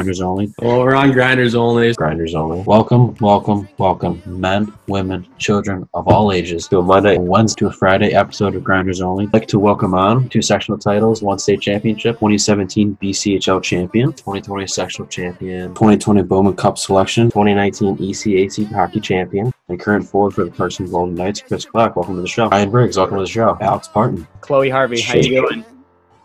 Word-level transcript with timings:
Grinders 0.00 0.22
only. 0.22 0.50
Well, 0.60 0.80
we're 0.80 0.94
on 0.94 1.12
grinders 1.12 1.54
only. 1.54 1.92
Grinders 1.92 2.34
only. 2.34 2.62
Welcome, 2.62 3.14
welcome, 3.20 3.68
welcome, 3.76 4.22
men, 4.24 4.72
women, 4.86 5.26
children 5.36 5.86
of 5.92 6.08
all 6.08 6.32
ages 6.32 6.66
to 6.68 6.78
a 6.78 6.82
Monday, 6.82 7.18
Wednesday, 7.18 7.58
to 7.58 7.66
a 7.66 7.70
Friday 7.70 8.14
episode 8.14 8.54
of 8.54 8.64
Grinders 8.64 9.02
Only. 9.02 9.26
I'd 9.26 9.34
like 9.34 9.46
to 9.48 9.58
welcome 9.58 9.92
on 9.92 10.30
two 10.30 10.40
sectional 10.40 10.78
titles, 10.78 11.20
one 11.20 11.38
state 11.38 11.60
championship, 11.60 12.14
2017 12.14 12.96
BCHL 12.96 13.62
champion, 13.62 14.14
2020 14.14 14.66
sectional 14.68 15.06
champion, 15.06 15.74
2020 15.74 16.22
Bowman 16.22 16.56
Cup 16.56 16.78
selection, 16.78 17.26
2019 17.26 17.98
ECAC 17.98 18.72
hockey 18.72 19.00
champion, 19.00 19.52
and 19.68 19.78
current 19.78 20.08
forward 20.08 20.32
for 20.32 20.44
the 20.44 20.50
Clarkson 20.50 20.90
Golden 20.90 21.14
Knights, 21.14 21.42
Chris 21.42 21.66
Clark. 21.66 21.96
Welcome 21.96 22.16
to 22.16 22.22
the 22.22 22.26
show. 22.26 22.48
Ryan 22.48 22.70
Briggs, 22.70 22.96
welcome 22.96 23.18
to 23.18 23.24
the 23.24 23.28
show. 23.28 23.58
Alex 23.60 23.86
Parton. 23.86 24.26
Chloe 24.40 24.70
Harvey, 24.70 24.98
how 25.02 25.16
you 25.16 25.42
doing? 25.42 25.64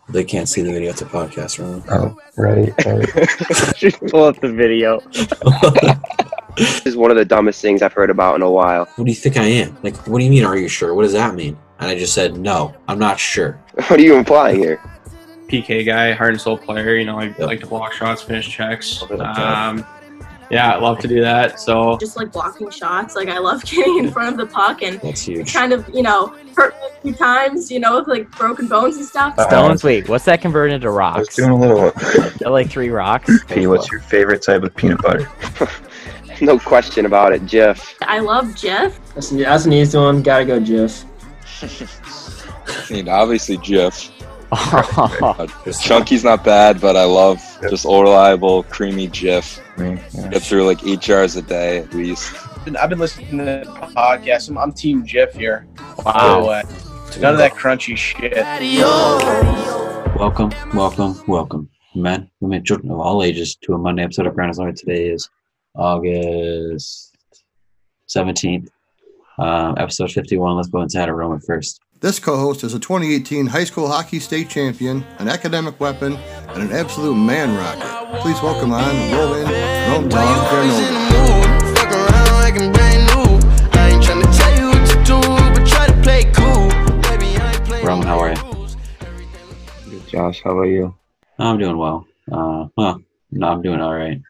They 0.09 0.23
can't 0.23 0.47
see 0.47 0.61
the 0.61 0.71
video. 0.71 0.91
It's 0.91 1.01
a 1.01 1.05
podcast, 1.05 1.59
right? 1.59 1.83
Oh, 1.91 2.17
right, 2.37 2.73
right. 2.85 3.75
Just 3.77 3.99
pull 4.07 4.23
up 4.23 4.39
the 4.39 4.51
video. 4.51 5.01
This 6.57 6.85
is 6.85 6.95
one 6.95 7.11
of 7.11 7.17
the 7.17 7.25
dumbest 7.25 7.61
things 7.61 7.81
I've 7.81 7.91
heard 7.91 8.09
about 8.09 8.35
in 8.37 8.41
a 8.41 8.49
while. 8.49 8.85
What 8.95 9.03
do 9.03 9.11
you 9.11 9.15
think 9.15 9.35
I 9.35 9.43
am? 9.43 9.77
Like, 9.83 9.97
what 10.07 10.19
do 10.19 10.23
you 10.23 10.31
mean, 10.31 10.45
are 10.45 10.55
you 10.57 10.69
sure? 10.69 10.93
What 10.93 11.01
does 11.01 11.11
that 11.11 11.35
mean? 11.35 11.57
And 11.79 11.91
I 11.91 11.99
just 11.99 12.13
said, 12.13 12.37
no, 12.37 12.73
I'm 12.87 12.97
not 12.97 13.19
sure. 13.19 13.59
What 13.89 13.99
are 13.99 14.01
you 14.01 14.15
implying 14.15 14.59
here? 14.59 14.79
PK 15.49 15.85
guy, 15.85 16.13
heart 16.13 16.31
and 16.31 16.39
soul 16.39 16.57
player. 16.57 16.95
You 16.95 17.03
know, 17.03 17.19
I 17.19 17.25
Yep. 17.25 17.39
like 17.39 17.59
to 17.59 17.67
block 17.67 17.91
shots, 17.91 18.21
finish 18.21 18.47
checks. 18.49 19.01
Love 19.01 19.11
it, 19.11 19.15
okay. 19.19 19.41
Um, 19.41 19.85
yeah, 20.49 20.73
I 20.73 20.79
love 20.79 20.99
to 20.99 21.07
do 21.07 21.21
that. 21.21 21.59
So 21.59 21.97
just 21.97 22.15
like 22.17 22.31
blocking 22.31 22.69
shots. 22.69 23.15
Like 23.15 23.29
I 23.29 23.39
love 23.39 23.63
getting 23.65 23.99
in 23.99 24.11
front 24.11 24.29
of 24.29 24.37
the 24.37 24.53
puck 24.53 24.81
and 24.81 24.99
That's 25.01 25.27
it 25.27 25.33
huge. 25.33 25.53
kind 25.53 25.73
of, 25.73 25.87
you 25.93 26.03
know, 26.03 26.27
hurt 26.55 26.73
me 26.75 26.87
a 26.87 27.01
few 27.01 27.13
times, 27.15 27.71
you 27.71 27.79
know, 27.79 27.99
with 27.99 28.07
like 28.07 28.29
broken 28.31 28.67
bones 28.67 28.97
and 28.97 29.05
stuff. 29.05 29.37
Uh, 29.37 29.47
Stones, 29.47 29.83
wait, 29.83 30.07
what's 30.09 30.25
that 30.25 30.41
converted 30.41 30.75
into 30.75 30.87
I 30.87 30.89
was 30.89 30.97
rocks? 30.97 31.35
doing 31.35 31.51
a 31.51 31.55
little. 31.55 31.91
They're 32.39 32.49
like 32.49 32.69
three 32.69 32.89
rocks. 32.89 33.43
P, 33.47 33.67
what's 33.67 33.91
your 33.91 34.01
favorite 34.01 34.41
type 34.41 34.63
of 34.63 34.75
peanut 34.75 35.01
butter? 35.01 35.29
No 36.41 36.59
question 36.59 37.05
about 37.05 37.31
it, 37.31 37.45
Jeff. 37.45 37.95
I 38.01 38.19
love 38.19 38.57
Jeff. 38.57 38.99
That's, 39.13 39.29
that's 39.29 39.65
an 39.65 39.71
easy 39.71 39.97
one. 39.97 40.21
Gotta 40.21 40.43
go, 40.43 40.59
Jeff. 40.59 41.05
I 41.61 42.93
mean, 42.93 43.07
obviously 43.07 43.57
Jif. 43.57 44.11
Uh, 44.51 45.47
Chunky's 45.81 46.23
not 46.23 46.43
bad, 46.43 46.79
but 46.79 46.95
I 46.95 47.03
love 47.05 47.39
just 47.69 47.85
all 47.85 48.03
reliable, 48.03 48.63
creamy 48.63 49.07
Jif. 49.07 49.59
Yeah. 49.77 50.29
Get 50.29 50.41
through 50.41 50.65
like 50.65 50.83
eight 50.85 50.99
jars 50.99 51.35
a 51.35 51.41
day 51.41 51.79
at 51.79 51.93
least. 51.93 52.33
I've 52.79 52.89
been 52.89 52.99
listening 52.99 53.37
to 53.39 53.43
the 53.45 53.63
podcast. 53.95 54.49
I'm, 54.49 54.57
I'm 54.57 54.71
Team 54.71 55.05
Jeff 55.05 55.33
here. 55.33 55.67
wow. 56.05 56.41
So, 56.43 56.49
uh, 56.49 56.63
none 57.19 57.33
of 57.33 57.37
that 57.39 57.51
crunchy 57.53 57.95
shit. 57.97 58.33
Welcome, 60.15 60.51
welcome, 60.73 61.21
welcome, 61.27 61.69
men, 61.93 62.29
women, 62.39 62.63
children 62.63 62.91
of 62.91 62.99
all 62.99 63.23
ages 63.23 63.55
to 63.63 63.73
a 63.73 63.77
Monday 63.77 64.03
episode 64.03 64.27
of 64.27 64.33
Grinders 64.33 64.59
Only. 64.59 64.73
Today 64.73 65.07
is 65.09 65.29
August 65.75 67.15
17th, 68.09 68.69
um, 69.39 69.75
episode 69.77 70.11
51. 70.11 70.55
Let's 70.55 70.69
go 70.69 70.81
inside 70.81 71.09
of 71.09 71.15
Roman 71.15 71.39
first. 71.41 71.81
This 72.05 72.19
co-host 72.19 72.63
is 72.63 72.75
a 72.75 72.79
2018 72.79 73.47
high 73.47 73.63
school 73.63 73.87
hockey 73.87 74.19
state 74.19 74.47
champion, 74.47 75.03
an 75.17 75.27
academic 75.27 75.79
weapon, 75.79 76.13
and 76.49 76.61
an 76.61 76.71
absolute 76.71 77.15
man 77.15 77.57
rocket. 77.57 78.21
Please 78.21 78.39
welcome 78.43 78.71
on 78.73 78.95
Roman 79.11 79.43
Rome 79.89 80.07
Dog 80.07 80.47
Granola. 80.51 81.01
Roman, 87.83 88.05
how 88.05 88.19
are 88.19 88.29
you? 88.29 88.69
Good, 89.89 90.07
Josh. 90.07 90.43
How 90.43 90.51
about 90.51 90.65
you? 90.65 90.93
I'm 91.39 91.57
doing 91.57 91.79
well. 91.79 92.05
Uh, 92.31 92.67
well, 92.77 93.01
no, 93.31 93.47
I'm 93.47 93.63
doing 93.63 93.81
all 93.81 93.95
right. 93.95 94.21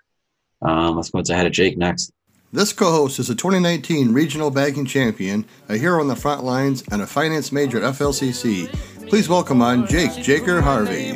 Um, 0.61 0.95
let's 0.95 1.09
go 1.09 1.19
inside 1.19 1.45
of 1.45 1.51
Jake 1.51 1.77
next. 1.77 2.13
This 2.55 2.71
co-host 2.71 3.19
is 3.19 3.29
a 3.29 3.35
2019 3.35 4.13
regional 4.13 4.49
bagging 4.49 4.85
champion, 4.85 5.43
a 5.67 5.75
hero 5.77 5.99
on 5.99 6.07
the 6.07 6.15
front 6.15 6.45
lines, 6.45 6.85
and 6.89 7.01
a 7.01 7.05
finance 7.05 7.51
major 7.51 7.83
at 7.83 7.95
FLCC. 7.95 8.69
Please 9.09 9.27
welcome 9.27 9.61
on 9.61 9.85
Jake 9.87 10.11
Jaker 10.11 10.61
Harvey. 10.61 11.11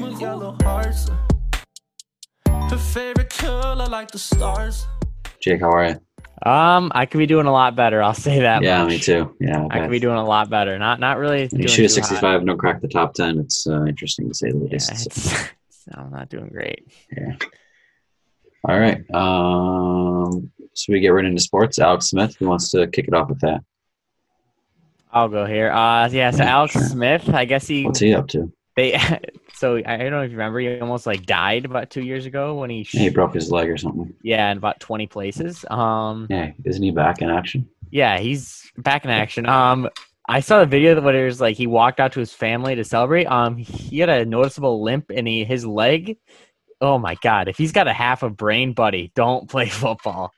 Jake, 5.40 5.62
how 5.62 5.72
are 5.72 5.88
you? 5.88 6.50
Um, 6.52 6.92
I 6.94 7.06
could 7.06 7.20
be 7.20 7.26
doing 7.26 7.46
a 7.48 7.54
lot 7.54 7.74
better. 7.74 8.04
I'll 8.04 8.14
say 8.14 8.40
that. 8.42 8.62
yeah, 8.62 8.84
much. 8.84 8.90
me 8.90 9.00
too. 9.00 9.34
Yeah, 9.40 9.66
I 9.72 9.80
could 9.80 9.92
be 9.92 10.00
doing 10.00 10.18
a 10.18 10.26
lot 10.26 10.50
better. 10.50 10.78
Not, 10.78 11.00
not 11.00 11.20
really. 11.20 11.48
When 11.48 11.62
you 11.62 11.68
doing 11.68 11.70
shoot 11.70 11.86
a 11.86 11.90
65 11.90 12.40
and 12.40 12.48
don't 12.48 12.58
crack 12.58 12.82
the 12.82 12.90
top 12.90 13.14
10, 13.14 13.40
it's 13.40 13.66
uh, 13.66 13.86
interesting 13.86 14.28
to 14.28 14.34
say 14.34 14.52
the 14.52 14.58
Yeah, 14.58 14.74
least. 14.74 14.92
it's, 14.92 15.06
it's- 15.08 15.50
I'm 15.94 16.12
not 16.12 16.28
doing 16.28 16.50
great. 16.50 16.86
Yeah. 17.16 17.38
All 18.68 18.78
right. 18.78 19.10
Um, 19.16 20.52
so 20.80 20.94
we 20.94 21.00
get 21.00 21.10
right 21.10 21.26
into 21.26 21.42
sports. 21.42 21.80
Alex 21.80 22.08
Smith, 22.08 22.36
who 22.38 22.48
wants 22.48 22.70
to 22.72 22.88
kick 22.88 23.08
it 23.08 23.14
off 23.14 23.30
with 23.30 23.40
that? 23.42 23.62
I'll 25.12 25.30
go 25.30 25.46
here. 25.46 25.72
Uh, 25.72 26.10
yeah. 26.10 26.32
So 26.32 26.44
Alex. 26.44 26.74
Smith, 26.74 27.30
I 27.30 27.46
guess 27.46 27.68
he 27.68 27.86
What's 27.86 28.00
he 28.00 28.14
up 28.14 28.28
to? 28.30 28.52
they. 28.76 29.00
So 29.56 29.76
I 29.76 29.98
don't 29.98 30.12
know 30.12 30.22
if 30.22 30.32
you 30.32 30.38
remember, 30.38 30.60
he 30.60 30.80
almost 30.80 31.06
like 31.06 31.26
died 31.26 31.66
about 31.66 31.90
two 31.90 32.02
years 32.02 32.26
ago 32.26 32.56
when 32.56 32.70
he. 32.70 32.84
He 32.84 33.10
broke 33.10 33.34
his 33.34 33.52
leg 33.52 33.70
or 33.70 33.76
something. 33.76 34.14
Yeah, 34.24 34.50
in 34.52 34.58
about 34.58 34.80
20 34.80 35.06
places. 35.08 35.66
Um, 35.70 36.28
Yeah, 36.30 36.54
isn't 36.64 36.82
he 36.82 36.92
back 36.92 37.22
in 37.22 37.30
action? 37.30 37.68
Yeah, 37.92 38.20
he's 38.20 38.72
back 38.78 39.04
in 39.04 39.12
action. 39.12 39.50
Um, 39.50 39.90
I 40.30 40.40
saw 40.40 40.60
the 40.60 40.66
video 40.66 40.96
that 41.02 41.14
it 41.14 41.26
was 41.26 41.42
like 41.42 41.58
he 41.58 41.68
walked 41.68 42.00
out 42.00 42.14
to 42.14 42.22
his 42.22 42.32
family 42.32 42.76
to 42.76 42.86
celebrate. 42.86 43.26
Um, 43.26 43.58
he 43.58 44.00
had 44.00 44.08
a 44.08 44.26
noticeable 44.26 44.82
limp 44.82 45.12
in 45.12 45.26
he, 45.26 45.44
his 45.44 45.66
leg. 45.66 46.18
Oh 46.80 46.98
my 46.98 47.16
god! 47.16 47.50
If 47.50 47.58
he's 47.58 47.74
got 47.74 47.90
a 47.90 47.94
half 47.94 48.24
a 48.24 48.30
brain, 48.30 48.72
buddy, 48.72 49.12
don't 49.14 49.50
play 49.50 49.68
football 49.70 50.32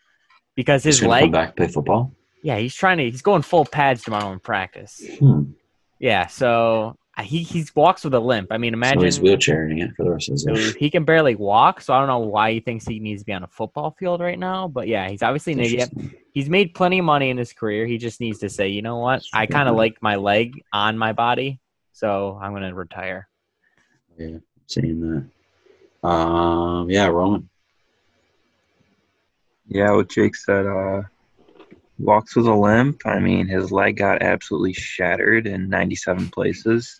because 0.55 0.83
his 0.83 0.99
gonna 0.99 1.13
come 1.13 1.21
leg. 1.21 1.31
back 1.31 1.55
play 1.55 1.67
football. 1.67 2.13
Yeah, 2.43 2.57
he's 2.57 2.75
trying 2.75 2.97
to. 2.97 3.09
He's 3.09 3.21
going 3.21 3.41
full 3.43 3.65
pads 3.65 4.03
tomorrow 4.03 4.31
in 4.31 4.39
practice. 4.39 5.01
Hmm. 5.19 5.51
Yeah, 5.99 6.27
so 6.27 6.97
he 7.21 7.43
he 7.43 7.65
walks 7.75 8.03
with 8.03 8.13
a 8.15 8.19
limp. 8.19 8.47
I 8.51 8.57
mean, 8.57 8.71
So 8.73 8.77
imagine 8.77 9.03
he's 9.03 9.19
wheelchairing 9.19 9.83
it 9.83 9.91
for 9.95 10.03
the 10.03 10.11
rest 10.11 10.29
of 10.29 10.33
his 10.33 10.45
life. 10.45 10.75
he 10.75 10.89
can 10.89 11.03
barely 11.03 11.35
walk. 11.35 11.81
So 11.81 11.93
I 11.93 11.99
don't 11.99 12.07
know 12.07 12.19
why 12.19 12.53
he 12.53 12.59
thinks 12.59 12.85
he 12.85 12.99
needs 12.99 13.21
to 13.21 13.25
be 13.25 13.33
on 13.33 13.43
a 13.43 13.47
football 13.47 13.95
field 13.99 14.21
right 14.21 14.39
now. 14.39 14.67
But 14.67 14.87
yeah, 14.87 15.07
he's 15.09 15.21
obviously 15.21 15.53
an 15.53 15.59
idiot 15.59 15.91
he's 16.33 16.49
made 16.49 16.73
plenty 16.73 16.99
of 16.99 17.05
money 17.05 17.29
in 17.29 17.37
his 17.37 17.53
career. 17.53 17.85
He 17.85 17.97
just 17.97 18.19
needs 18.19 18.39
to 18.39 18.49
say, 18.49 18.69
you 18.69 18.81
know 18.81 18.97
what? 18.97 19.23
I 19.33 19.45
kind 19.45 19.69
of 19.69 19.75
like 19.75 20.01
my 20.01 20.15
leg 20.15 20.61
on 20.73 20.97
my 20.97 21.13
body, 21.13 21.59
so 21.93 22.39
I'm 22.41 22.53
gonna 22.53 22.73
retire. 22.73 23.27
Yeah, 24.17 24.37
seeing 24.67 25.29
that. 26.01 26.07
Um, 26.07 26.89
yeah, 26.89 27.07
Roman. 27.07 27.49
Yeah, 29.71 29.91
what 29.91 30.09
Jake 30.09 30.35
said. 30.35 30.65
Uh, 30.65 31.03
walks 31.97 32.35
with 32.35 32.45
a 32.47 32.53
limp. 32.53 33.01
I 33.05 33.19
mean, 33.19 33.47
his 33.47 33.71
leg 33.71 33.97
got 33.97 34.21
absolutely 34.21 34.73
shattered 34.73 35.47
in 35.47 35.69
97 35.69 36.29
places. 36.29 36.99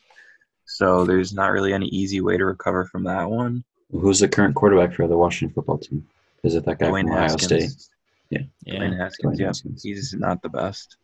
So 0.66 1.04
there's 1.06 1.34
not 1.34 1.52
really 1.52 1.74
any 1.74 1.88
easy 1.88 2.22
way 2.22 2.38
to 2.38 2.46
recover 2.46 2.86
from 2.86 3.04
that 3.04 3.30
one. 3.30 3.64
Who's 3.92 4.20
the 4.20 4.30
current 4.30 4.56
quarterback 4.56 4.94
for 4.94 5.08
the 5.08 5.18
Washington 5.18 5.54
football 5.54 5.80
team? 5.80 6.08
Is 6.44 6.56
it 6.56 6.64
that 6.66 6.80
guy 6.80 6.88
Dwayne 6.88 7.02
from 7.04 7.12
Ohio 7.12 7.22
Haskins. 7.24 7.44
State? 7.74 7.90
Yeah, 8.30 8.74
Dwayne 8.80 8.98
Haskins. 8.98 9.36
Dwayne 9.36 9.40
Yeah, 9.40 9.46
Haskins. 9.48 9.84
he's 9.84 10.14
not 10.14 10.42
the 10.42 10.50
best. 10.50 10.96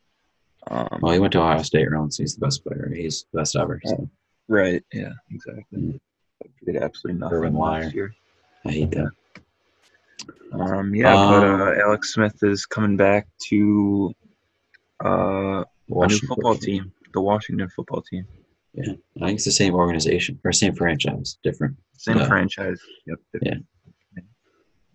Um, 0.68 1.00
Well, 1.02 1.12
he 1.14 1.20
went 1.20 1.34
to 1.34 1.40
Ohio 1.42 1.64
State, 1.64 1.92
Roman, 1.92 2.12
so 2.12 2.24
he's 2.24 2.36
the 2.36 2.46
best 2.46 2.64
player. 2.64 2.90
He's 2.96 3.26
the 3.34 3.40
best 3.40 3.56
ever. 3.58 3.82
So 3.84 4.10
right. 4.48 4.82
Yeah. 4.94 5.12
Exactly. 5.32 5.80
Mm. 5.80 6.00
Did 6.66 6.78
absolutely 6.78 7.20
nothing 7.20 7.38
Urban 7.38 7.54
Meyer. 7.54 7.84
last 7.84 7.96
year. 7.96 8.14
I 8.66 8.72
hate 8.72 8.92
that. 8.92 9.12
Um, 10.54 10.96
yeah, 10.96 11.14
but 11.14 11.44
Um, 11.44 11.62
uh, 11.62 11.74
Alex 11.86 12.14
Smith 12.14 12.38
is 12.42 12.66
coming 12.66 12.98
back 12.98 13.28
to 13.50 14.14
uh, 15.04 15.08
a 15.08 15.12
new 15.60 15.66
Washington 15.88 16.28
football 16.28 16.56
team, 16.56 16.92
the 17.14 17.22
Washington 17.22 17.70
football 17.70 18.02
team. 18.02 18.26
Yeah, 18.74 18.94
I 19.22 19.26
think 19.28 19.36
it's 19.38 19.46
the 19.46 19.52
same 19.52 19.74
organization 19.74 20.40
or 20.44 20.52
same 20.52 20.76
franchise, 20.76 21.38
different. 21.44 21.76
Same 21.98 22.18
Yeah. 22.18 22.28
franchise. 22.28 22.80
Yep. 23.08 23.20
Yeah. 23.42 23.56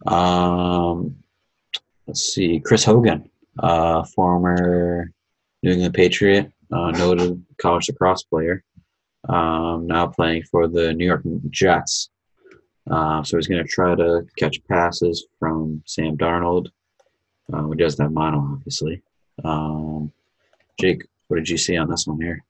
Um, 0.07 1.17
let's 2.07 2.21
see, 2.21 2.61
Chris 2.61 2.85
Hogan, 2.85 3.29
uh, 3.59 4.05
former 4.05 5.11
New 5.63 5.73
England 5.73 5.95
Patriot, 5.95 6.53
uh, 6.73 6.91
noted 6.93 7.45
college 7.59 7.89
lacrosse 7.89 8.23
player, 8.25 8.65
um, 9.29 9.87
now 9.87 10.07
playing 10.07 10.43
for 10.45 10.67
the 10.69 10.93
New 10.95 11.05
York 11.07 11.23
Jets. 11.51 12.11
Uh, 12.91 13.23
so 13.23 13.37
he's 13.37 13.47
going 13.47 13.63
to 13.63 13.69
try 13.69 13.95
to 13.95 14.27
catch 14.37 14.59
passes 14.69 15.27
from 15.39 15.83
Sam 15.87 16.17
Darnold, 16.17 16.69
uh, 17.53 17.59
who 17.63 17.75
doesn't 17.75 18.03
have 18.03 18.13
mono, 18.13 18.39
obviously. 18.55 19.03
Um, 19.45 20.13
Jake, 20.81 21.07
what 21.29 21.37
did 21.37 21.49
you 21.49 21.59
see 21.59 21.77
on 21.77 21.89
this 21.89 22.07
one 22.07 22.21
here? 22.21 22.43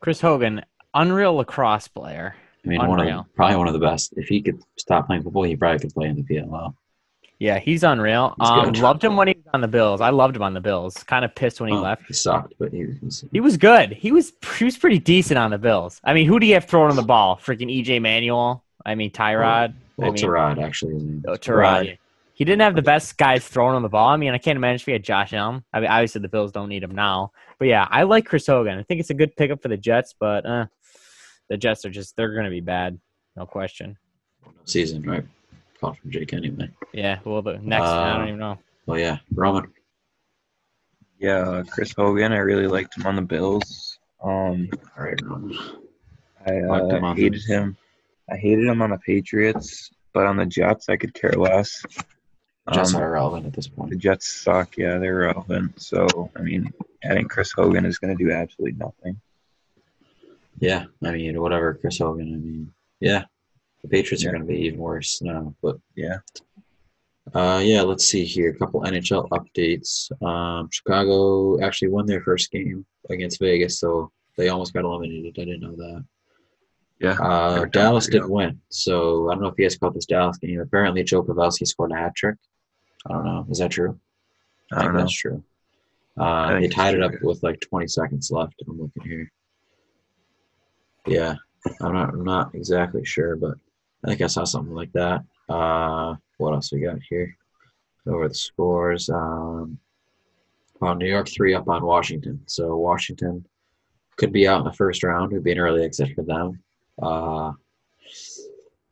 Chris 0.00 0.20
Hogan, 0.20 0.62
unreal 0.94 1.34
lacrosse 1.34 1.88
player. 1.88 2.34
I 2.64 2.68
mean, 2.68 2.86
one 2.86 3.00
of 3.00 3.06
Unreal. 3.06 3.26
probably 3.34 3.56
one 3.56 3.66
of 3.66 3.72
the 3.72 3.80
best. 3.80 4.12
If 4.16 4.28
he 4.28 4.40
could 4.40 4.60
stop 4.78 5.06
playing 5.06 5.22
football, 5.24 5.42
he 5.44 5.56
probably 5.56 5.80
could 5.80 5.94
play 5.94 6.06
in 6.08 6.16
the 6.16 6.22
PLL. 6.22 6.74
Yeah, 7.40 7.58
he's 7.58 7.82
unreal. 7.82 8.36
He's 8.38 8.48
um, 8.48 8.72
loved 8.74 9.02
him 9.02 9.16
when 9.16 9.26
he 9.26 9.34
was 9.34 9.46
on 9.52 9.62
the 9.62 9.66
Bills. 9.68 10.00
I 10.00 10.10
loved 10.10 10.36
him 10.36 10.42
on 10.42 10.54
the 10.54 10.60
Bills. 10.60 10.94
Kind 11.02 11.24
of 11.24 11.34
pissed 11.34 11.60
when 11.60 11.70
he 11.70 11.76
Oh, 11.76 11.80
left. 11.82 12.04
He 12.06 12.12
sucked, 12.14 12.54
but 12.56 12.72
he 12.72 12.84
was. 13.02 13.24
He 13.32 13.40
was 13.40 13.56
good. 13.56 13.90
He 13.92 14.12
was 14.12 14.32
he 14.58 14.64
was 14.64 14.76
pretty 14.78 15.00
decent 15.00 15.38
on 15.38 15.50
the 15.50 15.58
Bills. 15.58 16.00
I 16.04 16.14
mean, 16.14 16.28
who 16.28 16.38
do 16.38 16.46
you 16.46 16.54
have 16.54 16.66
throwing 16.66 16.90
on 16.90 16.96
the 16.96 17.02
ball? 17.02 17.40
Freaking 17.42 17.66
EJ 17.68 18.00
Manuel. 18.00 18.61
I 18.84 18.94
mean, 18.94 19.10
Tyrod. 19.10 19.70
I 19.70 19.74
Well, 19.96 20.12
mean- 20.12 20.22
Terod 20.22 20.62
actually. 20.62 20.94
His 20.94 21.02
name. 21.04 21.24
Oh, 21.28 21.32
Terod. 21.32 21.98
He 22.34 22.44
didn't 22.44 22.62
have 22.62 22.74
the 22.74 22.82
best 22.82 23.18
guys 23.18 23.46
throwing 23.46 23.74
on 23.76 23.82
the 23.82 23.88
ball. 23.88 24.08
I 24.08 24.16
mean, 24.16 24.32
I 24.32 24.38
can't 24.38 24.56
imagine 24.56 24.76
if 24.76 24.86
he 24.86 24.92
had 24.92 25.04
Josh 25.04 25.32
Allen. 25.32 25.62
I 25.72 25.80
mean, 25.80 25.90
obviously 25.90 26.22
the 26.22 26.28
Bills 26.28 26.50
don't 26.50 26.68
need 26.70 26.82
him 26.82 26.94
now. 26.94 27.30
But 27.58 27.68
yeah, 27.68 27.86
I 27.90 28.02
like 28.04 28.24
Chris 28.26 28.46
Hogan. 28.46 28.78
I 28.78 28.82
think 28.82 29.00
it's 29.00 29.10
a 29.10 29.14
good 29.14 29.36
pickup 29.36 29.62
for 29.62 29.68
the 29.68 29.76
Jets, 29.76 30.14
but 30.18 30.44
uh, 30.46 30.66
the 31.48 31.56
Jets 31.58 31.84
are 31.84 31.90
just 31.90 32.16
they're 32.16 32.32
going 32.32 32.44
to 32.46 32.50
be 32.50 32.60
bad, 32.60 32.98
no 33.36 33.44
question. 33.46 33.96
Season, 34.64 35.02
right? 35.02 35.24
Called 35.80 35.98
from 35.98 36.10
Jake 36.10 36.32
anyway. 36.32 36.70
Yeah, 36.92 37.18
well, 37.24 37.42
the 37.42 37.58
next 37.58 37.84
I 37.84 38.10
Uh, 38.12 38.18
don't 38.18 38.28
even 38.28 38.40
know. 38.40 38.58
Well, 38.86 38.98
yeah, 38.98 39.18
Roman. 39.34 39.70
Yeah, 41.18 41.38
uh, 41.48 41.62
Chris 41.64 41.92
Hogan. 41.96 42.32
I 42.32 42.38
really 42.38 42.66
liked 42.66 42.96
him 42.96 43.06
on 43.06 43.14
the 43.14 43.22
Bills. 43.22 43.98
Um, 44.24 44.68
All 44.98 45.04
right, 45.04 45.20
Roman. 45.22 45.56
I 46.46 46.60
Liked 46.60 46.92
him 46.92 47.04
uh, 47.04 47.08
on 47.08 47.16
hated 47.16 47.42
the- 47.46 47.54
him. 47.54 47.76
I 48.30 48.36
hated 48.36 48.66
him 48.66 48.80
on 48.82 48.90
the 48.90 48.98
Patriots, 48.98 49.90
but 50.12 50.26
on 50.26 50.36
the 50.36 50.46
Jets, 50.46 50.88
I 50.88 50.96
could 50.96 51.14
care 51.14 51.32
less. 51.32 51.82
Jets 52.72 52.94
Um, 52.94 53.00
are 53.00 53.08
irrelevant 53.08 53.46
at 53.46 53.52
this 53.52 53.66
point. 53.68 53.90
the. 53.90 53.96
Jets 53.96 54.26
suck. 54.28 54.76
Yeah, 54.76 54.98
they're 54.98 55.16
relevant. 55.16 55.80
So, 55.80 56.30
I 56.36 56.42
mean, 56.42 56.72
adding 57.02 57.26
Chris 57.28 57.50
Hogan 57.52 57.84
is 57.84 57.98
going 57.98 58.16
to 58.16 58.24
do 58.24 58.30
absolutely 58.30 58.78
nothing. 58.78 59.20
Yeah, 60.60 60.84
I 61.02 61.10
mean, 61.10 61.40
whatever, 61.40 61.74
Chris 61.74 61.98
Hogan. 61.98 62.32
I 62.32 62.36
mean, 62.36 62.72
yeah, 63.00 63.24
the 63.82 63.88
Patriots 63.88 64.24
are 64.24 64.30
going 64.30 64.42
to 64.42 64.46
be 64.46 64.60
even 64.60 64.78
worse 64.78 65.20
now. 65.20 65.54
But 65.60 65.78
Yeah. 65.96 66.18
uh, 67.34 67.60
yeah, 67.64 67.82
let's 67.82 68.04
see 68.04 68.24
here. 68.24 68.50
A 68.50 68.56
couple 68.56 68.82
NHL 68.82 69.28
updates. 69.30 70.10
Um, 70.24 70.68
Chicago 70.70 71.60
actually 71.60 71.88
won 71.88 72.06
their 72.06 72.22
first 72.22 72.52
game 72.52 72.86
against 73.10 73.40
Vegas, 73.40 73.80
so 73.80 74.12
they 74.36 74.50
almost 74.50 74.72
got 74.72 74.84
eliminated. 74.84 75.34
I 75.36 75.44
didn't 75.44 75.60
know 75.62 75.74
that. 75.74 76.04
Yeah. 77.02 77.18
Uh, 77.20 77.64
Dallas 77.64 78.06
did 78.06 78.24
win, 78.24 78.60
so 78.68 79.28
I 79.28 79.34
don't 79.34 79.42
know 79.42 79.48
if 79.48 79.58
you 79.58 79.64
guys 79.64 79.76
caught 79.76 79.92
this 79.92 80.06
Dallas 80.06 80.38
game. 80.38 80.60
Apparently, 80.60 81.02
Joe 81.02 81.24
Pavelski 81.24 81.66
scored 81.66 81.90
a 81.90 81.96
hat 81.96 82.14
trick. 82.14 82.36
I 83.06 83.12
don't 83.12 83.24
know. 83.24 83.46
Is 83.50 83.58
that 83.58 83.72
true? 83.72 83.98
I 84.70 84.76
think 84.76 84.84
don't 84.84 84.94
know. 84.94 85.00
that's 85.00 85.12
true. 85.12 85.42
Uh, 86.16 86.60
they 86.60 86.68
tied 86.68 86.94
it 86.94 87.02
up 87.02 87.10
yeah. 87.10 87.18
with 87.22 87.42
like 87.42 87.60
20 87.60 87.88
seconds 87.88 88.30
left. 88.30 88.54
I'm 88.68 88.80
looking 88.80 89.02
here. 89.02 89.32
Yeah, 91.06 91.34
I'm 91.80 91.92
not. 91.92 92.10
I'm 92.10 92.24
not 92.24 92.54
exactly 92.54 93.04
sure, 93.04 93.34
but 93.34 93.54
I 94.04 94.08
think 94.08 94.20
I 94.20 94.28
saw 94.28 94.44
something 94.44 94.74
like 94.74 94.92
that. 94.92 95.24
Uh, 95.48 96.14
what 96.38 96.52
else 96.54 96.72
we 96.72 96.80
got 96.80 96.98
here? 97.08 97.36
Over 98.06 98.28
the 98.28 98.34
scores. 98.34 99.10
Um, 99.10 99.76
well, 100.78 100.94
New 100.94 101.08
York 101.08 101.28
three 101.28 101.54
up 101.54 101.68
on 101.68 101.84
Washington. 101.84 102.40
So 102.46 102.76
Washington 102.76 103.44
could 104.16 104.32
be 104.32 104.46
out 104.46 104.60
in 104.60 104.64
the 104.64 104.72
first 104.72 105.02
round. 105.02 105.32
It 105.32 105.36
would 105.36 105.44
be 105.44 105.52
an 105.52 105.58
early 105.58 105.84
exit 105.84 106.14
for 106.14 106.22
them. 106.22 106.62
Uh, 107.00 107.52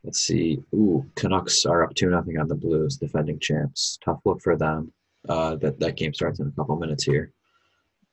let's 0.05 0.20
see. 0.20 0.62
Ooh, 0.75 1.05
Canucks 1.17 1.67
are 1.67 1.85
up 1.85 1.94
two 1.94 2.11
nothing 2.11 2.38
on 2.38 2.49
the 2.49 2.55
Blues, 2.55 2.97
defending 2.97 3.38
champs. 3.38 3.99
Tough 4.05 4.20
look 4.25 4.41
for 4.43 4.56
them. 4.56 4.93
Uh, 5.29 5.56
that 5.56 5.79
that 5.81 5.97
game 5.97 6.14
starts 6.14 6.41
in 6.41 6.47
a 6.47 6.52
couple 6.52 6.76
minutes 6.76 7.05
here. 7.05 7.32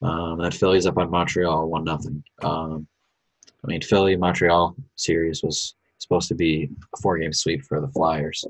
Um, 0.02 0.40
then 0.40 0.52
Philly's 0.52 0.86
up 0.86 0.98
on 0.98 1.10
Montreal, 1.10 1.70
one 1.70 1.84
nothing. 1.84 2.24
Um, 2.44 2.88
I 3.64 3.68
mean, 3.68 3.82
Philly 3.82 4.16
Montreal 4.16 4.76
series 4.96 5.42
was 5.42 5.76
supposed 5.98 6.28
to 6.30 6.36
be 6.36 6.70
a 6.94 6.98
four 7.02 7.18
game 7.18 7.34
sweep 7.34 7.64
for 7.64 7.82
the 7.82 7.88
Flyers. 7.88 8.46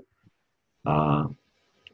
Uh, 0.85 1.25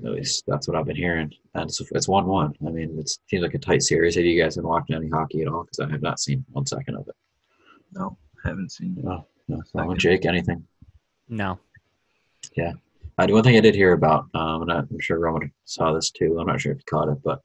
at 0.06 0.12
least 0.12 0.44
that's 0.48 0.68
what 0.68 0.76
I've 0.76 0.86
been 0.86 0.96
hearing, 0.96 1.32
and 1.54 1.70
it's 1.70 1.82
it's 1.92 2.08
one 2.08 2.26
one. 2.26 2.54
I 2.66 2.72
mean, 2.72 2.98
it 2.98 3.10
seems 3.30 3.44
like 3.44 3.54
a 3.54 3.60
tight 3.60 3.84
series. 3.84 4.16
Have 4.16 4.26
you 4.26 4.42
guys 4.42 4.56
been 4.56 4.68
watching 4.68 4.96
any 4.96 5.10
hockey 5.10 5.42
at 5.42 5.48
all? 5.48 5.64
Because 5.64 5.80
I 5.80 5.90
have 5.92 6.02
not 6.02 6.20
seen 6.20 6.44
one 6.52 6.66
second 6.66 6.96
of 6.96 7.08
it. 7.08 7.16
No, 7.94 8.18
haven't 8.44 8.72
seen. 8.72 8.98
No, 9.02 9.28
no. 9.48 9.96
Jake, 9.96 10.26
anything? 10.26 10.66
No. 11.30 11.60
Yeah. 12.56 12.74
I 13.18 13.28
do 13.28 13.34
one 13.34 13.44
thing 13.44 13.58
I 13.58 13.62
did 13.62 13.76
hear 13.76 13.94
about, 13.94 14.26
um, 14.34 14.64
and 14.64 14.72
I'm 14.72 15.00
sure 15.00 15.20
Roman 15.20 15.52
saw 15.66 15.94
this 15.94 16.10
too. 16.10 16.40
I'm 16.40 16.48
not 16.48 16.60
sure 16.60 16.72
if 16.72 16.80
you 16.80 16.84
caught 16.86 17.10
it, 17.10 17.22
but 17.24 17.42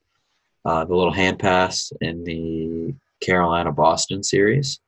uh, 0.64 0.84
the 0.84 0.94
little 0.94 1.12
hand 1.12 1.38
pass 1.38 1.92
in 2.00 2.24
the 2.24 2.94
Carolina 3.20 3.70
Boston 3.72 4.22
series, 4.22 4.80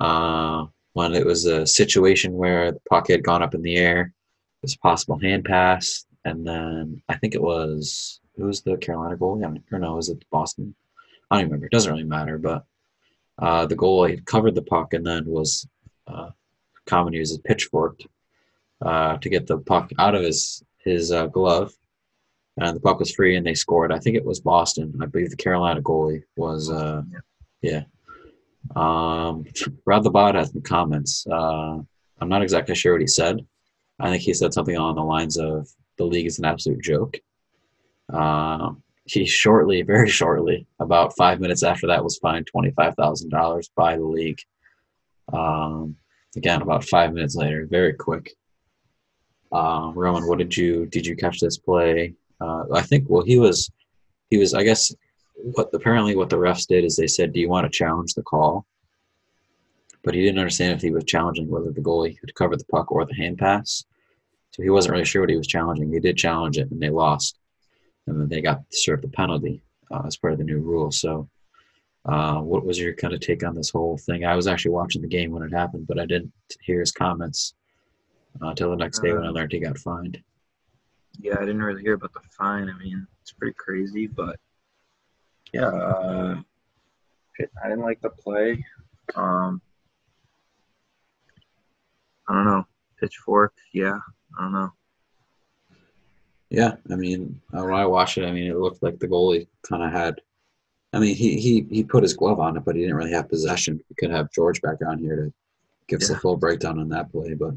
uh, 0.00 0.66
when 0.94 1.14
it 1.14 1.26
was 1.26 1.44
a 1.44 1.66
situation 1.66 2.32
where 2.32 2.72
the 2.72 2.80
puck 2.88 3.08
had 3.08 3.22
gone 3.22 3.42
up 3.42 3.54
in 3.54 3.62
the 3.62 3.76
air, 3.76 4.00
it 4.00 4.62
was 4.62 4.74
a 4.74 4.78
possible 4.78 5.18
hand 5.18 5.44
pass, 5.44 6.06
and 6.24 6.46
then 6.46 7.02
I 7.08 7.16
think 7.16 7.34
it 7.34 7.42
was 7.42 8.20
who 8.36 8.46
was 8.46 8.62
the 8.62 8.76
Carolina 8.76 9.16
goalie? 9.16 9.44
I 9.44 9.48
mean, 9.48 9.64
or 9.70 9.78
no, 9.78 9.96
was 9.96 10.08
it 10.08 10.24
Boston? 10.30 10.74
I 11.30 11.36
don't 11.36 11.40
even 11.40 11.50
remember. 11.50 11.66
It 11.66 11.72
doesn't 11.72 11.92
really 11.92 12.04
matter, 12.04 12.38
but 12.38 12.64
uh, 13.38 13.66
the 13.66 13.76
goalie 13.76 14.24
covered 14.24 14.54
the 14.54 14.62
puck 14.62 14.94
and 14.94 15.06
then 15.06 15.24
was 15.26 15.68
uh, 16.12 16.30
common 16.86 17.12
use 17.12 17.30
as 17.30 17.38
pitchforked 17.38 18.06
uh, 18.82 19.16
to 19.18 19.28
get 19.28 19.46
the 19.46 19.58
puck 19.58 19.90
out 19.98 20.14
of 20.14 20.22
his 20.22 20.62
his 20.78 21.12
uh, 21.12 21.26
glove, 21.26 21.72
and 22.56 22.76
the 22.76 22.80
puck 22.80 22.98
was 22.98 23.14
free, 23.14 23.36
and 23.36 23.46
they 23.46 23.54
scored. 23.54 23.92
I 23.92 23.98
think 23.98 24.16
it 24.16 24.24
was 24.24 24.40
Boston. 24.40 24.98
I 25.02 25.06
believe 25.06 25.30
the 25.30 25.36
Carolina 25.36 25.82
goalie 25.82 26.22
was. 26.36 26.70
Uh, 26.70 27.02
yeah. 27.62 27.82
Um, 28.76 29.44
Bot 29.86 30.34
has 30.34 30.52
some 30.52 30.62
comments. 30.62 31.26
Uh, 31.26 31.78
I'm 32.20 32.28
not 32.28 32.42
exactly 32.42 32.74
sure 32.74 32.92
what 32.92 33.00
he 33.00 33.06
said. 33.06 33.44
I 33.98 34.10
think 34.10 34.22
he 34.22 34.34
said 34.34 34.54
something 34.54 34.76
along 34.76 34.94
the 34.94 35.02
lines 35.02 35.36
of 35.36 35.68
the 35.98 36.04
league 36.04 36.26
is 36.26 36.38
an 36.38 36.44
absolute 36.44 36.82
joke. 36.82 37.18
Uh, 38.12 38.72
he 39.04 39.26
shortly, 39.26 39.82
very 39.82 40.08
shortly, 40.20 40.66
about 40.78 41.16
five 41.16 41.40
minutes 41.40 41.62
after 41.62 41.86
that, 41.88 42.02
was 42.02 42.18
fined 42.18 42.46
twenty 42.46 42.70
five 42.72 42.94
thousand 42.94 43.30
dollars 43.30 43.70
by 43.76 43.96
the 43.96 44.04
league. 44.04 44.40
Um, 45.32 45.96
again, 46.36 46.62
about 46.62 46.84
five 46.84 47.12
minutes 47.12 47.36
later, 47.36 47.66
very 47.68 47.92
quick. 47.92 48.34
Uh, 49.52 49.92
Roman, 49.94 50.26
what 50.28 50.38
did 50.38 50.56
you 50.56 50.86
did 50.86 51.06
you 51.06 51.16
catch 51.16 51.40
this 51.40 51.58
play? 51.58 52.14
Uh, 52.40 52.64
I 52.72 52.82
think 52.82 53.06
well 53.08 53.24
he 53.24 53.38
was 53.38 53.70
he 54.30 54.38
was 54.38 54.54
I 54.54 54.62
guess 54.62 54.94
what 55.34 55.70
apparently 55.72 56.16
what 56.16 56.30
the 56.30 56.36
refs 56.36 56.66
did 56.66 56.84
is 56.84 56.96
they 56.96 57.06
said, 57.06 57.32
"Do 57.32 57.40
you 57.40 57.48
want 57.48 57.64
to 57.64 57.76
challenge 57.76 58.14
the 58.14 58.22
call?" 58.22 58.66
But 60.04 60.14
he 60.14 60.22
didn't 60.22 60.38
understand 60.38 60.74
if 60.74 60.82
he 60.82 60.90
was 60.90 61.04
challenging 61.04 61.48
whether 61.48 61.70
the 61.70 61.80
goalie 61.80 62.18
could 62.18 62.34
cover 62.34 62.56
the 62.56 62.64
puck 62.64 62.90
or 62.90 63.04
the 63.04 63.14
hand 63.14 63.38
pass. 63.38 63.84
So 64.52 64.62
he 64.62 64.70
wasn't 64.70 64.92
really 64.92 65.04
sure 65.04 65.22
what 65.22 65.30
he 65.30 65.36
was 65.36 65.46
challenging. 65.46 65.92
He 65.92 66.00
did 66.00 66.16
challenge 66.16 66.58
it, 66.58 66.70
and 66.70 66.80
they 66.80 66.90
lost, 66.90 67.38
and 68.06 68.20
then 68.20 68.28
they 68.28 68.40
got 68.40 68.62
served 68.70 69.04
the 69.04 69.08
penalty 69.08 69.62
uh, 69.90 70.02
as 70.06 70.16
part 70.16 70.32
of 70.32 70.38
the 70.38 70.44
new 70.44 70.58
rule. 70.58 70.90
So, 70.90 71.28
uh, 72.06 72.40
what 72.40 72.64
was 72.64 72.78
your 72.78 72.94
kind 72.94 73.14
of 73.14 73.20
take 73.20 73.44
on 73.44 73.54
this 73.54 73.70
whole 73.70 73.98
thing? 73.98 74.24
I 74.24 74.34
was 74.34 74.46
actually 74.46 74.72
watching 74.72 75.02
the 75.02 75.08
game 75.08 75.30
when 75.32 75.42
it 75.42 75.52
happened, 75.52 75.86
but 75.86 75.98
I 75.98 76.06
didn't 76.06 76.32
hear 76.60 76.80
his 76.80 76.92
comments 76.92 77.54
uh, 78.42 78.48
until 78.48 78.70
the 78.70 78.76
next 78.76 79.00
day 79.00 79.12
when 79.12 79.24
I 79.24 79.28
Uh, 79.28 79.32
learned 79.32 79.52
he 79.52 79.60
got 79.60 79.78
fined. 79.78 80.22
Yeah, 81.18 81.36
I 81.36 81.40
didn't 81.40 81.62
really 81.62 81.82
hear 81.82 81.94
about 81.94 82.14
the 82.14 82.20
fine. 82.30 82.70
I 82.70 82.78
mean, 82.78 83.06
it's 83.20 83.32
pretty 83.32 83.54
crazy, 83.58 84.06
but 84.06 84.36
yeah, 85.52 85.66
uh, 85.66 86.40
I 87.62 87.68
didn't 87.68 87.84
like 87.84 88.00
the 88.00 88.10
play. 88.10 88.64
Um, 89.14 89.60
I 92.28 92.34
don't 92.34 92.44
know. 92.44 92.66
Pitchfork, 92.98 93.54
yeah, 93.72 93.98
I 94.38 94.42
don't 94.42 94.52
know. 94.52 94.72
Yeah, 96.48 96.76
I 96.90 96.96
mean, 96.96 97.40
uh, 97.52 97.64
when 97.64 97.74
I 97.74 97.86
watched 97.86 98.18
it, 98.18 98.24
I 98.24 98.32
mean, 98.32 98.50
it 98.50 98.56
looked 98.56 98.82
like 98.82 98.98
the 98.98 99.08
goalie 99.08 99.46
kind 99.68 99.82
of 99.82 99.92
had. 99.92 100.20
I 100.92 100.98
mean, 100.98 101.14
he, 101.14 101.38
he 101.40 101.66
he 101.70 101.84
put 101.84 102.02
his 102.02 102.14
glove 102.14 102.40
on 102.40 102.56
it, 102.56 102.64
but 102.64 102.74
he 102.74 102.82
didn't 102.82 102.96
really 102.96 103.12
have 103.12 103.28
possession. 103.28 103.80
We 103.88 103.94
could 103.96 104.10
have 104.10 104.32
George 104.32 104.60
back 104.60 104.76
on 104.86 104.98
here 104.98 105.16
to 105.16 105.32
give 105.86 106.00
us 106.02 106.10
a 106.10 106.16
full 106.16 106.36
breakdown 106.36 106.78
on 106.80 106.88
that 106.88 107.12
play. 107.12 107.34
But, 107.34 107.54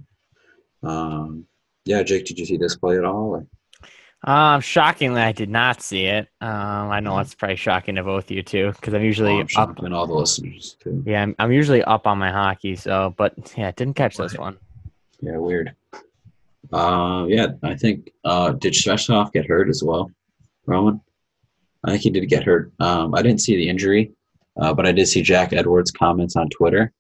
um, 0.88 1.46
yeah, 1.86 2.04
Jake, 2.04 2.26
did 2.26 2.38
you 2.38 2.46
see 2.46 2.58
this 2.58 2.76
play 2.76 2.98
at 2.98 3.06
all? 3.06 3.36
Or? 3.36 3.48
Um, 4.26 4.62
shockingly, 4.62 5.22
I 5.22 5.32
did 5.34 5.50
not 5.50 5.82
see 5.82 6.06
it. 6.06 6.28
Um, 6.40 6.90
I 6.92 7.00
know 7.02 7.18
that's 7.18 7.36
probably 7.36 7.58
shocking 7.58 7.96
to 7.96 8.04
both 8.04 8.32
you 8.32 8.42
too, 8.44 8.72
because 8.72 8.94
I'm 8.94 9.04
usually 9.04 9.32
Oh, 9.32 9.36
I'm 9.38 9.42
up. 9.42 9.50
shocked, 9.50 9.80
and 9.82 9.94
all 9.94 10.08
the 10.08 10.14
listeners 10.14 10.78
too. 10.80 11.04
Yeah, 11.06 11.24
I'm, 11.24 11.36
I'm 11.40 11.52
usually 11.52 11.84
up 11.84 12.08
on 12.08 12.20
my 12.20 12.32
hockey. 12.32 12.76
So, 12.76 13.14
but 13.18 13.34
yeah, 13.58 13.72
didn't 13.72 13.96
catch 13.96 14.16
this 14.16 14.38
one. 14.38 14.58
Yeah, 15.22 15.38
weird. 15.38 15.76
Uh, 16.72 17.26
yeah, 17.28 17.48
I 17.64 17.76
think 17.76 18.12
uh, 18.24 18.52
did 18.52 18.74
Svechnikov 18.74 19.34
get 19.34 19.46
hurt 19.46 19.70
as 19.70 19.84
well, 19.84 20.10
Roman? 20.66 21.02
I 21.86 21.92
think 21.92 22.04
he 22.04 22.10
did 22.10 22.30
get 22.30 22.44
hurt. 22.44 22.72
Um, 22.80 23.14
I 23.14 23.22
didn't 23.22 23.42
see 23.42 23.56
the 23.56 23.70
injury, 23.70 24.14
uh, 24.60 24.74
but 24.74 24.86
I 24.86 24.92
did 24.92 25.08
see 25.08 25.22
Jack 25.22 25.54
Edwards' 25.54 25.92
comments 25.92 26.36
on 26.36 26.50
Twitter, 26.50 26.94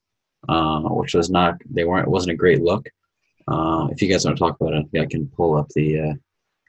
uh, 0.50 0.82
which 0.82 1.14
was 1.14 1.30
not 1.30 1.56
they 1.70 1.86
weren't 1.86 2.08
it 2.08 2.12
wasn't 2.12 2.34
a 2.34 2.38
great 2.38 2.62
look. 2.62 2.88
Uh, 3.48 3.88
if 3.92 4.02
you 4.02 4.10
guys 4.10 4.26
want 4.26 4.38
to 4.38 4.40
talk 4.44 4.60
about 4.60 4.74
it, 4.74 5.00
I 5.00 5.06
can 5.06 5.28
pull 5.28 5.56
up 5.58 5.68
the 5.70 6.00
uh, 6.00 6.14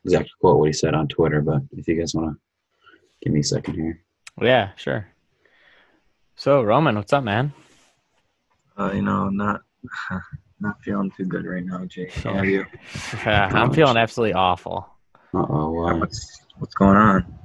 exact 0.04 0.30
quote 0.40 0.58
what 0.58 0.66
he 0.66 0.72
said 0.72 0.94
on 0.94 1.08
Twitter. 1.08 1.40
But 1.40 1.62
if 1.72 1.88
you 1.88 1.96
guys 1.98 2.14
want 2.14 2.36
to 2.36 2.40
give 3.22 3.32
me 3.32 3.40
a 3.40 3.44
second 3.44 3.74
here, 3.74 4.02
Yeah, 4.40 4.70
sure. 4.76 5.08
So, 6.36 6.62
Roman, 6.62 6.96
what's 6.96 7.12
up, 7.12 7.22
man? 7.22 7.52
Uh, 8.76 8.90
you 8.92 9.02
know, 9.02 9.28
not 9.28 9.62
not 10.60 10.80
feeling 10.82 11.12
too 11.16 11.24
good 11.24 11.46
right 11.46 11.64
now, 11.64 11.84
Jake. 11.84 12.12
How 12.12 12.34
are 12.34 12.44
you? 12.44 12.66
I'm 13.24 13.72
feeling 13.72 13.96
absolutely 13.96 14.34
awful. 14.34 14.88
uh 15.32 15.46
oh, 15.48 15.86
uh, 15.86 15.96
What's 15.96 16.40
what's 16.58 16.74
going 16.74 16.96
on? 16.96 17.38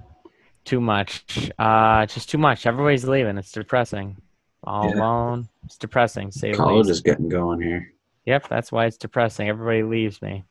Too 0.66 0.80
much. 0.82 1.50
Uh, 1.58 2.06
just 2.06 2.30
too 2.30 2.38
much. 2.38 2.66
Everybody's 2.66 3.06
leaving. 3.06 3.38
It's 3.38 3.52
depressing. 3.52 4.18
All 4.64 4.88
Yeah. 4.90 4.96
alone. 5.00 5.50
It's 5.66 5.78
depressing. 5.78 6.32
to 6.32 6.38
Say 6.38 6.54
college 6.54 6.88
least. 6.88 6.90
is 6.98 7.02
getting 7.02 7.30
going 7.30 7.62
here. 7.62 7.92
Yep, 8.26 8.48
that's 8.50 8.72
why 8.72 8.86
it's 8.86 8.98
depressing. 8.98 9.50
Everybody 9.50 9.84
leaves 9.84 10.22
me. 10.22 10.44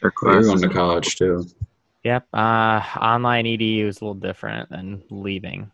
Their 0.00 0.12
you're 0.22 0.42
going 0.42 0.60
to 0.62 0.68
college 0.68 1.16
too. 1.16 1.44
Yep. 2.04 2.26
Uh, 2.32 2.80
online 3.00 3.44
EDU 3.46 3.86
is 3.88 4.00
a 4.00 4.04
little 4.04 4.14
different 4.14 4.70
than 4.70 5.02
leaving. 5.10 5.70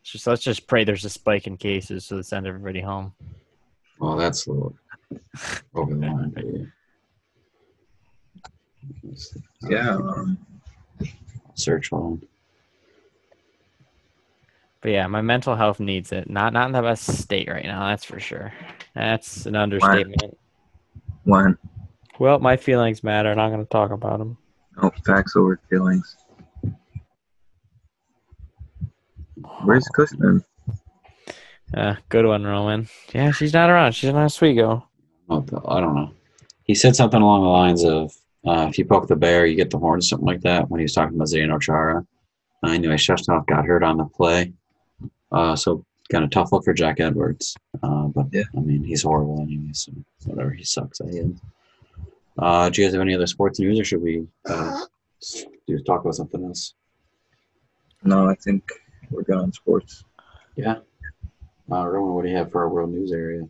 It's 0.00 0.10
just 0.12 0.26
let's 0.26 0.42
just 0.42 0.66
pray 0.66 0.84
there's 0.84 1.04
a 1.04 1.10
spike 1.10 1.46
in 1.46 1.56
cases, 1.56 2.04
so 2.04 2.16
they 2.16 2.22
send 2.22 2.46
everybody 2.46 2.80
home. 2.80 3.12
Well, 3.98 4.16
that's 4.16 4.46
a 4.46 4.52
little 4.52 4.74
over 5.74 5.94
the 5.94 6.00
line. 6.06 6.72
Yeah. 9.68 9.96
Um, 9.96 10.38
Search 11.54 11.90
one. 11.92 12.22
But 14.86 14.92
yeah, 14.92 15.08
my 15.08 15.20
mental 15.20 15.56
health 15.56 15.80
needs 15.80 16.12
it. 16.12 16.30
Not 16.30 16.52
not 16.52 16.66
in 16.66 16.72
the 16.72 16.80
best 16.80 17.06
state 17.18 17.48
right 17.48 17.64
now. 17.64 17.88
That's 17.88 18.04
for 18.04 18.20
sure. 18.20 18.52
That's 18.94 19.44
an 19.44 19.56
understatement. 19.56 20.38
one. 21.24 21.58
Well, 22.20 22.38
my 22.38 22.56
feelings 22.56 23.02
matter, 23.02 23.32
and 23.32 23.40
I'm 23.40 23.50
not 23.50 23.56
going 23.56 23.66
to 23.66 23.68
talk 23.68 23.90
about 23.90 24.20
them. 24.20 24.38
Oh, 24.80 24.92
facts 25.04 25.34
over 25.34 25.58
feelings. 25.68 26.16
Where's 29.64 29.88
Cushman? 29.88 30.44
Uh, 31.74 31.96
good 32.08 32.24
one, 32.24 32.44
Roman. 32.44 32.88
Yeah, 33.12 33.32
she's 33.32 33.54
not 33.54 33.68
around. 33.68 33.90
She's 33.90 34.10
in 34.10 34.14
Oswego. 34.14 34.86
What 35.26 35.48
the- 35.48 35.62
I 35.66 35.80
don't 35.80 35.96
know. 35.96 36.12
He 36.62 36.76
said 36.76 36.94
something 36.94 37.20
along 37.20 37.42
the 37.42 37.48
lines 37.48 37.84
of, 37.84 38.12
uh, 38.46 38.66
"If 38.68 38.78
you 38.78 38.84
poke 38.84 39.08
the 39.08 39.16
bear, 39.16 39.46
you 39.46 39.56
get 39.56 39.70
the 39.70 39.78
horn," 39.80 40.00
something 40.00 40.28
like 40.28 40.42
that. 40.42 40.70
When 40.70 40.78
he 40.78 40.84
was 40.84 40.92
talking 40.94 41.16
about 41.16 41.26
Zdeno 41.26 41.60
Chara. 41.60 42.06
Uh, 42.62 42.68
anyway, 42.70 42.94
Shestov 42.94 43.48
got 43.48 43.64
hurt 43.66 43.82
on 43.82 43.96
the 43.96 44.04
play, 44.04 44.52
uh, 45.32 45.56
so 45.56 45.84
kind 46.10 46.24
of 46.24 46.30
tough 46.30 46.52
luck 46.52 46.64
for 46.64 46.72
Jack 46.72 47.00
Edwards. 47.00 47.56
Uh, 47.82 48.06
but 48.08 48.26
Yeah. 48.32 48.44
I 48.56 48.60
mean, 48.60 48.84
he's 48.84 49.02
horrible 49.02 49.40
anyway, 49.40 49.70
so 49.72 49.92
whatever. 50.24 50.50
He 50.50 50.64
sucks. 50.64 51.00
I 51.00 51.08
hate. 51.10 51.36
Uh, 52.38 52.68
do 52.70 52.80
you 52.82 52.86
guys 52.86 52.92
have 52.94 53.00
any 53.02 53.14
other 53.14 53.26
sports 53.26 53.58
news, 53.58 53.80
or 53.80 53.84
should 53.84 54.02
we 54.02 54.26
uh, 54.48 54.84
s- 55.22 55.44
talk 55.86 56.02
about 56.02 56.14
something 56.14 56.44
else? 56.44 56.74
No, 58.04 58.28
I 58.28 58.34
think 58.34 58.70
we're 59.10 59.22
good 59.22 59.38
on 59.38 59.52
sports. 59.52 60.04
Yeah. 60.54 60.76
Uh, 61.70 61.86
Roman, 61.88 62.14
what 62.14 62.24
do 62.24 62.30
you 62.30 62.36
have 62.36 62.52
for 62.52 62.62
our 62.62 62.68
world 62.68 62.90
news 62.90 63.10
area? 63.10 63.48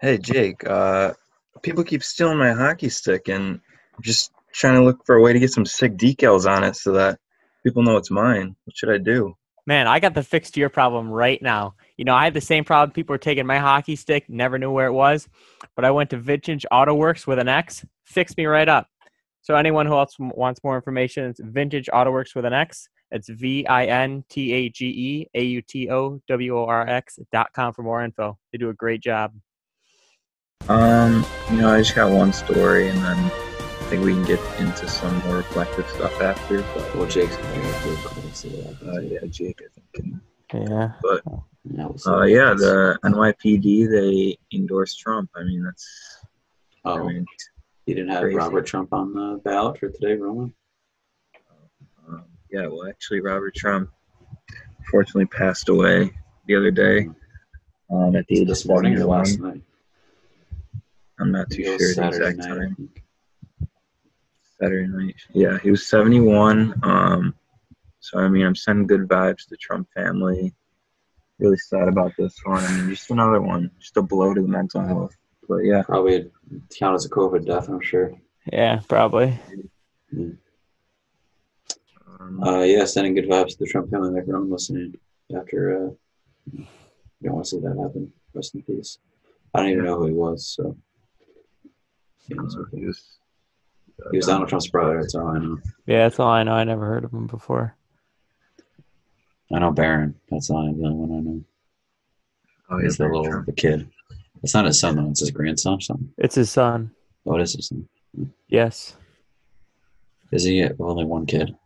Hey, 0.00 0.18
Jake. 0.18 0.66
Uh, 0.66 1.14
people 1.62 1.84
keep 1.84 2.02
stealing 2.02 2.38
my 2.38 2.52
hockey 2.52 2.88
stick, 2.88 3.28
and 3.28 3.60
I'm 3.96 4.02
just 4.02 4.30
trying 4.52 4.74
to 4.76 4.84
look 4.84 5.04
for 5.04 5.16
a 5.16 5.20
way 5.22 5.32
to 5.32 5.38
get 5.38 5.50
some 5.52 5.66
sick 5.66 5.96
decals 5.96 6.48
on 6.50 6.64
it 6.64 6.76
so 6.76 6.92
that 6.92 7.18
people 7.64 7.82
know 7.82 7.96
it's 7.96 8.10
mine. 8.10 8.54
What 8.64 8.76
should 8.76 8.90
I 8.90 8.98
do? 8.98 9.36
Man, 9.66 9.88
I 9.88 9.98
got 9.98 10.14
the 10.14 10.22
fix 10.22 10.52
to 10.52 10.60
your 10.60 10.68
problem 10.68 11.08
right 11.10 11.42
now. 11.42 11.74
You 11.96 12.04
know, 12.04 12.14
I 12.14 12.22
had 12.22 12.34
the 12.34 12.40
same 12.40 12.64
problem. 12.64 12.92
People 12.92 13.14
were 13.14 13.18
taking 13.18 13.46
my 13.46 13.58
hockey 13.58 13.96
stick, 13.96 14.28
never 14.28 14.58
knew 14.58 14.70
where 14.70 14.86
it 14.86 14.92
was, 14.92 15.28
but 15.74 15.84
I 15.84 15.90
went 15.90 16.10
to 16.10 16.18
Vintage 16.18 16.64
Auto 16.70 16.94
Works 16.94 17.26
with 17.26 17.40
an 17.40 17.48
X, 17.48 17.84
fixed 18.04 18.36
me 18.36 18.46
right 18.46 18.68
up. 18.68 18.86
So 19.42 19.56
anyone 19.56 19.86
who 19.86 19.94
else 19.94 20.16
wants 20.18 20.62
more 20.62 20.76
information, 20.76 21.24
it's 21.24 21.40
Vintage 21.40 21.88
Auto 21.92 22.12
Works 22.12 22.34
with 22.34 22.44
an 22.44 22.52
X. 22.52 22.88
It's 23.10 23.28
V 23.28 23.66
I 23.66 23.86
N 23.86 24.24
T 24.28 24.52
A 24.52 24.68
G 24.68 24.86
E 24.86 25.30
A 25.34 25.44
U 25.44 25.62
T 25.62 25.90
O 25.90 26.20
W 26.26 26.58
O 26.58 26.66
R 26.66 26.88
X 26.88 27.18
dot 27.32 27.52
com 27.52 27.72
for 27.72 27.82
more 27.82 28.02
info. 28.02 28.36
They 28.50 28.58
do 28.58 28.68
a 28.68 28.74
great 28.74 29.00
job. 29.00 29.32
Um, 30.68 31.24
you 31.50 31.58
know, 31.58 31.72
I 31.72 31.78
just 31.78 31.94
got 31.94 32.10
one 32.10 32.32
story, 32.32 32.88
and 32.88 32.98
then 32.98 33.30
I 33.86 33.88
think 33.88 34.02
we 34.02 34.14
can 34.14 34.24
get 34.24 34.40
into 34.58 34.88
some 34.88 35.22
more 35.24 35.36
reflective 35.36 35.88
stuff 35.88 36.20
after. 36.20 36.60
But 36.74 36.92
Well, 36.96 37.06
Jake's 37.06 37.36
going 37.36 37.54
to 37.54 37.84
do 37.84 37.96
credits 38.02 38.42
to 38.42 38.48
that. 38.48 38.76
uh, 38.84 39.00
yeah, 39.00 39.20
Jake, 39.30 39.62
I 39.62 39.68
think. 39.72 40.20
Can, 40.48 40.68
Yeah. 40.68 40.92
but 41.02 41.22
Yeah, 41.62 41.86
uh, 42.04 42.24
yeah, 42.24 42.52
the 42.54 42.98
NYPD 43.04 43.86
they 43.88 44.36
endorsed 44.52 44.98
Trump. 44.98 45.30
I 45.36 45.44
mean, 45.44 45.62
that's. 45.62 46.18
Oh, 46.84 47.04
I 47.08 47.12
mean, 47.12 47.26
you 47.86 47.94
didn't 47.94 48.10
have 48.10 48.22
crazy. 48.22 48.36
Robert 48.36 48.66
Trump 48.66 48.92
on 48.92 49.14
the 49.14 49.40
ballot 49.44 49.78
for 49.78 49.88
today, 49.88 50.14
Roman? 50.14 50.52
um, 52.08 52.24
yeah. 52.50 52.66
Well, 52.66 52.88
actually, 52.88 53.20
Robert 53.20 53.54
Trump 53.54 53.88
fortunately 54.90 55.26
passed 55.26 55.68
away 55.68 56.10
the 56.46 56.56
other 56.56 56.72
day. 56.72 57.08
Um, 57.88 58.16
at 58.16 58.26
the 58.26 58.34
age 58.34 58.42
of 58.42 58.48
This 58.48 58.66
morning 58.66 58.96
or 58.96 59.04
last 59.04 59.38
night? 59.38 59.62
I'm 61.20 61.30
not 61.30 61.48
too 61.50 61.62
sure 61.62 61.78
the 61.78 61.84
Saturday 61.84 62.30
exact 62.30 62.38
night, 62.38 62.48
time. 62.76 62.90
Think. 64.58 64.68
Saturday 64.70 64.86
night. 64.88 65.14
Yeah, 65.32 65.58
he 65.62 65.70
was 65.70 65.86
71. 65.86 66.74
Um, 66.82 67.34
so 68.00 68.18
I 68.18 68.28
mean, 68.28 68.46
I'm 68.46 68.54
sending 68.54 68.86
good 68.86 69.08
vibes 69.08 69.44
to 69.44 69.50
the 69.50 69.56
Trump 69.56 69.88
family. 69.94 70.54
Really 71.38 71.56
sad 71.58 71.88
about 71.88 72.12
this 72.18 72.34
one. 72.44 72.64
I 72.64 72.76
mean, 72.76 72.90
just 72.90 73.10
another 73.10 73.40
one, 73.42 73.70
just 73.78 73.96
a 73.96 74.02
blow 74.02 74.32
to 74.32 74.40
the 74.40 74.48
mental 74.48 74.80
health. 74.80 75.14
But 75.48 75.58
yeah, 75.58 75.82
Probably 75.82 76.30
count 76.78 76.94
as 76.94 77.04
a 77.04 77.10
COVID 77.10 77.44
death, 77.46 77.68
I'm 77.68 77.80
sure. 77.80 78.12
Yeah, 78.52 78.80
probably. 78.88 79.38
um, 82.20 82.42
Uh, 82.42 82.60
yeah, 82.62 82.84
sending 82.84 83.14
good 83.14 83.26
vibes 83.28 83.50
to 83.50 83.56
the 83.60 83.66
Trump 83.66 83.90
family 83.90 84.10
like 84.10 84.24
Roman 84.26 84.50
was 84.50 84.68
saying 84.68 84.94
after, 85.36 85.88
uh, 85.88 85.90
you 86.52 86.66
don't 87.22 87.34
want 87.34 87.44
to 87.46 87.50
see 87.50 87.60
that 87.60 87.76
happen. 87.80 88.12
Rest 88.34 88.54
in 88.54 88.62
peace. 88.62 88.98
I 89.54 89.60
don't 89.60 89.70
even 89.70 89.84
know 89.84 89.98
who 89.98 90.06
he 90.06 90.12
was, 90.12 90.46
so. 90.46 90.76
Yeah, 92.28 92.36
it's 92.44 92.56
okay. 92.56 92.78
he 92.78 92.86
was, 92.86 93.18
He 94.10 94.18
was 94.18 94.26
Donald 94.26 94.48
Trump's 94.48 94.68
brother, 94.68 95.00
that's 95.00 95.14
all 95.14 95.28
I 95.28 95.38
know. 95.38 95.58
Yeah, 95.86 96.04
that's 96.04 96.20
all 96.20 96.28
I 96.28 96.42
know. 96.42 96.52
I 96.52 96.64
never 96.64 96.84
heard 96.86 97.04
of 97.04 97.12
him 97.12 97.26
before. 97.26 97.74
I 99.52 99.58
know 99.58 99.70
Barron. 99.72 100.14
That's 100.30 100.50
all, 100.50 100.62
the 100.62 100.68
only 100.84 100.90
one 101.06 101.18
I 101.18 101.20
know. 101.22 101.44
Oh, 102.70 102.78
He's 102.82 102.96
the 102.98 103.04
little, 103.04 103.24
Trump. 103.24 103.46
the 103.46 103.52
kid. 103.52 103.88
It's 104.42 104.54
not 104.54 104.64
his 104.66 104.78
son, 104.78 104.96
though. 104.96 105.08
It's 105.10 105.20
his 105.20 105.30
grandson 105.30 105.74
or 105.74 105.80
something. 105.80 106.12
It's 106.18 106.34
his 106.34 106.50
son. 106.50 106.90
Oh, 107.24 107.36
it 107.36 107.42
is 107.42 107.54
his 107.54 107.68
son. 107.68 107.88
Yes. 108.48 108.96
Is 110.32 110.44
he 110.44 110.68
only 110.80 111.04
one 111.04 111.26
kid? 111.26 111.56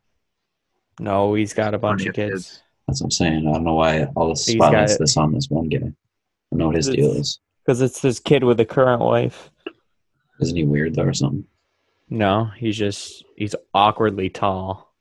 No, 1.00 1.34
he's 1.34 1.54
got 1.54 1.74
a 1.74 1.78
bunch 1.78 2.02
Plenty 2.04 2.08
of 2.10 2.28
of 2.28 2.32
kids. 2.34 2.46
kids. 2.50 2.62
That's 2.86 3.00
what 3.00 3.06
I'm 3.06 3.10
saying. 3.10 3.48
I 3.48 3.52
don't 3.52 3.64
know 3.64 3.74
why 3.74 4.04
all 4.16 4.28
the 4.28 4.36
spotlight's 4.36 4.98
this 4.98 5.16
on 5.16 5.32
this 5.32 5.48
one 5.48 5.68
guy. 5.68 5.78
I 5.78 5.80
don't 5.80 5.94
know 6.58 6.66
what 6.66 6.76
his 6.76 6.88
deal 6.88 7.12
is. 7.12 7.40
Because 7.64 7.80
it's 7.80 8.00
this 8.00 8.18
kid 8.20 8.44
with 8.44 8.60
a 8.60 8.64
current 8.64 9.00
wife. 9.00 9.50
Isn't 10.40 10.56
he 10.56 10.64
weird 10.64 10.94
though 10.94 11.04
or 11.04 11.14
something? 11.14 11.44
No, 12.10 12.46
he's 12.56 12.76
just 12.76 13.24
he's 13.36 13.54
awkwardly 13.72 14.28
tall. 14.30 14.92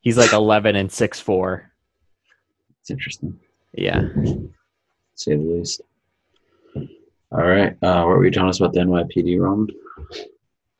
He's 0.00 0.18
like 0.18 0.32
eleven 0.32 0.76
and 0.76 0.92
six 0.92 1.18
four. 1.18 1.72
It's 2.80 2.90
interesting. 2.90 3.38
Yeah. 3.72 4.00
to 4.00 4.50
say 5.14 5.34
the 5.36 5.42
least. 5.42 5.80
All 7.30 7.44
right. 7.46 7.76
Uh, 7.82 8.04
what 8.04 8.16
were 8.16 8.24
you 8.24 8.30
telling 8.30 8.48
us 8.50 8.60
about 8.60 8.72
the 8.72 8.80
NYPD, 8.80 9.38
Roman? 9.40 9.68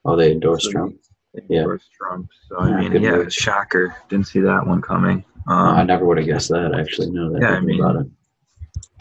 Oh, 0.05 0.17
they 0.17 0.33
endorsed 0.33 0.67
So- 0.67 0.73
Trump. 0.73 0.97
They 1.35 1.43
Yeah. 1.49 1.61
endorsed 1.61 1.91
Trump. 1.93 2.31
So 2.49 2.57
I 2.59 2.69
Yeah, 2.71 2.77
mean, 2.81 2.93
good 2.93 3.03
yeah, 3.03 3.17
move. 3.17 3.33
shocker. 3.33 3.95
Didn't 4.09 4.27
see 4.29 4.41
that 4.41 4.67
one 4.67 4.81
coming. 4.81 5.25
Oh, 5.49 5.53
I 5.55 5.81
Um, 5.83 5.87
never 5.87 6.07
would 6.07 6.17
have 6.19 6.27
guessed 6.27 6.49
that. 6.51 6.75
Actually, 6.75 7.11
no, 7.11 7.31
that 7.33 7.43
Yeah, 7.43 7.49
I 7.51 7.61
mean- 7.61 7.81
about 7.81 7.97
it. 7.97 8.07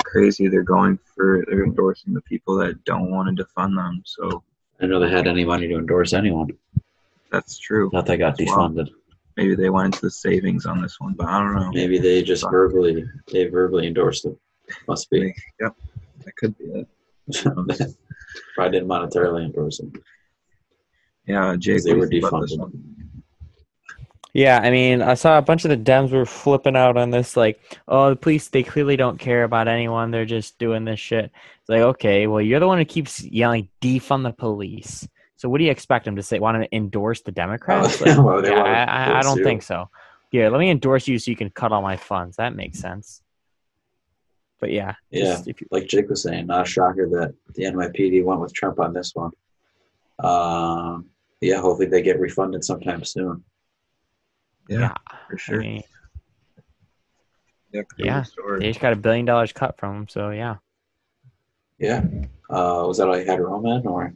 crazy. 0.04 0.48
They're 0.48 0.64
going 0.64 0.98
for 1.16 1.44
they're 1.48 1.64
endorsing 1.64 2.14
the 2.14 2.22
people 2.22 2.56
that 2.58 2.84
don't 2.86 3.12
want 3.12 3.36
to 3.38 3.44
defund 3.46 3.76
them. 3.76 4.02
So 4.06 4.44
I 4.80 4.82
didn't 4.84 4.92
know 4.92 5.00
they 5.00 5.10
had 5.10 5.28
any 5.28 5.44
money 5.46 5.68
to 5.68 5.76
endorse 5.78 6.14
anyone. 6.14 6.50
That's 7.32 7.58
true. 7.58 7.90
Thought 7.90 8.06
they 8.06 8.18
got 8.18 8.38
Well, 8.40 8.48
defunded. 8.48 8.90
Maybe 9.36 9.56
they 9.56 9.70
went 9.70 9.88
into 9.88 10.02
the 10.02 10.12
savings 10.12 10.66
on 10.66 10.82
this 10.82 11.00
one, 11.00 11.14
but 11.14 11.28
I 11.28 11.40
don't 11.40 11.56
know. 11.56 11.72
Maybe 11.72 12.00
they 12.00 12.24
just 12.24 12.44
verbally 12.50 13.06
they 13.32 13.46
verbally 13.46 13.88
endorsed 13.88 14.26
it. 14.26 14.36
Must 14.88 15.10
be. 15.10 15.34
Yep, 15.62 15.76
that 16.26 16.36
could 16.36 16.58
be 16.58 16.66
it. 16.66 16.88
Probably 18.56 18.72
didn't 18.72 18.88
monetarily 18.88 19.46
endorse 19.46 19.80
it 19.80 19.90
Yeah, 21.26 21.56
Jake, 21.58 21.84
they 21.84 21.94
were 21.94 22.08
do 22.08 22.16
you 22.16 22.22
think 22.22 22.32
about 22.32 22.42
this 22.42 22.58
defunded. 22.58 22.98
Yeah, 24.34 24.60
I 24.60 24.70
mean, 24.70 25.02
I 25.02 25.16
saw 25.16 25.38
a 25.40 25.42
bunch 25.42 25.66
of 25.66 25.70
the 25.70 25.78
Dems 25.78 26.12
were 26.12 26.26
flipping 26.26 26.76
out 26.76 26.96
on 26.96 27.10
this, 27.10 27.36
like, 27.36 27.60
oh, 27.88 28.12
the 28.12 28.16
police, 28.16 28.50
they 28.50 28.62
clearly 28.62 28.96
don't 28.96 29.18
care 29.18 29.44
about 29.44 29.68
anyone. 29.68 30.12
They're 30.12 30.26
just 30.26 30.60
doing 30.60 30.86
this 30.86 31.00
shit. 31.00 31.26
It's 31.62 31.70
like, 31.70 31.82
okay, 31.82 32.28
well, 32.28 32.42
you're 32.42 32.60
the 32.60 32.68
one 32.68 32.78
who 32.78 32.86
keeps 32.86 33.24
yelling, 33.24 33.70
defund 33.82 34.24
the 34.24 34.34
police. 34.34 35.08
So 35.38 35.48
what 35.50 35.60
do 35.60 35.64
you 35.66 35.72
expect 35.72 36.06
them 36.06 36.16
to 36.16 36.24
say? 36.24 36.40
Want 36.40 36.62
to 36.62 36.76
endorse 36.76 37.22
the 37.22 37.32
Democrats? 37.32 38.02
Like, 38.06 38.18
Well, 38.18 38.44
yeah, 38.46 38.62
I, 38.64 39.12
I, 39.14 39.20
I 39.20 39.22
don't 39.22 39.38
you. 39.38 39.44
think 39.44 39.62
so. 39.62 39.90
Yeah, 40.32 40.50
let 40.50 40.60
me 40.60 40.70
endorse 40.70 41.08
you 41.08 41.18
so 41.20 41.32
you 41.32 41.38
can 41.38 41.50
cut 41.52 41.72
all 41.72 41.82
my 41.82 41.96
funds. 41.96 42.38
That 42.38 42.56
makes 42.56 42.80
sense. 42.80 43.22
But 44.60 44.72
yeah, 44.72 44.96
Yeah, 45.12 45.36
just 45.36 45.48
if 45.48 45.62
you, 45.62 45.68
like 45.70 45.88
Jake 45.88 46.10
was 46.10 46.24
saying, 46.24 46.48
not 46.48 46.66
a 46.66 46.70
shocker 46.70 47.08
that 47.10 47.36
the 47.54 47.64
NYPD 47.66 48.24
went 48.26 48.42
with 48.42 48.52
Trump 48.54 48.80
on 48.80 48.92
this 48.92 49.14
one. 49.14 49.32
Um, 50.20 51.06
yeah, 51.40 51.62
hopefully 51.62 51.86
they 51.88 52.02
get 52.02 52.20
refunded 52.20 52.64
sometime 52.64 53.04
soon. 53.06 53.44
Yeah, 54.68 54.80
yeah, 54.80 54.94
for 55.30 55.36
I 55.36 55.38
sure. 55.38 55.60
mean, 55.62 55.84
yeah, 57.72 57.84
yeah, 57.98 58.24
they 58.60 58.70
just 58.70 58.80
got 58.80 58.94
a 58.94 58.96
billion 58.96 59.26
dollars 59.26 59.54
cut 59.54 59.78
from 59.78 59.94
them. 59.96 60.08
So 60.10 60.32
yeah. 60.32 60.56
Yeah. 61.78 62.04
Uh, 62.50 62.84
was 62.88 62.98
that 62.98 63.08
all 63.08 63.20
you 63.20 63.26
had, 63.26 63.40
Roman, 63.40 63.86
or? 63.86 64.14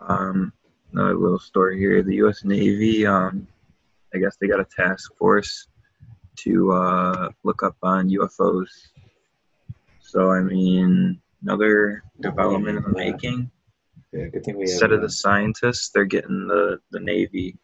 Um, 0.00 0.52
another 0.92 1.14
little 1.14 1.38
story 1.38 1.78
here. 1.78 2.02
The 2.02 2.16
U.S. 2.16 2.44
Navy, 2.44 3.06
um, 3.06 3.46
I 4.14 4.18
guess 4.18 4.36
they 4.36 4.48
got 4.48 4.60
a 4.60 4.64
task 4.64 5.14
force 5.16 5.68
to 6.36 6.72
uh, 6.72 7.28
look 7.44 7.62
up 7.62 7.76
on 7.82 8.10
UFOs. 8.10 8.68
So 10.00 10.30
I 10.30 10.40
mean, 10.40 11.20
another 11.42 12.02
development 12.20 12.78
in 12.78 12.82
the 12.84 12.90
making. 12.90 13.50
Yeah, 14.12 14.26
good 14.26 14.44
thing 14.44 14.56
we 14.56 14.62
have. 14.62 14.70
Instead 14.70 14.92
of 14.92 15.00
uh, 15.00 15.02
the 15.02 15.10
scientists, 15.10 15.90
they're 15.90 16.04
getting 16.04 16.46
the 16.46 16.78
the 16.90 17.00
Navy 17.00 17.56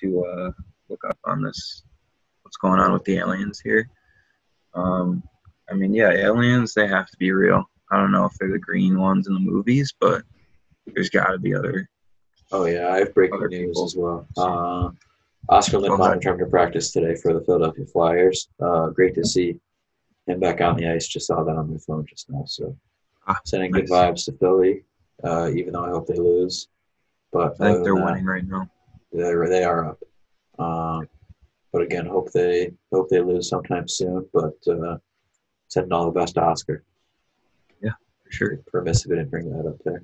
to 0.00 0.24
uh, 0.24 0.50
look 0.88 1.02
up 1.08 1.18
on 1.24 1.42
this. 1.42 1.82
What's 2.42 2.56
going 2.56 2.80
on 2.80 2.92
with 2.92 3.04
the 3.04 3.16
aliens 3.18 3.60
here? 3.60 3.88
Um, 4.74 5.22
I 5.70 5.74
mean, 5.74 5.94
yeah, 5.94 6.10
aliens 6.10 6.74
they 6.74 6.88
have 6.88 7.10
to 7.10 7.16
be 7.16 7.32
real. 7.32 7.64
I 7.90 7.98
don't 7.98 8.12
know 8.12 8.24
if 8.24 8.32
they're 8.38 8.50
the 8.50 8.58
green 8.58 8.98
ones 8.98 9.28
in 9.28 9.34
the 9.34 9.40
movies, 9.40 9.94
but 10.00 10.22
there's 10.86 11.10
got 11.10 11.28
to 11.28 11.38
be 11.38 11.54
other. 11.54 11.88
Oh 12.50 12.66
yeah, 12.66 12.88
I 12.88 12.98
have 12.98 13.14
breaking 13.14 13.40
news 13.48 13.68
people. 13.68 13.84
as 13.84 13.96
well. 13.96 14.26
Uh, 14.36 14.90
Oskar 15.48 15.78
ahead. 15.78 16.16
returned 16.16 16.38
to 16.38 16.46
practice 16.46 16.92
today 16.92 17.14
for 17.14 17.32
the 17.32 17.40
Philadelphia 17.40 17.86
Flyers. 17.86 18.48
Uh, 18.60 18.88
great 18.88 19.14
to 19.14 19.24
see 19.24 19.58
him 20.26 20.38
back 20.38 20.60
on 20.60 20.76
the 20.76 20.88
ice. 20.88 21.08
Just 21.08 21.26
saw 21.26 21.42
that 21.42 21.56
on 21.56 21.70
my 21.70 21.78
phone 21.78 22.06
just 22.06 22.30
now. 22.30 22.44
So 22.46 22.76
Ah, 23.26 23.40
sending 23.44 23.70
good 23.70 23.86
vibes 23.86 24.24
to 24.24 24.32
Philly, 24.32 24.84
uh, 25.22 25.50
even 25.54 25.72
though 25.72 25.84
I 25.84 25.90
hope 25.90 26.06
they 26.08 26.18
lose. 26.18 26.68
But 27.32 27.54
I 27.60 27.72
think 27.72 27.84
they're 27.84 27.94
that, 27.94 28.04
winning 28.04 28.24
right 28.24 28.46
now. 28.46 28.68
They're, 29.12 29.48
they 29.48 29.64
are 29.64 29.90
up. 29.90 30.02
Um, 30.58 31.08
but 31.72 31.82
again, 31.82 32.06
hope 32.06 32.32
they 32.32 32.72
hope 32.92 33.08
they 33.08 33.20
lose 33.20 33.48
sometime 33.48 33.88
soon. 33.88 34.26
But 34.32 34.56
uh, 34.68 34.98
sending 35.68 35.92
all 35.92 36.06
the 36.06 36.18
best 36.18 36.34
to 36.34 36.42
Oskar. 36.42 36.82
Yeah, 37.80 37.92
for 38.24 38.32
sure. 38.32 38.60
Remiss 38.72 39.04
if 39.04 39.10
didn't 39.10 39.30
bring 39.30 39.50
that 39.50 39.68
up 39.68 39.78
there. 39.84 40.02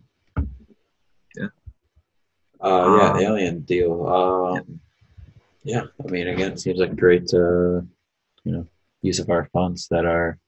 Yeah. 2.62 2.66
Uh, 2.68 2.96
yeah, 2.96 3.10
Um, 3.10 3.16
the 3.16 3.22
alien 3.24 3.60
deal. 3.60 4.06
Um, 4.08 4.80
yeah, 5.64 5.82
I 6.04 6.10
mean, 6.10 6.28
again, 6.28 6.52
it 6.52 6.60
seems 6.60 6.78
like 6.78 6.92
a 6.92 6.94
great, 6.94 7.32
uh, 7.34 7.80
you 8.44 8.52
know, 8.52 8.66
use 9.02 9.18
of 9.18 9.28
our 9.30 9.48
funds 9.52 9.88
that 9.88 10.04
are, 10.04 10.38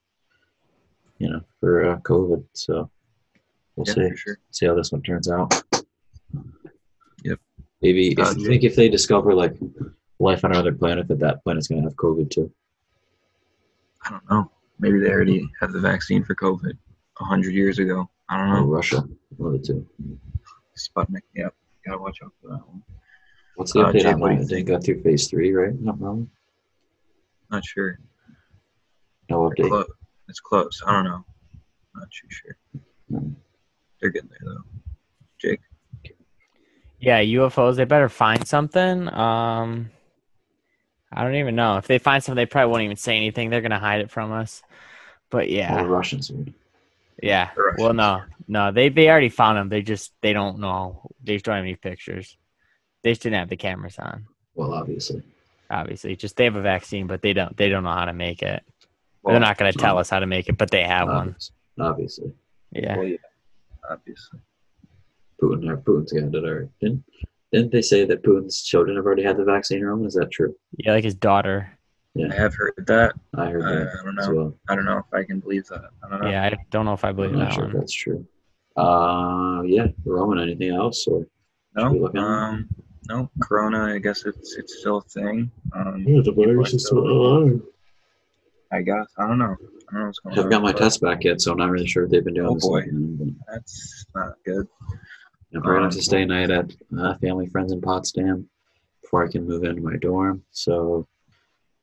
you 1.19 1.29
know, 1.31 1.41
for 1.61 1.91
uh, 1.91 1.97
COVID. 2.01 2.45
So 2.55 2.91
we'll 3.77 3.87
Yeah, 3.87 3.95
see. 4.11 4.17
sure. 4.17 4.39
See 4.51 4.67
how 4.67 4.75
this 4.75 4.93
one 4.93 5.03
turns 5.03 5.31
out. 5.31 5.63
Yep. 7.25 7.39
Maybe 7.83 8.17
Uh, 8.17 8.31
if 8.31 8.39
you 8.39 8.47
think 8.47 8.65
if 8.65 8.77
they 8.77 8.89
discover 8.89 9.35
like 9.35 9.57
life 10.19 10.45
on 10.45 10.53
another 10.53 10.73
planet, 10.73 11.09
that 11.09 11.19
that 11.21 11.43
planet's 11.45 11.69
gonna 11.69 11.83
have 11.83 11.95
COVID 11.97 12.31
too. 12.31 12.51
I 14.05 14.11
don't 14.11 14.31
know. 14.31 14.51
Maybe 14.79 14.99
they 14.99 15.11
already 15.11 15.47
have 15.61 15.73
the 15.73 15.81
vaccine 15.81 16.25
for 16.25 16.35
COVID 16.35 16.77
a 17.21 17.25
hundred 17.25 17.53
years 17.55 17.79
ago. 17.79 18.09
I 18.31 18.39
don't 18.39 18.49
Or 18.49 18.61
know. 18.61 18.67
Russia, 18.67 19.07
one 19.37 19.55
of 19.55 19.61
the 19.61 19.67
two. 19.67 19.87
Sputnik. 20.77 21.23
Yep. 21.35 21.55
Gotta 21.87 21.99
watch 21.99 22.19
out 22.25 22.33
for 22.41 22.49
that 22.49 22.67
one. 22.69 22.83
What's 23.57 23.73
the 23.73 23.81
Uh, 23.81 23.93
update 23.93 24.03
Jake, 24.03 24.15
on 24.15 24.21
what 24.21 24.29
that? 24.37 24.41
you 24.41 24.47
They 24.47 24.63
got 24.63 24.85
through 24.85 25.03
phase 25.03 25.29
three, 25.29 25.53
right? 25.53 25.75
No 25.79 25.93
problem. 25.93 26.31
Not 27.51 27.65
sure. 27.65 27.99
No 29.29 29.51
update. 29.51 29.69
close. 29.69 29.87
It's 30.29 30.41
close. 30.41 30.83
I 30.87 30.93
don't 30.93 31.05
know. 31.05 31.25
Not 31.95 32.09
too 32.11 32.29
sure. 32.31 32.57
No. 33.09 33.35
They're 34.01 34.11
getting 34.11 34.31
there 34.31 34.55
though. 34.55 34.65
Jake. 35.39 35.61
Yeah, 37.01 37.21
UFOs. 37.23 37.77
They 37.77 37.85
better 37.85 38.09
find 38.11 38.47
something. 38.47 39.09
Um, 39.13 39.91
I 41.13 41.25
don't 41.25 41.35
even 41.37 41.57
know 41.57 41.79
if 41.79 41.87
they 41.87 41.99
find 41.99 42.23
something. 42.23 42.37
They 42.37 42.47
probably 42.47 42.71
won't 42.71 42.83
even 42.85 42.97
say 42.97 43.17
anything. 43.17 43.51
They're 43.51 43.63
gonna 43.63 43.79
hide 43.79 44.01
it 44.01 44.11
from 44.11 44.33
us. 44.33 44.63
But 45.31 45.47
Well, 45.47 45.49
yeah, 45.49 45.83
the 45.83 45.89
Russians 45.89 46.31
would. 46.31 46.53
Yeah. 47.23 47.51
Well, 47.79 47.93
no, 47.93 48.23
no. 48.49 48.73
They 48.73 48.89
they 48.89 49.09
already 49.09 49.29
found 49.29 49.59
them. 49.59 49.69
They 49.69 49.83
just 49.83 50.13
they 50.23 50.33
don't 50.33 50.59
know. 50.59 51.03
They 51.23 51.35
just 51.35 51.45
don't 51.45 51.57
have 51.57 51.65
any 51.65 51.77
pictures. 51.77 52.37
They 53.03 53.13
just 53.13 53.23
didn't 53.23 53.39
have 53.39 53.49
the 53.49 53.57
cameras 53.57 53.99
on. 53.99 54.27
Well, 54.55 54.75
obviously. 54.75 55.23
Obviously, 55.71 56.17
just 56.17 56.37
they 56.37 56.45
have 56.45 56.57
a 56.57 56.63
vaccine, 56.63 57.07
but 57.07 57.23
they 57.23 57.33
don't. 57.33 57.57
They 57.57 57.69
don't 57.69 57.85
know 57.85 57.93
how 57.93 58.07
to 58.07 58.13
make 58.13 58.43
it. 58.43 58.63
Well, 59.23 59.35
They're 59.35 59.41
not 59.41 59.59
gonna 59.59 59.73
tell 59.73 59.99
us 59.99 60.11
how 60.11 60.19
to 60.19 60.27
make 60.27 60.49
it, 60.49 60.57
but 60.57 60.71
they 60.71 60.83
have 60.83 61.09
one. 61.09 61.29
Obviously. 61.29 61.55
Obviously. 61.79 62.33
Yeah. 62.73 62.97
Well, 62.97 63.07
yeah. 63.07 63.17
Obviously. 63.91 64.41
Putin 65.41 65.69
or 65.69 65.77
Putin's 65.79 66.13
got 66.13 66.35
it 66.35 66.45
already. 66.45 66.69
Didn't, 66.81 67.05
didn't 67.53 67.73
they 67.73 67.83
say 67.83 68.05
that 68.05 68.23
Putin's 68.23 68.63
children 68.63 68.97
have 68.97 69.07
already 69.07 69.23
had 69.23 69.37
the 69.37 69.45
vaccine, 69.45 69.83
Roman? 69.83 70.07
Is 70.07 70.15
that 70.15 70.31
true? 70.31 70.55
Yeah, 70.77 70.93
like 70.93 71.05
his 71.05 71.15
daughter. 71.15 71.79
I 72.31 72.35
have 72.35 72.55
heard 72.55 72.85
that. 72.87 73.15
I 73.37 73.47
heard 73.51 73.63
I, 73.63 73.71
that 73.75 73.89
I 74.01 74.05
don't 74.05 74.19
as 74.19 74.29
know. 74.29 74.35
well. 74.35 74.55
I 74.69 74.75
don't 74.75 74.85
know 74.85 74.99
if 74.99 75.05
I 75.13 75.23
can 75.25 75.41
believe 75.41 75.67
that. 75.69 75.91
I 76.05 76.09
don't 76.09 76.21
know. 76.23 76.29
Yeah, 76.31 76.45
I 76.45 76.57
don't 76.71 76.85
know 76.85 76.93
if 76.93 77.05
I 77.05 77.13
believe 77.13 77.33
I'm 77.33 77.39
not 77.39 77.49
that 77.51 77.55
sure 77.55 77.67
if 77.67 77.73
that's 77.75 77.93
true. 77.93 78.27
Uh, 78.77 79.63
yeah, 79.65 79.87
Roman, 80.05 80.39
anything 80.39 80.71
else? 80.75 81.07
Or 81.07 81.27
No. 81.77 81.85
Should 81.85 81.93
we 81.93 82.01
look 82.01 82.15
at 82.15 82.19
it? 82.21 82.25
Um. 82.25 82.69
No. 83.09 83.31
Corona. 83.43 83.95
I 83.95 83.99
guess 83.99 84.25
it's 84.25 84.57
it's 84.57 84.79
still 84.81 84.99
a 84.99 85.03
thing. 85.03 85.51
Um. 85.75 86.05
the 86.05 86.23
people 86.33 86.61
are 86.61 86.65
still- 86.67 87.61
I 88.73 88.83
guess. 88.83 89.07
I 89.19 89.27
don't 89.27 89.39
know. 89.39 89.57
I 89.57 89.93
don't 89.93 90.01
know 90.01 90.07
what's 90.07 90.21
I 90.25 90.29
going 90.29 90.33
on. 90.33 90.37
haven't 90.37 90.51
got 90.51 90.63
my 90.63 90.73
test 90.73 91.01
back 91.01 91.25
yet, 91.25 91.41
so 91.41 91.51
I'm 91.51 91.59
not 91.59 91.71
really 91.71 91.89
sure 91.89 92.05
if 92.05 92.11
they've 92.11 92.25
been 92.25 92.35
doing 92.35 92.47
Oh, 92.49 92.55
this. 92.55 92.67
boy. 92.69 92.79
again, 92.79 93.17
but 93.19 93.53
That's 93.53 94.05
not 94.15 94.35
good. 94.45 94.69
I'm 95.53 95.61
gonna 95.63 95.83
have 95.83 95.91
to 95.91 95.99
Um, 95.99 96.03
stay 96.03 96.23
a 96.23 96.27
night 96.27 96.51
at 96.53 96.71
uh, 96.97 97.17
family 97.19 97.49
friends 97.49 97.73
in 97.73 97.81
Potsdam 97.81 98.49
before 99.03 99.25
I 99.25 99.29
can 99.29 99.45
move 99.45 99.65
into 99.65 99.83
my 99.83 99.97
dorm. 99.97 100.45
So, 100.53 101.09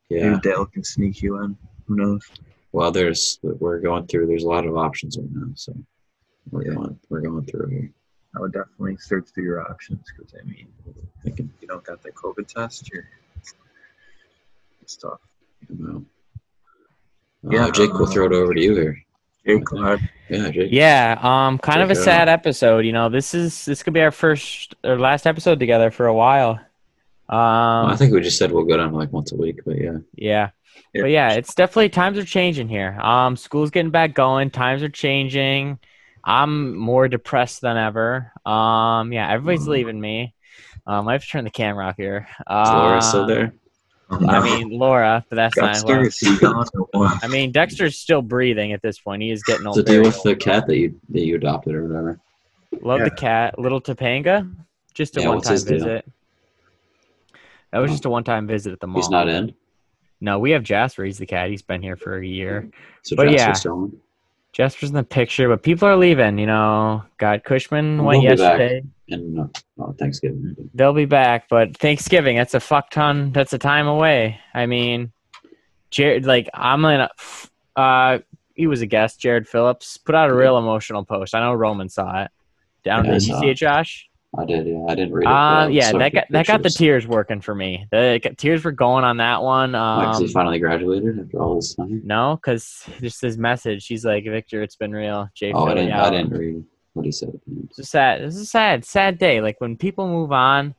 yeah. 0.09 0.29
Maybe 0.29 0.41
Dale 0.41 0.65
can 0.65 0.83
sneak 0.83 1.21
you 1.21 1.41
in. 1.43 1.57
Who 1.87 1.95
knows? 1.95 2.21
Well, 2.71 2.91
there's 2.91 3.39
we're 3.43 3.79
going 3.79 4.07
through. 4.07 4.27
There's 4.27 4.43
a 4.43 4.47
lot 4.47 4.65
of 4.65 4.77
options 4.77 5.17
right 5.17 5.27
now, 5.31 5.47
so 5.55 5.73
we're 6.51 6.65
Yeah. 6.67 6.73
going 6.75 6.99
we're 7.09 7.21
going 7.21 7.45
through 7.45 7.67
here. 7.69 7.91
I 8.35 8.39
would 8.41 8.53
definitely 8.53 8.97
search 8.97 9.29
through 9.33 9.45
your 9.45 9.61
options 9.69 10.05
because 10.15 10.33
I 10.39 10.43
mean, 10.45 10.67
Thinking, 11.23 11.49
you 11.61 11.67
don't 11.67 11.83
got 11.83 12.01
the 12.03 12.11
COVID 12.11 12.47
test, 12.47 12.89
you're 12.93 13.03
it's 14.81 14.95
tough. 14.95 15.19
you 15.69 15.75
know. 15.85 16.05
Uh, 17.45 17.49
Yeah, 17.51 17.69
Jake, 17.71 17.93
we'll 17.93 18.05
throw 18.07 18.25
it 18.25 18.33
over 18.33 18.53
to 18.53 18.61
you 18.61 18.73
here. 18.75 19.03
Jake, 19.45 19.63
go 19.65 19.81
ahead. 19.83 20.09
Yeah, 20.29 20.49
Jake. 20.51 20.69
Yeah, 20.71 21.17
um, 21.21 21.57
kind 21.57 21.81
of 21.81 21.89
a 21.89 21.93
Check 21.95 22.01
it 22.01 22.03
sad 22.05 22.29
episode. 22.29 22.85
You 22.85 22.91
know, 22.93 23.09
this 23.09 23.33
is 23.33 23.65
this 23.65 23.81
could 23.83 23.93
be 23.93 24.01
our 24.01 24.11
first 24.11 24.75
or 24.83 24.99
last 24.99 25.25
episode 25.25 25.59
together 25.59 25.89
for 25.91 26.05
a 26.05 26.13
while. 26.13 26.59
Well, 27.29 27.39
Um, 27.39 27.85
I 27.91 27.95
think 27.95 28.13
we 28.13 28.21
just 28.21 28.37
said 28.37 28.51
we'll 28.51 28.63
go 28.65 28.77
down 28.77 28.93
like 28.93 29.11
once 29.11 29.31
a 29.31 29.35
week, 29.35 29.59
but 29.65 29.77
yeah. 29.77 29.97
yeah, 30.15 30.49
Yeah. 30.93 31.01
but 31.01 31.07
yeah, 31.11 31.31
it's 31.33 31.53
definitely 31.53 31.89
times 31.89 32.17
are 32.17 32.23
changing 32.25 32.69
here. 32.69 32.97
Um, 33.01 33.35
school's 33.35 33.71
getting 33.71 33.91
back 33.91 34.13
going. 34.13 34.49
Times 34.49 34.81
are 34.83 34.89
changing. 34.89 35.79
I'm 36.23 36.75
more 36.77 37.07
depressed 37.07 37.61
than 37.61 37.77
ever. 37.77 38.31
Um, 38.45 39.11
yeah, 39.13 39.29
everybody's 39.31 39.65
Mm. 39.65 39.71
leaving 39.71 40.01
me. 40.01 40.33
Um, 40.85 41.07
I 41.07 41.13
have 41.13 41.23
to 41.23 41.27
turn 41.29 41.43
the 41.43 41.49
camera 41.49 41.87
off 41.87 41.97
here. 41.97 42.27
Is 42.29 42.45
Laura 42.49 43.01
still 43.01 43.23
Uh, 43.23 43.27
there? 43.27 43.53
Oh, 44.09 44.25
I 44.25 44.41
mean, 44.41 44.69
Laura, 44.69 45.25
but 45.29 45.35
that's 45.35 45.57
not. 45.57 45.73
Dexter, 45.73 45.97
Well, 45.97 46.05
is 46.05 46.17
he 46.19 46.37
gone? 46.37 46.65
I 47.21 47.27
mean, 47.27 47.51
Dexter's 47.51 47.99
still 47.99 48.21
breathing 48.21 48.71
at 48.71 48.81
this 48.81 48.99
point. 48.99 49.21
He 49.21 49.31
is 49.31 49.43
getting 49.43 49.67
old. 49.67 49.75
the 49.75 49.83
deal 49.83 49.95
very 49.95 50.05
with 50.05 50.23
the 50.23 50.29
old. 50.29 50.39
cat 50.39 50.65
that 50.67 50.77
you 50.77 50.95
that 51.09 51.25
you 51.25 51.35
adopted 51.35 51.75
or 51.75 51.85
whatever? 51.87 52.19
Love 52.81 53.01
the 53.03 53.09
cat. 53.11 53.59
Little 53.59 53.81
Topanga. 53.81 54.49
Just 54.93 55.17
a 55.17 55.21
Yeah, 55.21 55.29
one-time 55.29 55.51
his 55.53 55.63
deal? 55.65 56.01
That 57.71 57.79
was 57.79 57.91
Oh. 57.91 57.93
just 57.93 58.05
a 58.05 58.09
one 58.09 58.23
time 58.23 58.47
visit 58.47 58.73
at 58.73 58.79
the 58.79 58.87
mall. 58.87 59.01
He's 59.01 59.09
not 59.09 59.27
in. 59.27 59.53
No, 60.19 60.39
we 60.39 60.51
have 60.51 60.63
Jasper. 60.63 61.03
He's 61.03 61.17
the 61.19 61.25
cat. 61.25 61.49
He's 61.49 61.61
been 61.61 61.81
here 61.81 61.95
for 61.95 62.17
a 62.17 62.25
year. 62.25 62.69
So 63.03 63.15
But 63.15 63.29
Jasper's 63.29 63.65
yeah. 63.65 63.71
in. 63.71 63.97
Jasper's 64.53 64.89
in 64.89 64.95
the 64.95 65.03
picture, 65.03 65.47
but 65.49 65.61
people 65.61 65.87
are 65.87 65.95
leaving. 65.95 66.39
You 66.39 66.47
know, 66.47 67.03
got 67.19 67.43
Cushman 67.43 68.03
went 68.03 68.23
yesterday. 68.23 68.81
And 69.09 69.39
uh, 69.39 69.47
oh, 69.79 69.93
Thanksgiving. 69.99 70.55
They'll 70.73 70.93
be 70.93 71.05
back, 71.05 71.47
but 71.49 71.77
Thanksgiving, 71.77 72.35
that's 72.37 72.55
a 72.55 72.59
fuck 72.59 72.89
ton. 72.89 73.31
That's 73.31 73.53
a 73.53 73.59
time 73.59 73.87
away. 73.87 74.39
I 74.55 74.65
mean, 74.65 75.11
Jared, 75.91 76.25
like, 76.25 76.49
I'm 76.55 76.81
gonna, 76.81 77.09
uh, 77.75 78.19
he 78.55 78.65
was 78.67 78.81
a 78.81 78.87
guest, 78.87 79.19
Jared 79.19 79.47
Phillips, 79.47 79.97
put 79.97 80.15
out 80.15 80.29
a 80.29 80.33
real 80.35 80.57
emotional 80.57 81.05
post. 81.05 81.35
I 81.35 81.39
know 81.41 81.53
Roman 81.53 81.87
saw 81.89 82.23
it. 82.23 82.31
Down, 82.83 83.05
Yeah, 83.05 83.11
did 83.13 83.27
you 83.27 83.39
see 83.39 83.49
it, 83.49 83.55
Josh? 83.55 84.06
I 84.37 84.45
did. 84.45 84.67
Yeah, 84.67 84.85
I 84.89 84.95
didn't 84.95 85.13
read 85.13 85.23
it. 85.25 85.31
Uh, 85.31 85.67
yeah, 85.69 85.91
that 85.93 86.13
got 86.13 86.25
that 86.31 86.47
got 86.47 86.63
the 86.63 86.69
tears 86.69 87.07
working 87.07 87.39
for 87.41 87.53
me. 87.55 87.87
The 87.91 88.19
got- 88.21 88.37
tears 88.37 88.63
were 88.63 88.71
going 88.71 89.03
on 89.03 89.17
that 89.17 89.41
one. 89.41 89.73
Um, 89.75 90.21
he 90.21 90.27
finally 90.31 90.59
graduated 90.59 91.19
after 91.19 91.39
all 91.41 91.55
this 91.55 91.73
time. 91.75 92.01
no, 92.03 92.35
because 92.35 92.83
just 92.99 93.21
his 93.21 93.37
message. 93.37 93.87
He's 93.87 94.03
like, 94.05 94.25
Victor, 94.25 94.61
it's 94.61 94.75
been 94.75 94.91
real. 94.91 95.29
Jay 95.33 95.53
Oh, 95.53 95.65
I 95.65 95.73
didn't. 95.75 95.91
out." 95.91 96.07
I 96.13 96.17
didn't 96.17 96.37
read 96.37 96.63
what 96.93 97.05
he 97.05 97.11
said. 97.11 97.39
It's 97.69 97.79
a 97.79 97.83
sad. 97.85 98.21
It's 98.21 98.35
a 98.37 98.45
sad, 98.45 98.83
sad 98.85 99.17
day. 99.17 99.39
Like 99.41 99.61
when 99.61 99.77
people 99.77 100.07
move 100.07 100.31
on, 100.33 100.75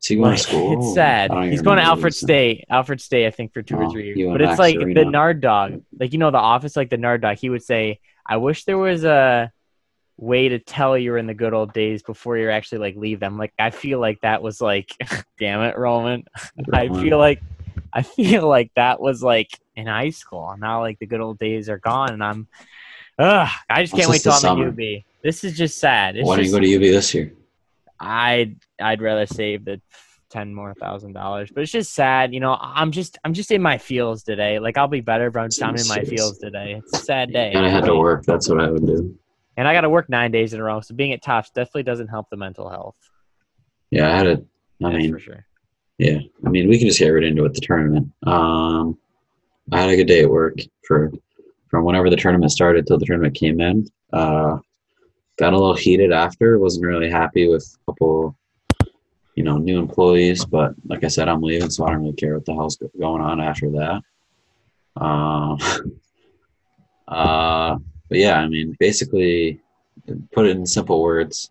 Is 0.00 0.08
he 0.08 0.16
going 0.16 0.34
to 0.34 0.42
school? 0.42 0.78
it's 0.78 0.94
sad. 0.94 1.30
I 1.30 1.34
don't 1.34 1.42
even 1.44 1.52
He's 1.52 1.62
going 1.62 1.76
to 1.76 1.82
remember 1.82 1.90
what 1.90 1.96
he 1.96 2.06
Alfred. 2.08 2.14
State. 2.14 2.64
Alfred 2.70 3.00
State, 3.02 3.26
I 3.26 3.30
think, 3.30 3.52
for 3.52 3.62
two 3.62 3.76
or 3.76 3.90
three 3.90 4.14
years. 4.14 4.32
But 4.32 4.40
it's 4.40 4.58
like 4.58 4.78
the 4.78 5.04
Nard 5.04 5.40
Dog. 5.42 5.82
Like 6.00 6.12
you 6.14 6.18
know, 6.18 6.30
the 6.30 6.38
Office, 6.38 6.76
like 6.76 6.88
the 6.88 6.96
Nard 6.96 7.20
Dog. 7.20 7.36
He 7.36 7.50
would 7.50 7.62
say, 7.62 8.00
"I 8.26 8.38
wish 8.38 8.64
there 8.64 8.78
was 8.78 9.04
a 9.04 9.52
way 10.16 10.48
to 10.48 10.58
tell 10.58 10.96
you're 10.96 11.18
in 11.18 11.26
the 11.26 11.34
good 11.34 11.54
old 11.54 11.72
days 11.72 12.02
before 12.02 12.36
you're 12.36 12.50
actually 12.50 12.78
like 12.78 12.96
leave 12.96 13.20
them." 13.20 13.38
Like 13.38 13.52
I 13.58 13.70
feel 13.70 13.98
like 13.98 14.20
that 14.22 14.42
was 14.42 14.60
like, 14.60 14.90
damn 15.38 15.62
it, 15.62 15.76
Roman. 15.76 16.24
I 16.72 16.88
feel 16.88 17.18
like 17.18 17.42
I 17.92 18.02
feel 18.02 18.48
like 18.48 18.70
that 18.76 19.00
was 19.00 19.22
like 19.22 19.58
in 19.76 19.86
high 19.86 20.10
school. 20.10 20.54
Now 20.58 20.80
like 20.80 20.98
the 20.98 21.06
good 21.06 21.20
old 21.20 21.38
days 21.38 21.68
are 21.68 21.78
gone, 21.78 22.12
and 22.12 22.22
I'm. 22.22 22.48
Ugh, 23.18 23.48
I 23.68 23.82
just 23.82 23.94
can't 23.94 24.08
wait 24.08 24.22
till 24.22 24.32
this 24.32 24.42
I'm 24.42 24.56
summer? 24.56 24.68
at 24.68 24.72
UB. 24.72 25.02
This 25.22 25.44
is 25.44 25.56
just 25.56 25.78
sad. 25.78 26.16
It's 26.16 26.26
Why 26.26 26.36
don't 26.36 26.46
you 26.46 26.50
go 26.50 26.60
to 26.60 26.74
UB 26.74 26.80
this 26.80 27.14
year? 27.14 27.32
I'd 28.00 28.56
I'd 28.80 29.00
rather 29.00 29.26
save 29.26 29.64
the 29.64 29.80
ten 30.32 30.52
more 30.52 30.74
thousand 30.74 31.12
dollars. 31.12 31.50
But 31.54 31.62
it's 31.62 31.72
just 31.72 31.94
sad, 31.94 32.34
you 32.34 32.40
know. 32.40 32.56
I'm 32.60 32.90
just 32.90 33.18
I'm 33.24 33.34
just 33.34 33.50
in 33.52 33.62
my 33.62 33.78
feels 33.78 34.24
today. 34.24 34.58
Like 34.58 34.76
I'll 34.76 34.88
be 34.88 35.00
better, 35.00 35.30
but 35.30 35.40
I'm, 35.40 35.50
I'm 35.62 35.76
in 35.76 35.86
my 35.86 36.02
feels 36.02 36.38
today. 36.38 36.80
It's 36.82 37.00
a 37.00 37.04
sad 37.04 37.32
day. 37.32 37.52
And 37.54 37.64
I 37.64 37.68
had 37.68 37.84
to 37.84 37.94
work. 37.94 38.24
That's 38.24 38.48
what 38.48 38.60
I 38.60 38.70
would 38.70 38.86
do. 38.86 39.16
And 39.62 39.68
I 39.68 39.74
got 39.74 39.82
to 39.82 39.90
work 39.90 40.08
nine 40.08 40.32
days 40.32 40.54
in 40.54 40.58
a 40.58 40.64
row, 40.64 40.80
so 40.80 40.92
being 40.92 41.12
at 41.12 41.22
tops 41.22 41.50
definitely 41.50 41.84
doesn't 41.84 42.08
help 42.08 42.28
the 42.28 42.36
mental 42.36 42.68
health. 42.68 42.96
Yeah, 43.92 44.12
I 44.12 44.16
had 44.16 44.26
a. 44.26 44.32
I 44.32 44.90
That's 44.90 44.96
mean, 44.96 45.12
for 45.12 45.20
sure. 45.20 45.46
yeah. 45.98 46.18
I 46.44 46.48
mean, 46.48 46.68
we 46.68 46.78
can 46.78 46.88
just 46.88 46.98
get 46.98 47.10
right 47.10 47.22
into 47.22 47.44
it. 47.44 47.54
The 47.54 47.60
tournament. 47.60 48.10
Um, 48.26 48.98
I 49.70 49.82
had 49.82 49.90
a 49.90 49.94
good 49.94 50.08
day 50.08 50.24
at 50.24 50.28
work 50.28 50.56
for 50.84 51.12
from 51.68 51.84
whenever 51.84 52.10
the 52.10 52.16
tournament 52.16 52.50
started 52.50 52.88
till 52.88 52.98
the 52.98 53.06
tournament 53.06 53.36
came 53.36 53.60
in. 53.60 53.88
Uh, 54.12 54.58
got 55.36 55.52
a 55.52 55.56
little 55.56 55.76
heated 55.76 56.10
after. 56.10 56.58
Wasn't 56.58 56.84
really 56.84 57.08
happy 57.08 57.46
with 57.46 57.64
a 57.86 57.92
couple, 57.92 58.36
you 59.36 59.44
know, 59.44 59.58
new 59.58 59.78
employees. 59.78 60.44
But 60.44 60.74
like 60.86 61.04
I 61.04 61.08
said, 61.08 61.28
I'm 61.28 61.40
leaving, 61.40 61.70
so 61.70 61.86
I 61.86 61.90
don't 61.90 62.00
really 62.00 62.14
care 62.14 62.34
what 62.34 62.46
the 62.46 62.54
hell's 62.54 62.78
going 62.98 63.22
on 63.22 63.40
after 63.40 63.70
that. 63.70 64.02
Um, 65.00 65.58
uh, 67.06 67.76
but 68.12 68.18
yeah, 68.18 68.38
I 68.40 68.46
mean, 68.46 68.76
basically, 68.78 69.58
put 70.32 70.44
it 70.44 70.54
in 70.54 70.66
simple 70.66 71.00
words. 71.00 71.50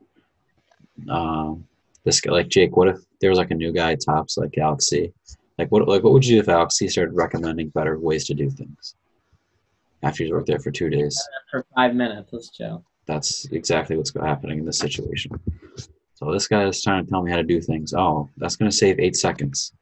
Um, 1.09 1.65
this 2.03 2.21
guy, 2.21 2.31
like 2.31 2.49
Jake, 2.49 2.77
what 2.77 2.87
if 2.87 2.99
there 3.19 3.31
was 3.31 3.39
like 3.39 3.49
a 3.49 3.55
new 3.55 3.73
guy 3.73 3.95
tops 3.95 4.37
like 4.37 4.55
Alex 4.59 4.85
C? 4.85 5.11
Like 5.57 5.71
what 5.71 5.87
like 5.87 6.03
what 6.03 6.13
would 6.13 6.23
you 6.23 6.35
do 6.35 6.39
if 6.39 6.49
Alex 6.49 6.75
C 6.75 6.87
started 6.87 7.15
recommending 7.15 7.69
better 7.69 7.97
ways 7.97 8.27
to 8.27 8.35
do 8.35 8.51
things 8.51 8.95
after 10.03 10.23
he's 10.23 10.31
worked 10.31 10.45
there 10.45 10.59
for 10.59 10.69
two 10.69 10.91
days? 10.91 11.19
For 11.49 11.65
five 11.75 11.95
minutes, 11.95 12.29
let's 12.31 12.51
chill. 12.51 12.85
That's 13.07 13.45
exactly 13.45 13.97
what's 13.97 14.13
happening 14.13 14.59
in 14.59 14.65
this 14.65 14.77
situation. 14.77 15.31
So 16.13 16.31
this 16.31 16.47
guy 16.47 16.65
is 16.65 16.83
trying 16.83 17.03
to 17.03 17.09
tell 17.09 17.23
me 17.23 17.31
how 17.31 17.37
to 17.37 17.43
do 17.43 17.59
things. 17.59 17.95
Oh, 17.95 18.29
that's 18.37 18.55
going 18.55 18.69
to 18.69 18.77
save 18.77 18.99
eight 18.99 19.15
seconds. 19.15 19.73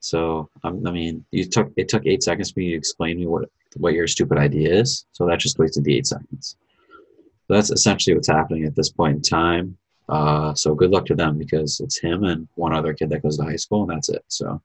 So 0.00 0.48
um, 0.62 0.86
I 0.86 0.90
mean, 0.90 1.22
you 1.32 1.44
took 1.44 1.70
it 1.76 1.90
took 1.90 2.06
eight 2.06 2.22
seconds 2.22 2.50
for 2.50 2.60
you 2.60 2.70
to 2.70 2.78
explain 2.78 3.18
me 3.18 3.26
what 3.26 3.50
what 3.76 3.94
your 3.94 4.06
stupid 4.06 4.38
idea 4.38 4.72
is. 4.72 5.06
So 5.12 5.26
that 5.26 5.40
just 5.40 5.58
wasted 5.58 5.84
the 5.84 5.96
eight 5.96 6.06
seconds. 6.06 6.56
So 7.46 7.54
that's 7.54 7.70
essentially 7.70 8.14
what's 8.14 8.28
happening 8.28 8.64
at 8.64 8.74
this 8.74 8.90
point 8.90 9.16
in 9.16 9.22
time. 9.22 9.76
Uh, 10.08 10.54
so 10.54 10.74
good 10.74 10.90
luck 10.90 11.06
to 11.06 11.14
them 11.14 11.38
because 11.38 11.80
it's 11.80 11.98
him 11.98 12.24
and 12.24 12.48
one 12.54 12.74
other 12.74 12.92
kid 12.92 13.10
that 13.10 13.22
goes 13.22 13.38
to 13.38 13.44
high 13.44 13.56
school, 13.56 13.82
and 13.82 13.90
that's 13.90 14.08
it. 14.08 14.24
So 14.28 14.60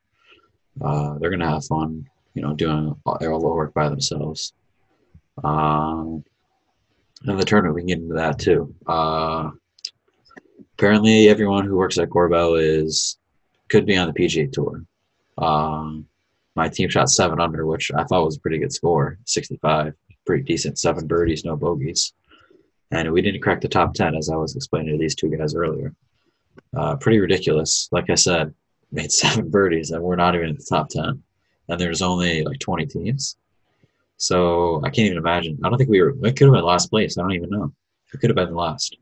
uh, 0.81 1.17
they're 1.17 1.29
gonna 1.29 1.49
have 1.49 1.65
fun, 1.65 2.05
you 2.33 2.41
know, 2.41 2.53
doing 2.53 2.95
all, 3.05 3.17
all 3.21 3.39
the 3.39 3.47
work 3.47 3.73
by 3.73 3.89
themselves. 3.89 4.53
Um, 5.43 6.23
and 7.25 7.39
the 7.39 7.45
tournament, 7.45 7.75
we 7.75 7.81
can 7.81 7.87
get 7.87 7.99
into 7.99 8.15
that 8.15 8.39
too. 8.39 8.73
Uh, 8.87 9.51
apparently, 10.73 11.29
everyone 11.29 11.65
who 11.65 11.75
works 11.75 11.97
at 11.97 12.09
Corbell 12.09 12.59
is 12.61 13.17
could 13.69 13.85
be 13.85 13.97
on 13.97 14.07
the 14.07 14.13
PGA 14.13 14.51
Tour. 14.51 14.83
Um, 15.37 16.07
my 16.59 16.67
team 16.67 16.89
shot 16.89 17.09
seven 17.09 17.39
under, 17.39 17.65
which 17.65 17.89
I 17.95 18.03
thought 18.03 18.25
was 18.25 18.35
a 18.35 18.41
pretty 18.41 18.57
good 18.57 18.73
score, 18.73 19.17
65, 19.23 19.93
pretty 20.25 20.43
decent, 20.43 20.77
seven 20.77 21.07
birdies, 21.07 21.45
no 21.45 21.55
bogeys, 21.55 22.11
and 22.91 23.09
we 23.13 23.21
didn't 23.21 23.39
crack 23.41 23.61
the 23.61 23.69
top 23.69 23.93
ten 23.93 24.13
as 24.13 24.29
I 24.29 24.35
was 24.35 24.57
explaining 24.57 24.91
to 24.91 24.99
these 24.99 25.15
two 25.15 25.29
guys 25.29 25.55
earlier. 25.55 25.95
Uh, 26.75 26.97
pretty 26.97 27.19
ridiculous. 27.19 27.87
Like 27.93 28.09
I 28.09 28.15
said, 28.15 28.53
made 28.91 29.11
seven 29.11 29.49
birdies 29.49 29.91
and 29.91 30.03
we're 30.03 30.17
not 30.17 30.35
even 30.35 30.49
in 30.49 30.55
the 30.55 30.67
top 30.69 30.89
ten, 30.89 31.23
and 31.69 31.79
there's 31.79 32.01
only 32.01 32.43
like 32.43 32.59
20 32.59 32.85
teams. 32.87 33.37
So 34.17 34.81
I 34.83 34.89
can't 34.89 35.05
even 35.05 35.17
imagine. 35.17 35.59
I 35.63 35.69
don't 35.69 35.77
think 35.77 35.89
we 35.89 36.01
were. 36.01 36.13
We 36.13 36.33
could 36.33 36.47
have 36.47 36.55
been 36.55 36.65
last 36.65 36.89
place. 36.89 37.17
I 37.17 37.21
don't 37.21 37.31
even 37.31 37.51
know. 37.51 37.71
We 38.11 38.19
could 38.19 38.31
have 38.31 38.35
been 38.35 38.53
last. 38.53 38.97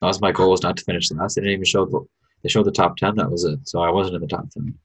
That 0.00 0.06
was 0.06 0.20
my 0.20 0.30
goal 0.30 0.52
was 0.52 0.62
not 0.62 0.76
to 0.76 0.84
finish 0.84 1.10
last. 1.10 1.34
They 1.34 1.40
didn't 1.40 1.54
even 1.54 1.64
show 1.64 1.86
the. 1.86 2.06
They 2.42 2.48
showed 2.48 2.66
the 2.66 2.80
top 2.80 2.96
ten. 2.96 3.16
That 3.16 3.32
was 3.32 3.42
it. 3.42 3.58
So 3.68 3.80
I 3.80 3.90
wasn't 3.90 4.14
in 4.14 4.20
the 4.20 4.28
top 4.28 4.48
ten. 4.50 4.78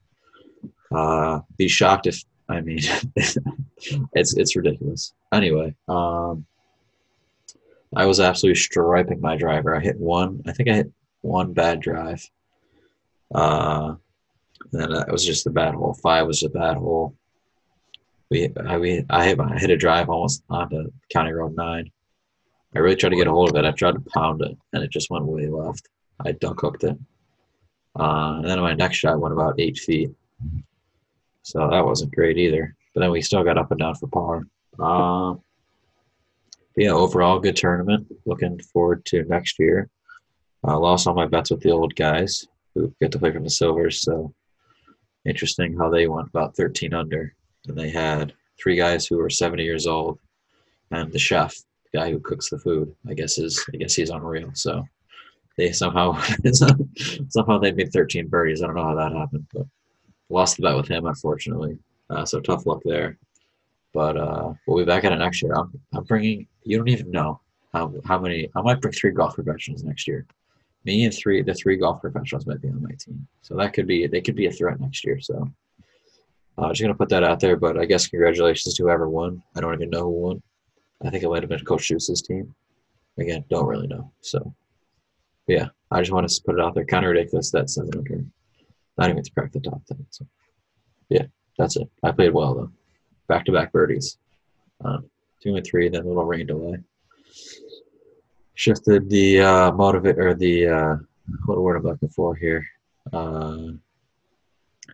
Uh, 0.93 1.39
be 1.58 1.67
shocked 1.67 2.08
if 2.08 2.24
I 2.48 2.62
mean, 2.62 2.80
it's 3.15 4.36
it's 4.36 4.56
ridiculous. 4.56 5.13
Anyway, 5.32 5.76
um, 5.88 6.45
I 7.95 8.06
was 8.06 8.19
absolutely 8.19 8.60
striping 8.60 9.21
my 9.21 9.36
driver. 9.36 9.76
I 9.76 9.80
hit 9.80 10.00
one. 10.00 10.41
I 10.45 10.52
think 10.52 10.69
I 10.69 10.74
hit 10.74 10.91
one 11.21 11.54
bad 11.54 11.80
drive. 11.80 12.24
Uh, 13.34 13.95
then 14.71 14.91
it 14.91 15.12
was 15.12 15.26
just 15.26 15.48
a 15.48 15.52
bad 15.52 15.74
hole. 15.74 15.93
Five 15.95 16.28
was 16.28 16.43
a 16.43 16.50
bad 16.50 16.78
hole. 16.78 17.15
We 18.30 18.50
I 18.65 18.78
we 18.78 19.06
I 19.10 19.26
hit 19.26 19.39
I 19.39 19.58
hit 19.58 19.69
a 19.71 19.78
drive 19.78 20.10
almost 20.10 20.43
onto 20.50 20.91
County 21.12 21.32
Road 21.32 21.56
nine. 21.56 21.89
I 22.76 22.80
really 22.80 22.95
tried 22.95 23.12
to 23.12 23.15
get 23.15 23.28
a 23.28 23.32
hold 23.32 23.50
of 23.50 23.56
it. 23.56 23.65
I 23.65 23.71
tried 23.71 23.93
to 23.93 24.04
pound 24.13 24.41
it, 24.41 24.58
and 24.74 24.84
it 24.84 24.91
just 24.91 25.10
went 25.10 25.26
way 25.26 25.48
left. 25.48 25.88
I 26.24 26.34
duck 26.34 26.62
hooked 26.62 26.84
it. 26.84 26.98
Uh, 27.98 28.36
and 28.38 28.45
then 28.45 28.60
my 28.60 28.74
next 28.74 28.98
shot 28.98 29.19
went 29.19 29.34
about 29.34 29.60
eight 29.60 29.78
feet. 29.78 30.12
So 31.46 31.70
that 31.70 31.86
wasn't 31.86 32.16
great 32.16 32.40
either. 32.40 32.76
But 32.94 33.02
then 33.02 33.12
we 33.12 33.22
still 33.22 33.44
got 33.44 33.60
up 33.60 33.70
and 33.70 33.80
down 33.80 33.94
for 33.94 34.08
par. 34.08 34.48
Uh, 34.80 35.36
yeah, 36.76 36.90
overall, 36.90 37.40
good 37.40 37.56
tournament. 37.56 38.08
Looking 38.26 38.60
forward 38.74 39.06
to 39.06 39.24
next 39.26 39.60
year. 39.60 39.88
I 40.64 40.74
lost 40.74 41.06
all 41.06 41.14
my 41.14 41.28
bets 41.28 41.52
with 41.52 41.62
the 41.62 41.70
old 41.70 41.96
guys 41.96 42.48
who 42.74 42.92
get 43.00 43.12
to 43.12 43.20
play 43.20 43.32
from 43.32 43.44
the 43.44 43.50
Silvers. 43.52 44.02
So 44.02 44.34
interesting 45.24 45.78
how 45.78 45.92
they 45.92 46.08
went 46.08 46.30
about 46.30 46.56
13 46.56 46.96
under. 46.96 47.36
And 47.68 47.78
they 47.78 47.92
had 47.92 48.34
three 48.60 48.76
guys 48.76 49.06
who 49.06 49.18
were 49.18 49.30
70 49.30 49.64
years 49.64 49.86
old 49.86 50.18
and 50.90 51.12
the 51.12 51.20
chef, 51.20 51.56
the 51.92 52.00
guy 52.00 52.10
who 52.10 52.20
cooks 52.20 52.50
the 52.50 52.58
food. 52.58 52.94
I 53.08 53.14
guess 53.14 53.38
is 53.38 53.64
I 53.72 53.78
guess 53.78 53.94
he's 53.94 54.10
unreal. 54.10 54.50
So 54.56 54.84
they 55.58 55.72
somehow 55.74 56.20
somehow 57.30 57.60
they 57.60 57.72
made 57.72 57.94
13 57.94 58.30
birdies. 58.30 58.64
I 58.64 58.66
don't 58.66 58.76
know 58.76 58.84
how 58.84 58.96
that 58.96 59.16
happened, 59.16 59.46
but 59.54 59.68
lost 60.30 60.58
the 60.58 60.64
bet 60.64 60.76
with 60.76 60.88
him 60.88 61.06
unfortunately. 61.06 61.78
Uh, 62.10 62.26
so 62.26 62.40
tough 62.40 62.66
luck 62.66 62.82
there. 62.86 63.18
But 63.94 64.18
uh, 64.18 64.54
we'll 64.68 64.84
be 64.84 64.86
back 64.86 65.06
at 65.06 65.14
it 65.14 65.20
next 65.20 65.42
year. 65.42 65.54
I'm, 65.54 65.72
I'm 65.94 66.04
bringing. 66.04 66.48
You 66.64 66.78
don't 66.78 66.90
even 66.90 67.12
know 67.12 67.40
how 67.74 67.94
how 68.04 68.20
many. 68.20 68.50
I 68.56 68.62
might 68.62 68.82
bring 68.82 68.94
three 68.94 69.12
golf 69.12 69.36
professionals 69.36 69.84
next 69.84 70.08
year. 70.08 70.26
Me 70.84 71.06
and 71.06 71.14
three 71.14 71.42
the 71.42 71.54
three 71.54 71.78
golf 71.78 72.02
professionals 72.02 72.46
might 72.46 72.62
be 72.62 72.68
on 72.68 72.84
my 72.84 72.92
team. 73.00 73.26
So 73.42 73.56
that 73.56 73.74
could 73.74 73.88
be 73.88 74.06
they 74.06 74.22
could 74.22 74.36
be 74.36 74.48
a 74.48 74.52
threat 74.52 74.80
next 74.80 75.06
year. 75.06 75.20
So 75.22 75.50
I'm 76.58 76.64
uh, 76.66 76.70
just 76.70 76.82
gonna 76.82 76.94
put 76.94 77.10
that 77.10 77.24
out 77.24 77.40
there. 77.40 77.56
But 77.56 77.80
I 77.80 77.86
guess 77.86 78.08
congratulations 78.08 78.76
to 78.76 78.84
whoever 78.84 79.10
won. 79.10 79.42
I 79.56 79.62
don't 79.62 79.74
even 79.74 79.90
know 79.90 80.04
who 80.04 80.10
won. 80.10 80.44
I 81.04 81.10
think 81.10 81.24
it 81.24 81.30
might 81.30 81.44
have 81.44 81.50
been 81.50 81.64
Coach 81.64 81.90
Seuss's 81.90 82.22
team. 82.22 82.54
Again, 83.18 83.46
don't 83.50 83.68
really 83.68 83.88
know. 83.88 84.12
So 84.20 84.54
yeah, 85.48 85.68
I 85.92 86.02
just 86.02 86.12
want 86.12 86.28
to 86.28 86.42
put 86.46 86.56
it 86.56 86.62
out 86.62 86.76
there. 86.76 86.86
Kind 86.86 87.06
of 87.06 87.12
ridiculous 87.12 87.52
that 87.52 87.70
seven 87.70 87.92
under, 87.98 88.26
not 88.98 89.10
even 89.10 89.24
to 89.24 89.32
crack 89.32 89.52
the 89.52 89.60
top 89.60 89.82
ten. 89.86 90.06
So 90.10 90.26
yeah, 91.10 91.24
that's 91.58 91.76
it. 91.78 91.90
I 92.04 92.12
played 92.12 92.34
well 92.34 92.54
though. 92.56 92.72
Back 93.28 93.46
to 93.46 93.52
back 93.52 93.72
birdies. 93.72 94.18
Um, 94.84 95.10
two 95.42 95.56
and 95.56 95.66
three, 95.66 95.90
then 95.90 96.04
a 96.04 96.08
little 96.08 96.26
rain 96.26 96.48
delay. 96.48 96.78
Shifted 98.56 99.10
the 99.10 99.42
uh, 99.42 99.72
motivate 99.72 100.20
or 100.20 100.34
the 100.34 100.68
uh, 100.68 100.96
what 101.46 101.62
word 101.62 101.78
I'm 101.78 101.84
looking 101.84 102.10
for 102.10 102.36
here. 102.36 102.66
Uh, 103.12 103.72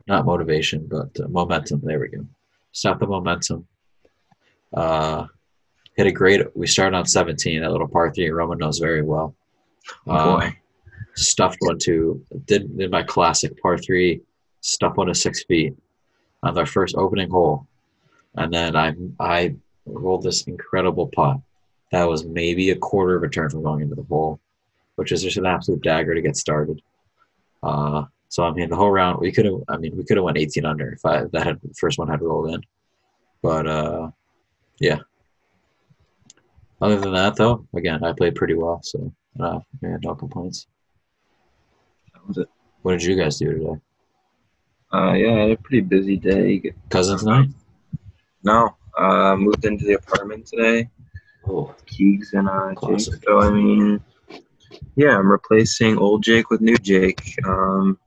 not 0.08 0.26
motivation, 0.26 0.88
but 0.88 1.10
uh, 1.20 1.28
momentum. 1.28 1.82
There 1.84 2.00
we 2.00 2.08
go. 2.08 2.26
Stop 2.72 3.00
the 3.00 3.08
momentum. 3.08 3.68
Uh, 4.74 5.28
hit 5.96 6.08
a 6.08 6.12
great. 6.12 6.42
We 6.56 6.68
started 6.68 6.96
on 6.96 7.06
17, 7.06 7.62
that 7.62 7.72
little 7.72 7.88
par 7.88 8.14
three. 8.14 8.30
Roman 8.30 8.58
knows 8.58 8.80
very 8.80 9.02
well. 9.02 9.36
Oh, 10.08 10.38
boy. 10.38 10.58
Stuffed 11.16 11.58
one 11.60 11.78
to 11.80 12.24
did 12.46 12.78
did 12.78 12.92
my 12.92 13.04
classic 13.04 13.60
par 13.62 13.78
three, 13.78 14.22
stuff 14.62 14.98
one 14.98 15.08
to 15.08 15.16
six 15.16 15.44
feet 15.46 15.76
on 16.44 16.58
our 16.58 16.66
first 16.66 16.96
opening 16.96 17.30
hole, 17.30 17.68
and 18.36 18.54
then 18.54 18.76
I 18.76 18.96
I 19.20 19.56
rolled 19.86 20.24
this 20.24 20.44
incredible 20.44 21.08
putt 21.08 21.38
that 21.92 22.08
was 22.08 22.26
maybe 22.26 22.70
a 22.70 22.76
quarter 22.76 23.16
of 23.16 23.24
a 23.24 23.30
turn 23.30 23.50
from 23.50 23.64
going 23.64 23.82
into 23.82 23.96
the 23.96 24.04
hole, 24.04 24.40
which 24.96 25.12
is 25.12 25.22
just 25.22 25.38
an 25.38 25.46
absolute 25.46 25.82
dagger 25.82 26.16
to 26.16 26.22
get 26.22 26.38
started. 26.38 26.82
Uh, 27.62 28.06
so 28.30 28.44
I 28.44 28.52
mean, 28.52 28.70
the 28.70 28.76
whole 28.76 28.92
round 28.92 29.20
we 29.20 29.32
could 29.32 29.46
have. 29.46 29.62
I 29.68 29.78
mean, 29.78 29.96
we 29.98 30.06
could 30.06 30.18
have 30.18 30.24
went 30.24 30.38
18 30.38 30.66
under 30.66 30.94
if 30.94 31.06
I 31.06 31.26
that 31.34 31.44
had 31.44 31.60
first 31.78 32.00
one 32.00 32.08
had 32.08 32.22
rolled 32.22 32.54
in, 32.54 32.62
but 33.42 33.68
uh, 33.68 34.12
yeah. 34.80 35.00
Other 36.82 37.00
than 37.00 37.14
that, 37.14 37.36
though, 37.36 37.68
again, 37.76 38.04
I 38.04 38.12
played 38.14 38.34
pretty 38.34 38.56
well, 38.56 38.82
so 38.82 39.14
uh, 39.40 39.60
yeah, 39.84 39.98
no 40.02 40.16
complaints. 40.16 40.66
Was 42.28 42.38
it. 42.38 42.50
What 42.82 42.94
did 42.94 43.04
you 43.04 43.16
guys 43.16 43.38
do 43.38 43.52
today? 43.52 43.80
Uh, 44.94 45.14
yeah, 45.14 45.34
I 45.34 45.40
had 45.42 45.52
a 45.52 45.58
pretty 45.58 45.82
busy 45.82 46.18
day. 46.18 46.74
Cousins 46.90 47.24
night? 47.24 47.50
No, 48.44 48.76
uh, 48.98 49.36
moved 49.36 49.66
into 49.66 49.86
the 49.86 49.94
apartment 49.94 50.46
today. 50.48 50.90
Oh, 51.48 51.74
Keegs 51.86 52.34
and 52.34 52.50
uh, 52.50 52.74
Jake. 52.88 53.14
So 53.24 53.40
I 53.40 53.50
mean, 53.50 54.04
yeah, 54.96 55.18
I'm 55.18 55.32
replacing 55.32 55.98
old 55.98 56.24
Jake 56.24 56.50
with 56.50 56.62
new 56.62 56.78
Jake. 56.78 57.36
Um, 57.46 57.98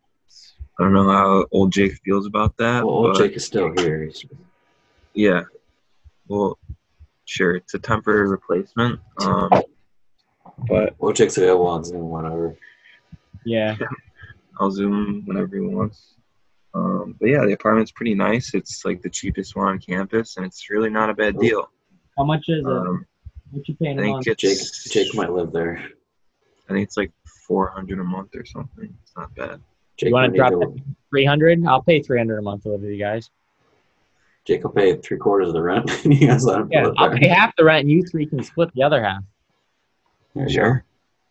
I 0.79 0.83
don't 0.83 0.93
know 0.93 1.09
how 1.09 1.47
old 1.53 1.73
Jake 1.73 2.01
feels 2.05 2.27
about 2.27 2.57
that. 2.59 2.85
well, 2.85 2.95
old 2.97 3.17
Jake 3.17 3.33
is 3.33 3.45
still 3.45 3.73
here. 3.79 4.11
Yeah. 5.15 5.45
Well, 6.27 6.59
sure, 7.27 7.55
it's 7.55 7.75
a 7.75 7.79
temporary 7.79 8.29
replacement. 8.29 9.01
Um, 9.21 9.51
but 10.69 10.95
old 11.01 11.17
Jake's 11.17 11.37
available 11.37 11.67
on 11.67 11.85
Zoom 11.85 12.11
whenever. 12.11 12.57
Yeah. 13.45 13.77
I'll 14.61 14.71
zoom 14.71 15.23
whenever 15.27 15.57
he 15.57 15.63
wants. 15.63 16.15
Um, 16.75 17.17
but 17.21 17.29
yeah, 17.29 17.45
the 17.45 17.53
apartment's 17.53 17.93
pretty 17.93 18.15
nice. 18.15 18.55
It's 18.55 18.85
like 18.85 19.03
the 19.03 19.11
cheapest 19.11 19.55
one 19.57 19.69
on 19.69 19.79
campus, 19.79 20.37
and 20.37 20.47
it's 20.47 20.71
really 20.71 20.91
not 20.91 21.11
a 21.11 21.15
bad 21.15 21.39
deal. 21.39 21.71
How 22.17 22.25
much 22.25 22.45
is 22.49 22.65
it? 22.65 22.71
Um, 22.71 23.07
What 23.51 23.69
you 23.69 23.75
paying 23.77 23.99
I 23.99 24.03
a 24.03 24.05
think 24.05 24.15
month? 24.27 24.39
Jake 24.39 24.59
Jake 24.91 25.15
might 25.15 25.31
live 25.33 25.53
there. 25.53 25.79
I 26.69 26.73
think 26.73 26.85
it's 26.87 26.97
like 26.97 27.13
four 27.47 27.69
hundred 27.69 27.99
a 28.01 28.05
month 28.05 28.35
or 28.35 28.45
something. 28.45 28.93
It's 29.03 29.13
not 29.17 29.35
bad. 29.35 29.61
Jake 29.97 30.09
You 30.09 30.15
want 30.15 30.33
to 30.33 30.37
drop 30.37 30.53
three 31.11 31.25
hundred? 31.25 31.65
I'll 31.67 31.83
pay 31.83 32.01
three 32.03 32.19
hundred 32.19 32.39
a 32.39 32.43
month 32.43 32.63
to 32.65 32.71
live 32.71 32.81
with 32.81 32.91
you 32.91 32.99
guys. 32.99 33.31
Jake 34.45 34.63
will 34.65 34.71
pay 34.73 34.97
three 34.97 35.17
quarters 35.19 35.49
of 35.49 35.55
the 35.55 35.63
rent. 35.63 35.91
you 36.05 36.27
guys 36.29 36.45
let 36.45 36.61
him 36.61 36.69
Yeah, 36.73 36.89
I'll 36.99 37.11
there. 37.11 37.19
pay 37.19 37.29
half 37.29 37.55
the 37.57 37.65
rent, 37.65 37.83
and 37.83 37.91
you 37.91 38.03
three 38.05 38.27
can 38.27 38.43
split 38.43 38.71
the 38.75 38.83
other 38.83 39.03
half. 39.03 39.23
There 40.35 40.49
you 40.49 40.49
go. 40.49 40.55
Sure. 40.55 40.85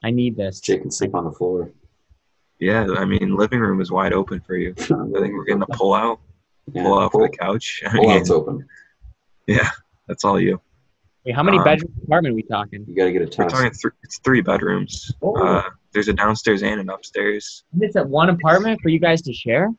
I 0.04 0.12
need 0.12 0.36
this. 0.36 0.60
Jake 0.62 0.82
can 0.82 0.92
sleep 0.92 1.14
on 1.16 1.26
the 1.26 1.32
floor. 1.32 1.72
Yeah, 2.64 2.88
I 2.98 3.04
mean, 3.04 3.36
living 3.36 3.60
room 3.60 3.82
is 3.82 3.92
wide 3.92 4.14
open 4.14 4.40
for 4.40 4.56
you. 4.56 4.74
I 4.80 4.84
think 4.86 5.34
we're 5.34 5.44
getting 5.44 5.62
a 5.64 5.68
pull 5.68 5.94
out, 5.94 6.20
Yeah, 6.72 6.84
pull 6.84 6.98
out 7.00 7.12
for 7.12 7.28
the 7.28 7.38
couch. 7.38 7.82
I 7.88 7.98
pull 7.98 8.10
out's 8.10 8.30
open. 8.32 8.66
yeah, 9.48 9.70
that's 10.08 10.24
all 10.24 10.40
you. 10.40 10.62
Wait, 11.26 11.36
how 11.36 11.44
many 11.44 11.58
Um, 11.58 11.64
bedroom 11.66 11.94
apartment 12.06 12.36
we 12.36 12.44
talking? 12.44 12.86
You 12.88 12.96
got 12.96 13.06
to 13.06 13.12
get 13.12 13.22
a 13.22 13.26
We're 13.42 13.50
talking 13.50 13.72
th- 13.72 13.94
it's 14.04 14.20
three 14.20 14.42
bedrooms. 14.42 15.12
Oh. 15.22 15.36
Uh, 15.36 15.64
there's 15.94 16.08
a 16.08 16.14
downstairs 16.14 16.64
and 16.64 16.80
an 16.80 16.90
upstairs. 16.90 17.64
And 17.74 17.84
It's 17.84 17.96
at 17.98 18.08
one 18.08 18.30
apartment 18.30 18.80
for 18.82 18.90
you 18.90 19.00
guys 19.00 19.22
to 19.24 19.34
share. 19.34 19.70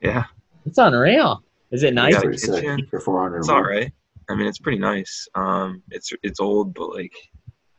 Yeah, 0.00 0.24
It's 0.66 0.78
unreal. 0.78 1.42
Is 1.72 1.82
it 1.82 1.94
nice? 1.94 2.14
Yeah. 2.14 2.20
Pretty 2.20 2.86
for 2.86 3.00
four 3.00 3.20
hundred. 3.22 3.38
it's 3.40 3.48
all 3.48 3.62
right. 3.62 3.92
I 4.28 4.34
mean, 4.36 4.46
it's 4.46 4.58
pretty 4.58 4.78
nice. 4.78 5.26
Um, 5.34 5.82
it's 5.90 6.12
it's 6.22 6.38
old, 6.40 6.74
but 6.74 6.94
like, 6.94 7.12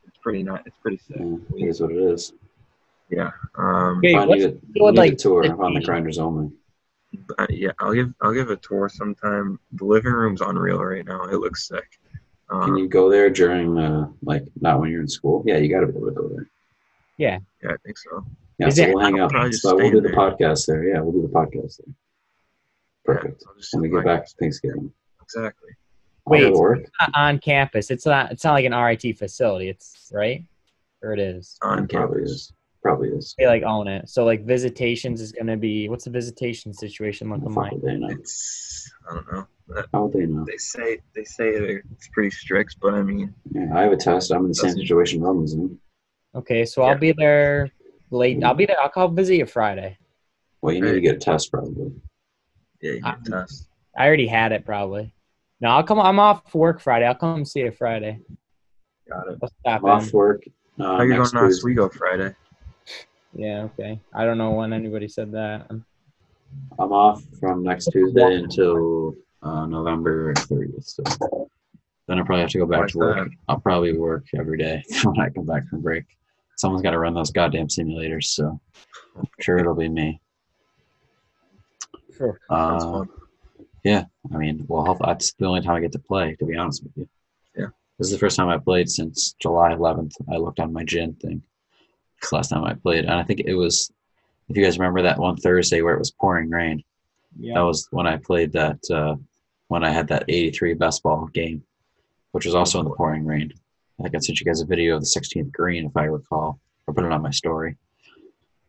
it's 0.05 0.17
pretty 0.21 0.43
nice. 0.43 0.61
It's 0.65 0.77
pretty 0.81 0.97
sick. 0.97 1.17
Yeah, 1.19 1.65
it 1.65 1.69
is 1.69 1.81
what 1.81 1.91
it 1.91 1.97
is. 1.97 2.33
Yeah. 3.11 3.31
Um, 3.55 3.97
Okay, 3.99 4.15
I 4.15 4.25
what's 4.25 4.41
need, 4.41 4.49
a, 4.49 4.51
the 4.53 4.59
deal 4.73 4.87
a 4.87 4.91
like, 4.91 5.17
tour 5.17 5.43
the 5.43 5.51
on 5.53 5.73
the 5.73 5.81
grinders 5.81 6.17
only. 6.17 6.49
uh, 7.37 7.45
yeah, 7.49 7.71
I'll 7.79 7.93
give 7.93 8.13
I'll 8.21 8.33
give 8.33 8.49
a 8.49 8.55
tour 8.55 8.87
sometime. 8.89 9.59
The 9.73 9.85
living 9.85 10.13
room's 10.13 10.41
unreal 10.41 10.81
right 10.83 11.05
now. 11.05 11.25
It 11.25 11.35
looks 11.35 11.67
sick. 11.67 11.99
Um, 12.49 12.63
Can 12.65 12.77
you 12.77 12.87
go 12.87 13.09
there 13.09 13.29
during 13.29 13.77
uh, 13.77 14.07
like 14.23 14.43
not 14.59 14.79
when 14.79 14.89
you're 14.91 15.01
in 15.01 15.07
school? 15.07 15.43
Yeah, 15.45 15.57
you 15.57 15.69
got 15.69 15.81
to 15.81 15.87
be 15.87 15.97
able 15.97 16.07
to 16.07 16.13
go 16.13 16.27
there. 16.29 16.49
yeah, 17.17 17.39
Yeah, 17.63 17.71
I 17.71 17.77
think 17.85 17.97
so. 17.97 18.25
Yeah, 18.59 18.67
Is 18.67 18.75
so 18.77 18.83
it- 18.83 18.93
we'll 18.95 19.03
hang 19.03 19.19
out. 19.19 19.31
So 19.53 19.75
we'll 19.75 19.91
do 19.91 19.97
in 19.97 20.03
the 20.03 20.09
there. 20.09 20.17
podcast 20.17 20.65
there. 20.67 20.83
Yeah, 20.87 21.01
we'll 21.01 21.11
do 21.13 21.21
the 21.21 21.27
podcast 21.33 21.77
there. 21.83 21.93
Perfect. 23.05 23.41
Yeah, 23.41 23.47
I'll 23.49 23.57
just 23.57 23.73
When 23.73 23.81
we 23.83 23.89
sit 23.89 23.95
get 23.95 24.05
back 24.05 24.25
to 24.27 24.33
Thanksgiving. 24.39 24.91
Exactly. 25.21 25.69
Wait. 26.27 26.41
to 26.41 26.51
work. 26.51 26.79
Not 27.01 27.11
on 27.15 27.39
campus. 27.39 27.89
It's 27.91 28.05
not. 28.05 28.31
It's 28.31 28.43
not 28.43 28.53
like 28.53 28.65
an 28.65 28.73
RIT 28.73 29.17
facility. 29.17 29.69
It's 29.69 30.09
right, 30.13 30.43
or 31.01 31.13
it 31.13 31.19
is. 31.19 31.57
On 31.63 31.87
Probably 31.87 32.19
campus. 32.21 32.53
Is. 32.81 32.83
Probably 32.83 33.09
is. 33.09 33.35
They 33.37 33.47
like 33.47 33.63
own 33.63 33.87
it. 33.87 34.09
So 34.09 34.25
like 34.25 34.45
visitations 34.45 35.21
is 35.21 35.31
gonna 35.31 35.57
be. 35.57 35.87
What's 35.89 36.05
the 36.05 36.09
visitation 36.09 36.73
situation 36.73 37.29
looking 37.29 37.49
Fuck 37.49 37.63
like? 37.63 37.71
would 37.73 37.81
they 37.83 37.95
know? 37.97 38.07
It's 38.09 38.91
I 39.09 39.13
don't 39.15 39.31
know. 39.31 39.47
That- 39.69 39.87
How 39.93 40.05
would 40.05 40.13
they 40.13 40.25
know? 40.25 40.45
They 40.45 40.57
say 40.57 40.99
they 41.15 41.23
say 41.23 41.49
it's 41.49 42.07
pretty 42.09 42.31
strict, 42.31 42.77
but 42.81 42.93
I 42.93 43.01
mean, 43.03 43.33
Yeah, 43.51 43.67
I 43.75 43.83
have 43.83 43.91
a 43.91 43.97
test. 43.97 44.31
I'm 44.31 44.41
in 44.43 44.47
the 44.49 44.55
same 44.55 44.73
situation 44.75 45.21
Roman's 45.21 45.53
in. 45.53 45.79
Okay, 46.35 46.65
so 46.65 46.83
I'll 46.83 46.97
be 46.97 47.11
there 47.11 47.71
late. 48.09 48.43
I'll 48.43 48.53
be 48.53 48.65
there. 48.65 48.79
I'll 48.81 48.89
call 48.89 49.09
visit 49.09 49.35
you 49.35 49.45
Friday. 49.45 49.97
Well, 50.61 50.73
you 50.73 50.81
need 50.81 50.93
to 50.93 51.01
get 51.01 51.15
a 51.15 51.19
test 51.19 51.51
probably. 51.51 51.91
yeah, 52.81 52.91
you 52.93 53.01
Uh, 53.03 53.15
can 53.15 53.23
test. 53.31 53.67
I 53.97 54.07
already 54.07 54.27
had 54.27 54.51
it 54.51 54.65
probably. 54.65 55.13
No, 55.59 55.69
I'll 55.69 55.83
come. 55.83 55.99
I'm 55.99 56.19
off 56.19 56.53
work 56.55 56.79
Friday. 56.81 57.05
I'll 57.05 57.15
come 57.15 57.45
see 57.45 57.59
you 57.61 57.71
Friday. 57.71 58.19
Got 59.09 59.27
it. 59.27 59.39
I'll 59.43 59.49
stop 59.59 59.83
I'm 59.83 59.85
off 59.85 60.13
work. 60.13 60.43
Uh, 60.79 60.97
How 60.97 61.01
you 61.03 61.13
going 61.15 61.29
to 61.29 61.37
Oswego 61.45 61.89
Friday? 61.89 62.33
Yeah. 63.33 63.63
Okay. 63.63 63.99
I 64.13 64.25
don't 64.25 64.37
know 64.37 64.51
when 64.51 64.73
anybody 64.73 65.07
said 65.07 65.31
that. 65.33 65.67
I'm 66.79 66.91
off 66.91 67.23
from 67.39 67.63
next 67.63 67.85
Tuesday 67.91 68.35
until 68.35 69.15
uh, 69.41 69.65
November 69.65 70.33
30th. 70.33 70.83
So 70.85 71.03
then 72.07 72.19
I'll 72.19 72.25
probably 72.25 72.41
have 72.41 72.49
to 72.51 72.57
go 72.57 72.65
back 72.65 72.81
Why's 72.81 72.91
to 72.91 72.97
work. 72.97 73.15
that? 73.17 73.29
I'll 73.47 73.59
probably 73.59 73.97
work 73.97 74.25
every 74.35 74.57
day 74.57 74.83
when 75.03 75.19
I 75.19 75.29
come 75.29 75.45
back 75.45 75.65
from 75.69 75.81
break. 75.81 76.03
Someone's 76.57 76.83
got 76.83 76.91
to 76.91 76.99
run 76.99 77.13
those 77.13 77.31
goddamn 77.31 77.67
simulators, 77.67 78.25
so 78.25 78.59
I'm 79.17 79.27
sure 79.39 79.57
it'll 79.57 79.73
be 79.75 79.89
me. 79.89 80.19
Sure. 82.17 82.39
Sounds 82.49 82.83
Uh, 82.83 82.91
fun. 82.91 83.09
yeah, 83.83 84.03
I 84.33 84.37
mean, 84.37 84.65
well, 84.67 84.85
hope- 84.85 84.99
that's 85.03 85.33
the 85.33 85.45
only 85.45 85.61
time 85.61 85.75
I 85.75 85.79
get 85.79 85.91
to 85.93 85.99
play, 85.99 86.35
to 86.35 86.45
be 86.45 86.55
honest 86.57 86.83
with 86.83 86.91
you. 86.97 87.07
Yeah. 87.57 87.67
This 87.97 88.07
is 88.07 88.11
the 88.11 88.19
first 88.19 88.35
time 88.35 88.49
I 88.49 88.57
played 88.57 88.89
since 88.89 89.33
July 89.41 89.71
11th. 89.73 90.13
I 90.31 90.35
looked 90.37 90.59
on 90.59 90.71
my 90.73 90.83
GHIN 90.83 91.15
thing. 91.15 91.41
Last 92.31 92.49
time 92.49 92.63
I 92.63 92.73
played. 92.73 93.05
And 93.05 93.13
I 93.13 93.23
think 93.23 93.41
it 93.41 93.53
was, 93.55 93.91
if 94.49 94.55
you 94.57 94.63
guys 94.63 94.77
remember 94.79 95.01
that 95.01 95.17
one 95.19 95.37
Thursday 95.37 95.81
where 95.81 95.93
it 95.95 95.99
was 95.99 96.11
pouring 96.11 96.49
rain, 96.49 96.83
that 97.55 97.61
was 97.61 97.87
when 97.91 98.07
I 98.07 98.17
played 98.17 98.51
that, 98.53 98.79
uh, 98.91 99.15
when 99.69 99.83
I 99.83 99.89
had 99.89 100.07
that 100.09 100.25
83 100.27 100.73
best 100.75 101.01
ball 101.03 101.27
game, 101.33 101.63
which 102.31 102.45
was 102.45 102.55
also 102.55 102.79
in 102.79 102.85
the 102.85 102.91
pouring 102.95 103.25
rain. 103.25 103.51
I 103.99 104.03
think 104.03 104.15
I 104.15 104.19
sent 104.19 104.39
you 104.39 104.45
guys 104.45 104.61
a 104.61 104.65
video 104.65 104.95
of 104.95 105.01
the 105.01 105.07
16th 105.07 105.51
green, 105.51 105.85
if 105.85 105.95
I 105.95 106.05
recall. 106.05 106.59
or 106.87 106.93
put 106.93 107.05
it 107.05 107.11
on 107.11 107.21
my 107.21 107.29
story. 107.31 107.75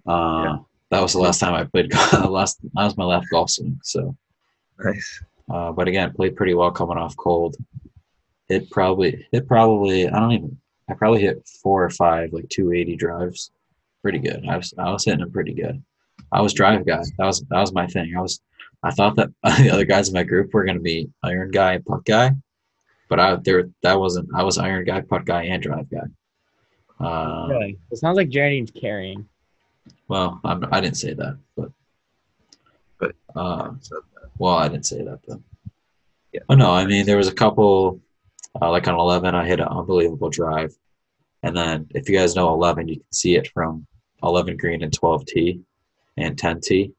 Uh, 0.07 0.43
Yeah. 0.45 0.59
That 0.91 1.01
was 1.01 1.15
the 1.15 1.21
last 1.21 1.39
time 1.41 1.55
I 1.55 1.65
played. 1.65 1.91
last 2.29 2.61
that 2.75 2.85
was 2.85 2.97
my 2.99 3.05
last 3.05 3.27
golf 3.31 3.49
swing. 3.51 3.81
So, 3.83 4.15
Nice. 4.79 5.23
uh, 5.51 5.73
but 5.73 5.89
again, 5.89 6.13
played 6.13 6.37
pretty 6.37 6.53
well 6.53 6.71
coming 6.71 6.99
off 6.99 7.17
cold. 7.17 7.57
It 8.51 8.69
probably 8.71 9.27
it 9.33 9.49
probably 9.49 10.07
I 10.07 10.21
don't 10.21 10.33
even 10.33 10.59
I 10.89 10.95
probably 10.95 11.21
hit 11.21 11.47
four 11.63 11.85
or 11.85 11.91
five 11.91 12.33
like 12.33 12.49
280 12.49 12.97
drives. 12.97 13.51
Pretty 14.03 14.19
good. 14.19 14.45
I 14.49 14.57
was 14.57 14.75
I 14.79 14.91
was 14.91 15.05
hitting 15.05 15.21
them 15.21 15.31
pretty 15.33 15.55
good. 15.55 15.83
I 16.33 16.41
was 16.41 16.53
drive 16.53 16.85
guy. 16.87 17.03
That 17.19 17.27
was 17.27 17.41
that 17.51 17.61
was 17.61 17.73
my 17.73 17.87
thing. 17.87 18.15
I 18.17 18.21
was 18.21 18.41
I 18.83 18.91
thought 18.91 19.17
that 19.17 19.31
the 19.45 19.71
other 19.71 19.85
guys 19.85 20.09
in 20.09 20.15
my 20.15 20.25
group 20.25 20.53
were 20.53 20.65
gonna 20.65 20.81
be 20.81 21.09
iron 21.23 21.51
guy 21.51 21.79
putt 21.79 22.05
guy, 22.05 22.33
but 23.09 23.21
I 23.21 23.37
there 23.37 23.69
that 23.83 23.99
wasn't. 23.99 24.29
I 24.35 24.43
was 24.43 24.59
iron 24.59 24.85
guy, 24.85 25.01
putt 25.03 25.25
guy, 25.25 25.45
and 25.45 25.63
drive 25.63 25.89
guy. 25.91 26.07
Uh, 27.01 27.49
Really? 27.49 27.79
It 27.91 27.97
sounds 27.99 28.17
like 28.17 28.29
Geraldine's 28.29 28.71
carrying. 28.73 29.29
well, 30.09 30.41
I'm, 30.45 30.65
I 30.73 30.81
didn't 30.81 30.97
say 30.97 31.15
that, 31.15 31.39
but 31.57 31.71
But- 32.99 33.15
uh, 33.37 33.73
well, 34.39 34.55
I 34.57 34.69
didn't 34.69 34.87
say 34.87 35.03
that 35.05 35.21
though. 35.27 35.43
Yeah. 36.33 36.41
Oh 36.49 36.55
no, 36.55 36.71
I 36.73 36.87
mean 36.87 37.07
there 37.07 37.17
was 37.19 37.29
a 37.29 37.35
couple, 37.35 38.01
uh, 38.61 38.71
like 38.71 38.89
on 38.89 38.95
11, 38.95 39.35
I 39.35 39.47
hit 39.47 39.61
an 39.61 39.69
unbelievable 39.69 40.31
drive, 40.31 40.75
and 41.43 41.57
then 41.57 41.87
if 41.91 42.09
you 42.09 42.17
guys 42.17 42.37
know 42.37 42.53
11, 42.53 42.89
you 42.89 42.97
can 42.97 43.13
see 43.13 43.37
it 43.37 43.49
from 43.49 43.87
11 44.23 44.57
green 44.57 44.83
and 44.83 44.93
12 44.93 45.27
tee, 45.27 45.61
and 46.17 46.39
10 46.39 46.61
tee. 46.61 46.93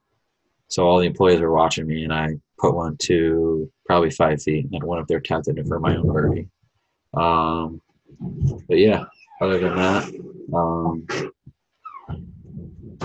So 0.68 0.88
all 0.88 1.00
the 1.00 1.06
employees 1.06 1.40
were 1.40 1.54
watching 1.54 1.88
me, 1.88 2.04
and 2.04 2.14
I 2.14 2.30
put 2.58 2.74
one 2.74 2.98
to 3.04 3.72
probably 3.86 4.10
five 4.10 4.42
feet, 4.42 4.68
and 4.72 4.84
went 4.84 5.02
up 5.02 5.08
there 5.08 5.20
tapped 5.20 5.48
it 5.48 5.68
for 5.68 5.80
my 5.80 5.96
own 5.96 6.12
birdie. 6.12 6.48
Um, 7.14 7.82
but 8.68 8.78
yeah, 8.78 9.06
other 9.42 9.60
than 9.60 9.76
that, 9.76 10.06
um, 10.54 11.06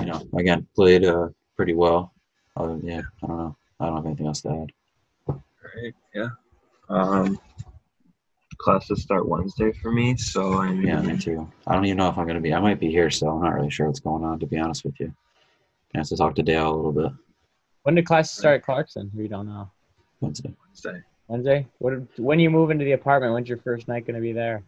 you 0.00 0.06
know, 0.06 0.22
again, 0.38 0.66
played 0.74 1.04
uh, 1.04 1.28
pretty 1.56 1.74
well. 1.74 2.12
Other 2.56 2.78
yeah, 2.82 3.02
I 3.22 3.26
don't 3.26 3.38
know. 3.38 3.56
I 3.80 3.86
don't 3.86 3.96
have 3.96 4.06
anything 4.06 4.26
else 4.26 4.42
to 4.42 4.48
add. 4.48 4.72
right. 5.28 5.94
Yeah. 6.14 6.28
Um, 6.88 7.38
classes 8.58 9.02
start 9.02 9.28
Wednesday 9.28 9.72
for 9.72 9.90
me, 9.92 10.16
so 10.16 10.54
I 10.60 10.72
mean, 10.72 10.86
Yeah, 10.86 11.00
me 11.00 11.16
too. 11.16 11.50
I 11.66 11.74
don't 11.74 11.84
even 11.86 11.96
know 11.98 12.08
if 12.08 12.18
I'm 12.18 12.26
gonna 12.26 12.40
be. 12.40 12.52
I 12.54 12.60
might 12.60 12.80
be 12.80 12.90
here, 12.90 13.10
so 13.10 13.28
I'm 13.28 13.42
not 13.42 13.54
really 13.54 13.70
sure 13.70 13.86
what's 13.86 14.00
going 14.00 14.24
on. 14.24 14.38
To 14.40 14.46
be 14.46 14.58
honest 14.58 14.84
with 14.84 14.98
you, 15.00 15.12
I 15.94 15.98
have 15.98 16.08
to 16.08 16.16
talk 16.16 16.34
to 16.36 16.42
Dale 16.42 16.72
a 16.72 16.76
little 16.76 16.92
bit 16.92 17.12
When 17.84 17.94
did 17.94 18.06
classes 18.06 18.36
start 18.38 18.56
at 18.60 18.64
Clarkson? 18.64 19.10
We 19.14 19.28
don't 19.28 19.46
know. 19.46 19.70
Wednesday. 20.20 20.54
Wednesday. 20.66 21.02
Wednesday. 21.28 21.66
What? 21.78 21.94
When 22.18 22.40
you 22.40 22.50
move 22.50 22.70
into 22.70 22.84
the 22.84 22.92
apartment? 22.92 23.32
When's 23.34 23.48
your 23.48 23.58
first 23.58 23.86
night 23.88 24.06
going 24.06 24.16
to 24.16 24.20
be 24.20 24.32
there? 24.32 24.62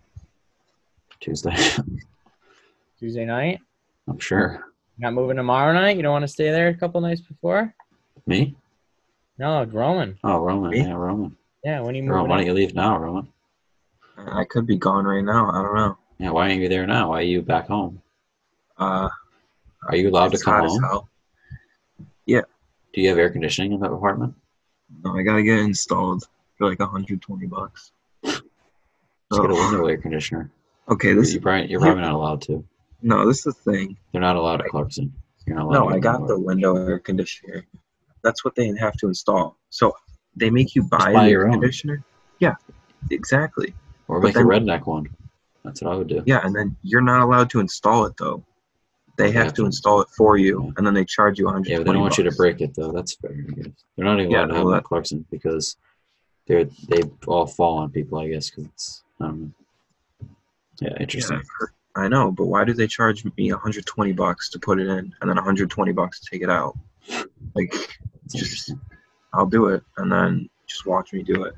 Tuesday. 1.21 1.55
Tuesday 2.99 3.25
night. 3.25 3.61
I'm 4.09 4.19
sure. 4.19 4.65
Not 4.99 5.15
moving 5.15 5.37
tomorrow 5.37 5.73
night. 5.73 5.97
You 5.97 6.03
don't 6.03 6.13
want 6.13 6.23
to 6.23 6.29
stay 6.29 6.51
there 6.51 6.69
a 6.69 6.75
couple 6.75 7.01
nights 7.01 7.21
before? 7.21 7.75
Me? 8.27 8.55
No, 9.39 9.65
Roman. 9.65 10.19
Oh, 10.23 10.39
Roman. 10.39 10.71
Me? 10.71 10.81
Yeah, 10.83 10.93
Roman. 10.93 11.37
Yeah, 11.65 11.81
when 11.81 11.95
you 11.95 12.03
Roman, 12.03 12.21
move. 12.23 12.29
why 12.29 12.37
don't 12.39 12.47
you 12.47 12.53
leave 12.53 12.75
now, 12.75 12.99
Roman? 12.99 13.29
I 14.29 14.45
could 14.45 14.67
be 14.67 14.77
gone 14.77 15.05
right 15.05 15.25
now. 15.25 15.51
I 15.51 15.63
don't 15.63 15.75
know. 15.75 15.99
Yeah, 16.19 16.31
why 16.31 16.49
aren't 16.51 16.61
you 16.61 16.69
there 16.69 16.87
now? 16.87 17.11
Why 17.11 17.19
are 17.21 17.23
you 17.23 17.43
back 17.43 17.67
home? 17.69 18.03
Uh, 18.79 19.09
Are 19.89 19.97
you 19.97 20.09
allowed 20.11 20.33
to 20.33 20.39
come 20.39 20.67
home? 20.69 20.83
hell. 20.83 21.09
Do 22.93 23.01
you 23.01 23.09
have 23.09 23.19
air 23.19 23.31
conditioning 23.31 23.73
in 23.73 23.79
that 23.81 23.93
apartment? 23.93 24.35
No, 25.05 25.17
I 25.17 25.23
gotta 25.23 25.45
get 25.45 25.61
it 25.61 25.63
installed 25.63 26.25
for 26.59 26.69
like 26.69 26.81
120 26.81 27.47
bucks. 27.47 27.93
Just 28.25 28.43
get 29.31 29.45
a 29.51 29.55
window 29.55 29.87
air 29.87 29.97
conditioner. 29.97 30.51
okay, 30.89 31.13
this 31.13 31.33
you 31.33 31.41
probably, 31.41 31.71
you're 31.71 31.79
probably 31.79 32.03
not 32.03 32.15
allowed 32.15 32.43
to. 32.43 32.65
no, 33.01 33.25
this 33.29 33.47
is 33.47 33.55
the 33.55 33.73
thing. 33.73 33.97
They're 34.11 34.21
not 34.21 34.35
allowed 34.35 34.61
at 34.61 34.67
Clarkson. 34.71 35.13
You're 35.47 35.55
not 35.57 35.67
allowed 35.67 35.75
No, 35.75 35.89
I 35.91 36.01
got 36.01 36.27
the 36.27 36.37
window 36.39 36.75
air 36.77 36.99
conditioner. 36.99 37.65
That's 38.23 38.45
what 38.45 38.57
they 38.57 38.75
have 38.81 38.97
to 38.97 39.07
install. 39.07 39.57
So 39.71 39.95
they 40.35 40.51
make 40.51 40.75
you 40.75 40.83
buy, 40.83 41.13
buy 41.13 41.25
the 41.27 41.31
your 41.31 41.43
air 41.43 41.47
own. 41.47 41.53
conditioner. 41.53 42.03
Yeah, 42.41 42.57
exactly. 43.13 43.73
Or 44.11 44.21
make 44.21 44.35
a 44.35 44.41
redneck 44.41 44.87
one. 44.87 45.07
That's 45.65 45.83
what 45.83 45.93
I 45.93 45.97
would 45.97 46.09
do. 46.09 46.23
Yeah, 46.27 46.41
and 46.45 46.55
then 46.55 46.77
you're 46.83 47.01
not 47.01 47.21
allowed 47.23 47.49
to 47.51 47.61
install 47.61 48.05
it 48.07 48.15
though. 48.19 48.45
They 49.17 49.31
have 49.33 49.53
to 49.55 49.67
install 49.67 50.01
it 50.01 50.09
for 50.17 50.37
you, 50.37 50.73
and 50.77 50.87
then 50.87 50.95
they 50.95 51.05
charge 51.05 51.39
you 51.39 51.45
120 51.45 51.71
Yeah, 51.71 51.79
but 51.79 51.85
they 51.85 51.93
don't 51.93 52.03
want 52.03 52.19
you 52.19 52.25
to 52.25 52.33
break 52.33 52.61
it 52.61 52.75
though. 52.75 52.91
That's 52.91 53.15
fair. 53.15 53.33
They're 53.97 54.05
not 54.05 54.19
even 54.19 54.31
Yeah, 54.31 54.39
allowed 54.39 54.47
to 54.47 54.55
have 54.55 54.65
well, 54.65 54.75
that- 54.75 54.85
Clarkson 54.85 55.25
because 55.31 55.77
they're 56.47 56.65
they 56.89 57.03
all 57.27 57.47
fall 57.47 57.79
on 57.79 57.91
people. 57.91 58.19
I 58.19 58.29
guess 58.29 58.51
because 58.51 58.67
it's 58.67 59.03
I 59.21 59.27
don't 59.27 59.41
know. 59.41 59.51
Yeah, 60.81 60.97
interesting. 60.99 61.37
Yeah, 61.61 61.67
I 61.95 62.09
know, 62.09 62.33
but 62.33 62.47
why 62.47 62.65
do 62.65 62.73
they 62.73 62.87
charge 62.87 63.25
me 63.37 63.53
120 63.53 64.13
bucks 64.13 64.49
to 64.51 64.59
put 64.59 64.81
it 64.81 64.89
in 64.89 65.13
and 65.21 65.29
then 65.29 65.37
120 65.37 65.93
bucks 65.93 66.21
to 66.21 66.27
take 66.31 66.43
it 66.43 66.51
out? 66.51 66.77
Like, 67.55 67.99
interesting. 68.33 68.81
I'll 69.35 69.47
do 69.47 69.67
it 69.67 69.83
and 69.99 70.11
then 70.11 70.49
just 70.67 70.87
watch 70.87 71.13
me 71.13 71.23
do 71.23 71.45
it. 71.45 71.55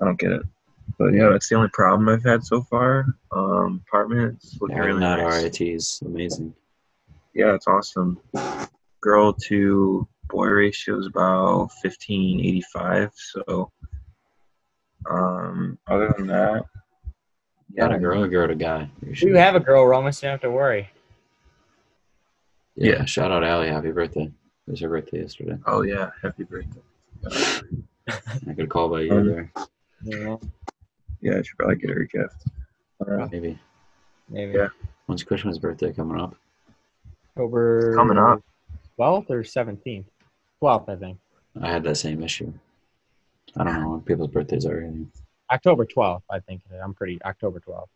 I 0.00 0.04
don't 0.04 0.18
get 0.18 0.32
it. 0.32 0.42
But 0.98 1.14
yeah, 1.14 1.28
that's 1.30 1.48
the 1.48 1.56
only 1.56 1.70
problem 1.72 2.08
I've 2.08 2.22
had 2.24 2.44
so 2.44 2.62
far. 2.62 3.06
Um, 3.32 3.82
apartment's 3.88 4.56
looking 4.60 4.76
Yeah, 4.76 4.84
really 4.84 5.00
not 5.00 5.18
nice. 5.18 5.42
RITs. 5.58 6.02
Amazing. 6.02 6.54
Yeah, 7.34 7.54
it's 7.54 7.66
awesome. 7.66 8.18
Girl 9.00 9.32
to 9.48 10.06
boy 10.28 10.46
ratio 10.46 10.98
is 10.98 11.06
about 11.06 11.70
1585. 11.82 13.10
So, 13.16 13.72
um, 15.08 15.78
other 15.88 16.14
than 16.16 16.26
that, 16.28 16.64
Got 17.76 17.94
a 17.94 17.98
girl, 17.98 18.22
a 18.22 18.28
girl 18.28 18.48
to 18.48 18.54
guy. 18.54 18.86
You 19.02 19.28
You 19.30 19.36
have 19.36 19.54
a 19.54 19.60
girl, 19.60 19.86
Roman, 19.86 20.12
so 20.12 20.26
you 20.26 20.30
don't 20.30 20.34
have 20.34 20.40
to 20.42 20.50
worry. 20.50 20.90
Yeah, 22.76 22.96
Yeah. 22.98 23.04
shout 23.06 23.32
out 23.32 23.42
Allie. 23.44 23.68
Happy 23.68 23.92
birthday. 23.92 24.24
It 24.66 24.70
was 24.70 24.80
her 24.80 24.90
birthday 24.90 25.20
yesterday. 25.22 25.56
Oh 25.66 25.80
yeah, 25.82 26.10
happy 26.22 26.44
birthday. 26.44 26.80
I 28.08 28.54
could 28.54 28.68
call 28.68 28.90
by 28.90 29.00
you 29.00 29.12
Um, 29.12 29.26
there. 29.26 29.52
Yeah, 30.04 30.36
Yeah, 31.22 31.38
I 31.38 31.42
should 31.42 31.56
probably 31.56 31.76
get 31.76 31.90
her 31.90 32.00
a 32.02 32.06
gift. 32.06 32.44
Uh, 33.00 33.26
Maybe. 33.32 33.58
maybe. 34.28 34.52
Yeah. 34.52 34.68
When's 35.06 35.22
Cushman's 35.24 35.58
birthday 35.58 35.92
coming 35.92 36.20
up? 36.20 36.34
October 37.36 37.94
coming 37.94 38.18
up. 38.18 38.42
12th 38.98 39.30
or 39.30 39.42
17th? 39.42 40.04
12th, 40.62 40.88
I 40.88 40.96
think. 40.96 41.18
I 41.60 41.70
had 41.72 41.82
that 41.84 41.96
same 41.96 42.22
issue. 42.22 42.52
I 43.56 43.64
don't 43.64 43.80
know 43.80 43.90
when 43.90 44.00
people's 44.02 44.30
birthdays 44.30 44.66
are. 44.66 44.76
Really. 44.76 45.06
October 45.50 45.86
12th, 45.86 46.22
I 46.30 46.40
think. 46.40 46.62
I'm 46.82 46.94
pretty 46.94 47.20
October 47.24 47.60
12th. 47.60 47.86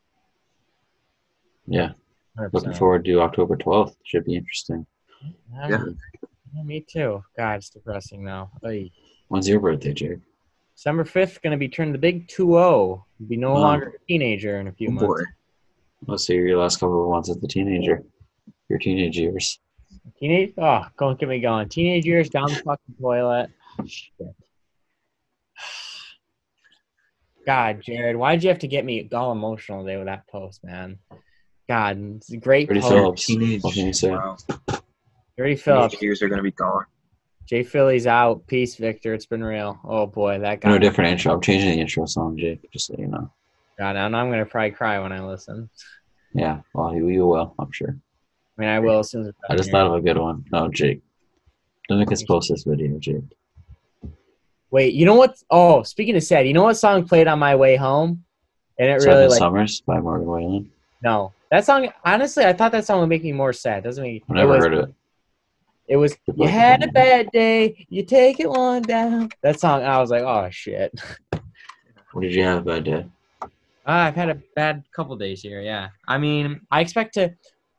Yeah, 1.66 1.92
100%. 2.38 2.52
looking 2.52 2.72
forward 2.74 3.04
to 3.04 3.20
October 3.20 3.56
12th. 3.56 3.94
Should 4.04 4.24
be 4.24 4.36
interesting. 4.36 4.86
Yeah, 5.52 5.68
Yeah. 5.68 5.84
yeah, 6.54 6.62
me 6.62 6.80
too. 6.88 7.24
God, 7.36 7.56
it's 7.56 7.70
depressing 7.70 8.24
now. 8.24 8.50
Oy. 8.64 8.90
When's 9.28 9.48
your 9.48 9.60
birthday, 9.60 9.92
Jake? 9.92 10.18
December 10.76 11.04
5th, 11.04 11.40
going 11.42 11.52
to 11.52 11.56
be 11.56 11.68
turned 11.68 11.94
the 11.94 11.98
big 11.98 12.28
2-0. 12.28 13.02
Be 13.28 13.36
no 13.36 13.54
Wow. 13.54 13.60
longer 13.60 13.94
a 14.00 14.06
teenager 14.06 14.60
in 14.60 14.68
a 14.68 14.72
few 14.72 14.88
Oh, 14.88 14.92
months. 14.92 15.24
Let's 16.06 16.26
see 16.26 16.34
your 16.34 16.58
last 16.58 16.78
couple 16.80 17.02
of 17.04 17.10
months 17.10 17.30
as 17.30 17.42
a 17.42 17.46
teenager. 17.48 18.02
Your 18.68 18.78
teenage 18.78 19.16
years. 19.18 19.58
Teenage? 20.20 20.52
Oh, 20.58 20.86
don't 20.98 21.18
get 21.18 21.28
me 21.28 21.40
going. 21.40 21.68
Teenage 21.70 22.04
years 22.04 22.28
down 22.28 22.50
the 22.52 22.56
fucking 22.56 22.94
toilet. 23.00 23.50
Shit. 23.86 24.12
God, 27.46 27.80
Jared, 27.80 28.16
why'd 28.16 28.42
you 28.42 28.48
have 28.50 28.58
to 28.58 28.68
get 28.68 28.84
me 28.84 29.08
all 29.14 29.32
emotional 29.32 29.82
today 29.84 29.96
with 29.96 30.06
that 30.06 30.26
post, 30.28 30.62
man? 30.64 30.98
God, 31.68 32.16
it's 32.16 32.32
a 32.32 32.36
great 32.36 32.66
Pretty 32.66 32.80
post. 32.80 32.92
Phillips. 32.92 33.26
Teenage. 33.26 33.62
What 33.62 33.74
can 33.74 33.86
you 33.86 33.92
say? 33.92 34.10
Wow. 34.10 34.36
Dirty 35.38 35.56
Phillips. 35.56 35.92
Teenage 35.92 36.02
years 36.02 36.22
are 36.22 36.28
gonna 36.28 36.42
be 36.42 36.50
gone. 36.50 36.84
Jay 37.46 37.62
Philly's 37.62 38.06
out. 38.06 38.46
Peace, 38.46 38.76
Victor. 38.76 39.14
It's 39.14 39.26
been 39.26 39.42
real. 39.42 39.78
Oh 39.84 40.06
boy, 40.06 40.38
that 40.40 40.60
guy. 40.60 40.68
No 40.68 40.78
different 40.78 41.12
intro. 41.12 41.32
I'm 41.32 41.40
changing 41.40 41.70
the 41.70 41.80
intro 41.80 42.06
song, 42.06 42.36
Jake, 42.36 42.70
just 42.72 42.86
so 42.86 42.96
you 42.98 43.06
know. 43.06 43.30
God, 43.78 43.92
now 43.92 44.06
I'm 44.06 44.30
gonna 44.30 44.46
probably 44.46 44.72
cry 44.72 44.98
when 44.98 45.12
I 45.12 45.24
listen. 45.24 45.68
Yeah, 46.34 46.60
well, 46.74 46.94
you, 46.94 47.08
you 47.08 47.26
will, 47.26 47.54
I'm 47.58 47.70
sure. 47.72 47.96
I 48.58 48.60
mean, 48.60 48.68
I 48.68 48.78
will 48.80 48.98
as 49.00 49.10
soon 49.10 49.26
as. 49.26 49.34
I 49.48 49.56
just 49.56 49.68
here. 49.68 49.72
thought 49.72 49.86
of 49.86 49.94
a 49.94 50.00
good 50.00 50.18
one. 50.18 50.44
No, 50.50 50.68
Jake. 50.68 51.02
Don't 51.88 51.98
make 51.98 52.10
us 52.10 52.24
post 52.24 52.50
this 52.50 52.64
video, 52.64 52.98
Jake. 52.98 53.22
Wait, 54.70 54.94
you 54.94 55.06
know 55.06 55.14
what? 55.14 55.36
Oh, 55.50 55.82
speaking 55.84 56.16
of 56.16 56.24
sad, 56.24 56.46
you 56.46 56.52
know 56.52 56.64
what 56.64 56.74
song 56.74 57.06
played 57.06 57.28
on 57.28 57.38
my 57.38 57.54
way 57.54 57.76
home? 57.76 58.24
And 58.78 58.90
it 58.90 59.00
Seven 59.00 59.16
really 59.16 59.28
like 59.28 59.38
Summers 59.38 59.80
by 59.82 60.00
Morgan 60.00 60.26
Wallen. 60.26 60.72
no. 61.02 61.32
That 61.52 61.64
song, 61.64 61.88
honestly, 62.04 62.44
I 62.44 62.52
thought 62.52 62.72
that 62.72 62.84
song 62.84 62.98
would 62.98 63.08
make 63.08 63.22
me 63.22 63.30
more 63.30 63.52
sad. 63.52 63.84
Doesn't 63.84 64.02
make 64.02 64.24
I've 64.28 64.34
never 64.34 64.52
it 64.52 64.56
was, 64.56 64.64
heard 64.64 64.74
of 64.74 64.88
it. 64.88 64.94
It 65.88 65.96
was 65.96 66.16
you 66.34 66.48
had 66.48 66.82
a 66.82 66.88
bad 66.88 67.30
day, 67.32 67.86
you 67.88 68.04
take 68.04 68.40
it 68.40 68.50
one 68.50 68.82
down. 68.82 69.30
That 69.42 69.60
song, 69.60 69.82
I 69.82 69.98
was 70.00 70.10
like, 70.10 70.22
oh 70.22 70.48
shit. 70.50 70.92
What 72.12 72.22
did 72.22 72.34
you 72.34 72.42
have 72.42 72.58
a 72.58 72.62
bad 72.62 72.84
day? 72.84 73.06
Uh, 73.42 73.46
I've 73.86 74.16
had 74.16 74.30
a 74.30 74.34
bad 74.56 74.82
couple 74.92 75.14
days 75.16 75.42
here. 75.42 75.60
Yeah, 75.60 75.88
I 76.08 76.18
mean, 76.18 76.60
I 76.70 76.80
expect 76.80 77.14
to. 77.14 77.32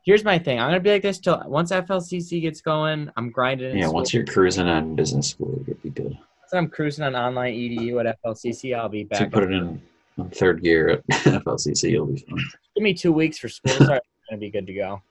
Here's 0.05 0.23
my 0.23 0.39
thing. 0.39 0.57
I'm 0.57 0.67
gonna 0.69 0.79
be 0.79 0.91
like 0.91 1.01
this 1.01 1.19
till 1.19 1.41
once 1.47 1.71
FLCC 1.71 2.41
gets 2.41 2.61
going. 2.61 3.11
I'm 3.17 3.29
grinding. 3.29 3.71
in 3.71 3.77
Yeah, 3.77 3.85
school. 3.87 3.95
once 3.95 4.13
you're 4.13 4.23
cruising 4.25 4.67
on 4.67 4.95
business 4.95 5.27
school, 5.31 5.61
you'll 5.67 5.75
be 5.83 5.89
good. 5.89 6.11
Once 6.11 6.53
I'm 6.53 6.69
cruising 6.69 7.03
on 7.03 7.13
online 7.13 7.53
EDU 7.55 7.99
at 8.07 8.17
FLCC, 8.23 8.73
I'll 8.77 8.87
be 8.87 9.05
So 9.11 9.19
you 9.19 9.25
back. 9.25 9.31
put 9.33 9.43
it 9.43 9.51
in, 9.51 9.81
in 10.17 10.29
third 10.29 10.63
gear 10.63 10.87
at 10.89 11.05
FLCC, 11.43 11.89
you'll 11.91 12.05
be 12.05 12.19
fine. 12.21 12.39
Give 12.73 12.83
me 12.83 12.93
two 12.93 13.11
weeks 13.11 13.37
for 13.37 13.49
school 13.49 13.73
to 13.75 13.83
start. 13.83 14.01
I'm 14.31 14.37
gonna 14.37 14.39
be 14.39 14.49
good 14.49 14.65
to 14.67 14.73
go. 14.73 15.01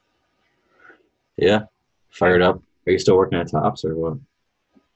Yeah, 1.37 1.65
fired 2.09 2.41
up. 2.41 2.63
Are 2.87 2.93
you 2.93 2.99
still 2.99 3.17
working 3.17 3.39
at 3.39 3.51
Tops 3.51 3.85
or 3.85 3.95
what? 3.97 4.19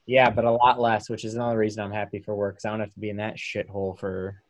Yeah, 0.07 0.31
but 0.31 0.45
a 0.45 0.51
lot 0.51 0.81
less, 0.81 1.09
which 1.11 1.25
is 1.25 1.35
another 1.35 1.59
reason 1.59 1.83
I'm 1.85 1.93
happy 1.93 2.21
for 2.21 2.35
work. 2.35 2.57
Cause 2.57 2.65
I 2.65 2.71
don't 2.71 2.81
have 2.81 2.93
to 2.95 3.01
be 3.01 3.11
in 3.11 3.17
that 3.17 3.37
shithole 3.37 3.99
for. 3.99 4.43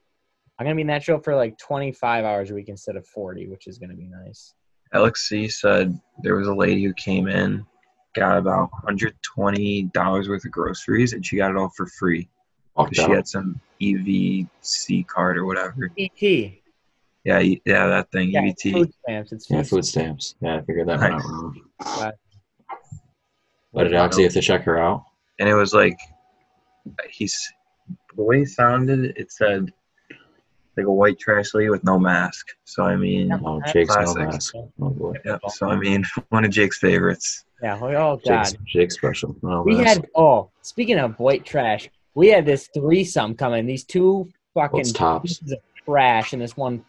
I'm 0.58 0.66
gonna 0.66 0.74
be 0.74 0.82
in 0.82 0.86
that 0.88 1.02
show 1.02 1.18
for 1.18 1.34
like 1.34 1.56
25 1.58 2.24
hours 2.24 2.50
a 2.50 2.54
week 2.54 2.68
instead 2.68 2.96
of 2.96 3.06
40, 3.06 3.48
which 3.48 3.66
is 3.66 3.78
gonna 3.78 3.94
be 3.94 4.06
nice. 4.06 4.54
LXC 4.94 5.50
said 5.50 5.98
there 6.22 6.36
was 6.36 6.48
a 6.48 6.54
lady 6.54 6.84
who 6.84 6.92
came 6.94 7.28
in, 7.28 7.64
got 8.14 8.36
about 8.36 8.70
$120 8.84 10.28
worth 10.28 10.44
of 10.44 10.50
groceries, 10.50 11.12
and 11.14 11.24
she 11.24 11.36
got 11.36 11.50
it 11.50 11.56
all 11.56 11.70
for 11.76 11.86
free. 11.86 12.28
Walked 12.76 12.96
She 12.96 13.10
had 13.10 13.26
some 13.26 13.60
EVC 13.80 15.06
card 15.06 15.38
or 15.38 15.46
whatever. 15.46 15.90
ET. 15.98 16.22
Yeah, 17.24 17.38
yeah, 17.38 17.86
that 17.86 18.10
thing, 18.10 18.30
Yeah, 18.30 18.42
EBT. 18.42 18.72
food 18.72 18.92
stamps. 19.02 19.32
It's 19.32 19.50
Yeah, 19.50 19.58
food 19.62 19.68
food 19.68 19.84
stamps. 19.84 20.34
Yeah, 20.40 20.56
I 20.56 20.60
figured 20.62 20.88
that 20.88 21.00
one 21.00 21.12
out. 21.12 22.14
Nice. 23.72 23.82
wrong. 23.82 23.84
stamps. 23.84 23.84
But 23.84 23.84
did 23.84 23.94
Oxy 23.94 24.22
have 24.24 24.32
to 24.32 24.40
check 24.40 24.62
her 24.64 24.78
out? 24.78 25.04
And 25.38 25.48
it 25.48 25.54
was 25.54 25.72
like, 25.72 25.98
he's, 27.10 27.36
the 28.16 28.22
way 28.22 28.40
he 28.40 28.44
sounded, 28.44 29.14
it 29.16 29.32
said, 29.32 29.72
like 30.76 30.86
a 30.86 30.92
white 30.92 31.18
trash 31.18 31.54
lady 31.54 31.68
with 31.70 31.84
no 31.84 31.98
mask. 31.98 32.46
So, 32.64 32.84
I 32.84 32.96
mean, 32.96 33.32
Oh, 33.44 33.60
Jake's 33.72 33.94
no 33.96 34.14
mask. 34.14 34.54
Oh 34.54 34.70
boy, 34.90 35.14
yeah, 35.24 35.38
so, 35.48 35.68
I 35.68 35.76
mean, 35.76 36.04
one 36.28 36.44
of 36.44 36.50
Jake's 36.50 36.78
favorites. 36.78 37.44
Yeah. 37.62 37.78
Oh 37.80 38.16
God. 38.16 38.44
Jake's, 38.44 38.54
Jake's 38.66 38.94
special. 38.94 39.36
No 39.42 39.62
We 39.62 39.76
mask. 39.76 39.86
had 40.00 40.06
oh, 40.14 40.50
speaking 40.62 40.98
of 40.98 41.18
white 41.18 41.44
trash, 41.44 41.90
we 42.14 42.28
had 42.28 42.46
this 42.46 42.68
threesome 42.74 43.34
coming. 43.34 43.66
These 43.66 43.84
two 43.84 44.30
fucking 44.54 44.78
What's 44.78 44.92
tops? 44.92 45.22
pieces 45.38 45.52
of 45.52 45.58
trash 45.84 46.32
and 46.32 46.40
this 46.40 46.56
one 46.56 46.84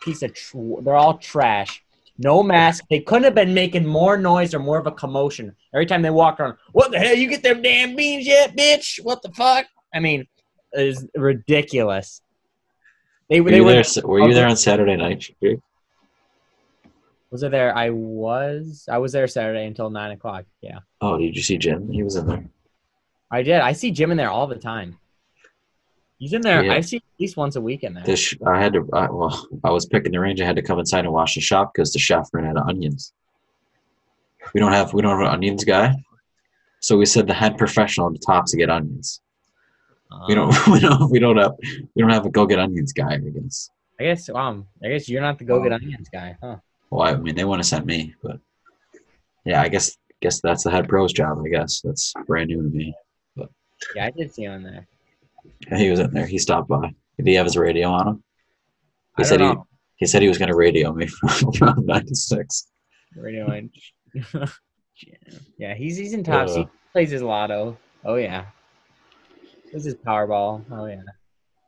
piece 0.00 0.22
of 0.22 0.34
tr- 0.34 0.80
they're 0.82 0.96
all 0.96 1.16
trash. 1.18 1.82
No 2.22 2.42
mask. 2.42 2.84
They 2.90 3.00
couldn't 3.00 3.24
have 3.24 3.34
been 3.34 3.54
making 3.54 3.86
more 3.86 4.18
noise 4.18 4.52
or 4.52 4.58
more 4.58 4.78
of 4.78 4.86
a 4.86 4.92
commotion 4.92 5.56
every 5.72 5.86
time 5.86 6.02
they 6.02 6.10
walked 6.10 6.38
around. 6.38 6.58
What 6.72 6.90
the 6.90 6.98
hell? 6.98 7.14
You 7.14 7.26
get 7.30 7.42
them 7.42 7.62
damn 7.62 7.96
beans 7.96 8.26
yet, 8.26 8.54
bitch? 8.54 9.02
What 9.02 9.22
the 9.22 9.30
fuck? 9.30 9.64
I 9.94 10.00
mean, 10.00 10.26
it 10.72 10.86
is 10.86 11.08
ridiculous. 11.14 12.20
They 13.30 13.40
Were 13.40 13.50
they 13.50 13.56
you, 13.56 13.64
were. 13.64 13.72
there, 13.72 13.84
were 14.04 14.28
you 14.28 14.34
there 14.34 14.46
on 14.46 14.56
Saturday 14.58 14.96
night, 14.96 15.30
Was 17.30 17.42
it 17.42 17.52
there? 17.52 17.74
I 17.74 17.88
was. 17.88 18.84
I 18.90 18.98
was 18.98 19.12
there 19.12 19.26
Saturday 19.26 19.64
until 19.66 19.88
nine 19.88 20.10
o'clock. 20.10 20.44
Yeah, 20.60 20.80
Oh, 21.00 21.16
did 21.16 21.34
you 21.34 21.42
see 21.42 21.56
Jim? 21.56 21.90
He 21.90 22.02
was 22.02 22.16
in 22.16 22.26
there. 22.26 22.44
I 23.30 23.42
did. 23.42 23.60
I 23.60 23.72
see 23.72 23.92
Jim 23.92 24.10
in 24.10 24.18
there 24.18 24.30
all 24.30 24.46
the 24.46 24.56
time. 24.56 24.98
He's 26.20 26.34
in 26.34 26.42
there. 26.42 26.62
Yeah. 26.62 26.74
I 26.74 26.82
see 26.82 26.98
at 26.98 27.02
least 27.18 27.38
once 27.38 27.56
a 27.56 27.60
week 27.62 27.82
in 27.82 27.94
there. 27.94 28.04
This 28.04 28.34
I 28.46 28.60
had 28.60 28.74
to. 28.74 28.86
I, 28.92 29.10
well, 29.10 29.48
I 29.64 29.70
was 29.70 29.86
picking 29.86 30.12
the 30.12 30.20
range. 30.20 30.38
I 30.42 30.44
had 30.44 30.56
to 30.56 30.62
come 30.62 30.78
inside 30.78 31.06
and 31.06 31.14
wash 31.14 31.34
the 31.34 31.40
shop 31.40 31.72
because 31.72 31.94
the 31.94 31.98
chef 31.98 32.28
ran 32.34 32.44
out 32.46 32.58
of 32.58 32.68
onions. 32.68 33.14
We 34.52 34.60
don't 34.60 34.72
have 34.72 34.92
we 34.92 35.00
don't 35.00 35.18
have 35.18 35.26
an 35.28 35.34
onions 35.34 35.64
guy, 35.64 35.94
so 36.80 36.98
we 36.98 37.06
said 37.06 37.26
the 37.26 37.32
head 37.32 37.56
professional 37.56 38.10
the 38.12 38.18
tops 38.18 38.50
to 38.50 38.58
get 38.58 38.68
onions. 38.68 39.22
We 40.28 40.34
Um, 40.36 40.50
don't 40.50 40.66
we 40.72 40.78
don't 40.80 41.10
we 41.10 41.18
don't 41.18 41.36
have 41.38 41.52
we 41.94 42.02
don't 42.02 42.10
have 42.10 42.26
a 42.26 42.30
go 42.30 42.44
get 42.44 42.58
onions 42.58 42.92
guy. 42.92 43.14
I 43.14 43.18
guess. 43.18 43.70
I 43.98 44.02
guess. 44.04 44.28
Um. 44.28 44.66
I 44.84 44.88
guess 44.88 45.08
you're 45.08 45.22
not 45.22 45.38
the 45.38 45.44
go 45.44 45.62
get 45.62 45.72
onions 45.72 46.10
guy, 46.12 46.36
huh? 46.42 46.56
Well, 46.90 47.08
I 47.08 47.16
mean 47.16 47.34
they 47.34 47.44
want 47.44 47.62
to 47.62 47.68
send 47.68 47.86
me, 47.86 48.14
but 48.22 48.38
yeah, 49.46 49.62
I 49.62 49.68
guess 49.70 49.96
guess 50.20 50.40
that's 50.42 50.64
the 50.64 50.70
head 50.70 50.86
pro's 50.86 51.14
job. 51.14 51.38
I 51.42 51.48
guess 51.48 51.80
that's 51.80 52.12
brand 52.26 52.48
new 52.48 52.62
to 52.62 52.68
me. 52.68 52.94
Yeah, 53.96 54.04
I 54.06 54.10
did 54.10 54.34
see 54.34 54.44
in 54.44 54.62
there. 54.62 54.86
He 55.76 55.90
was 55.90 56.00
in 56.00 56.12
there. 56.12 56.26
He 56.26 56.38
stopped 56.38 56.68
by. 56.68 56.92
Did 57.16 57.26
he 57.26 57.34
have 57.34 57.46
his 57.46 57.56
radio 57.56 57.88
on 57.90 58.08
him? 58.08 58.24
He 59.16 59.22
I 59.24 59.26
said 59.26 59.40
he 59.40 59.52
he 59.96 60.06
said 60.06 60.22
he 60.22 60.28
was 60.28 60.38
going 60.38 60.48
to 60.50 60.56
radio 60.56 60.92
me 60.92 61.06
from 61.58 61.86
nine 61.86 62.06
to 62.06 62.14
six. 62.14 62.68
Radio 63.16 63.46
and 63.50 63.70
yeah, 65.58 65.74
he's 65.74 65.96
he's 65.96 66.12
in 66.12 66.22
tops. 66.24 66.54
He 66.54 66.62
Uh. 66.62 66.66
plays 66.92 67.10
his 67.10 67.22
lotto. 67.22 67.76
Oh 68.04 68.14
yeah. 68.16 68.46
This 69.72 69.86
is 69.86 69.94
Powerball. 69.94 70.64
Oh 70.70 70.86
yeah. 70.86 71.02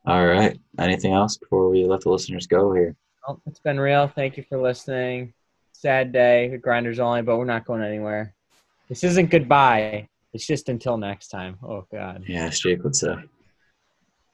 All 0.06 0.26
right. 0.26 0.58
Anything 0.78 1.12
else 1.12 1.36
before 1.36 1.68
we 1.68 1.84
let 1.84 2.00
the 2.00 2.10
listeners 2.10 2.46
go 2.46 2.72
here? 2.72 2.96
Well, 3.26 3.40
it's 3.46 3.60
been 3.60 3.78
real. 3.78 4.08
Thank 4.08 4.36
you 4.36 4.44
for 4.48 4.58
listening. 4.60 5.32
Sad 5.72 6.12
day, 6.12 6.56
grinders 6.60 6.98
only, 6.98 7.22
but 7.22 7.36
we're 7.38 7.44
not 7.44 7.64
going 7.64 7.82
anywhere. 7.82 8.34
This 8.88 9.04
isn't 9.04 9.30
goodbye. 9.30 10.08
It's 10.32 10.46
just 10.46 10.68
until 10.68 10.96
next 10.96 11.28
time. 11.28 11.56
Oh 11.62 11.86
God. 11.92 12.24
Yeah, 12.26 12.46
as 12.46 12.58
Jake 12.60 12.82
would 12.82 12.96
say. 12.96 13.14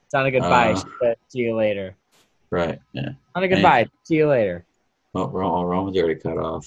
It's 0.09 0.15
not 0.15 0.25
a 0.25 0.31
goodbye. 0.31 0.73
Uh, 1.05 1.13
See 1.29 1.41
you 1.41 1.55
later. 1.55 1.95
Right. 2.49 2.79
Yeah. 2.95 3.03
Oh, 3.05 3.11
oh, 3.11 3.41
not 3.41 3.45
a 3.45 3.49
goodbye. 3.49 3.79
And, 3.81 3.91
See 4.05 4.15
you 4.15 4.27
later. 4.27 4.65
Well, 5.13 5.29
wrong. 5.29 5.67
Rome's 5.67 5.99
already 5.99 6.19
cut 6.19 6.39
off. 6.39 6.67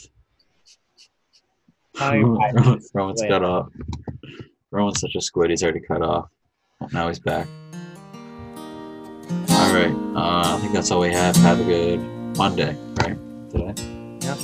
Roman's 2.00 2.92
Roman's 2.94 3.24
cut 3.24 3.44
off. 3.44 3.70
Roman's 4.70 5.02
such 5.02 5.16
a 5.16 5.22
squid. 5.22 5.50
He's 5.50 5.64
already 5.64 5.80
cut 5.80 6.04
off. 6.04 6.30
Now 6.94 7.08
he's 7.08 7.18
back. 7.18 7.48
All 9.50 9.74
right. 9.74 9.92
Uh, 10.16 10.56
I 10.56 10.60
think 10.62 10.74
that's 10.74 10.92
all 10.92 11.02
we 11.02 11.12
have. 11.12 11.36
Have 11.38 11.62
a 11.62 11.64
good 11.64 12.00
Monday, 12.38 12.78
right? 13.00 13.18
Today. 13.50 13.74
Yeah. 14.22 14.38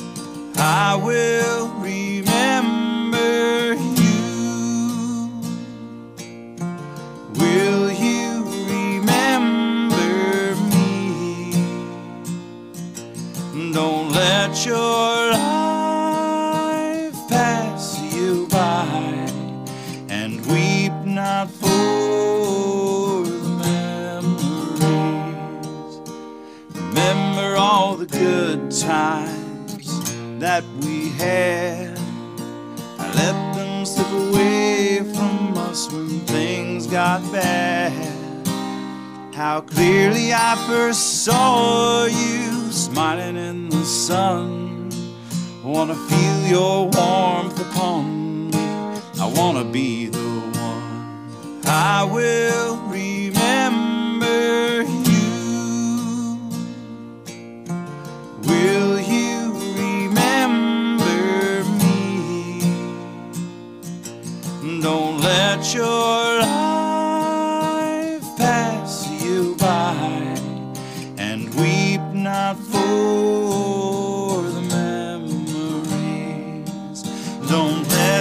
I 0.58 0.95
will 0.95 1.68
remember. 1.76 3.57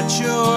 your 0.09 0.56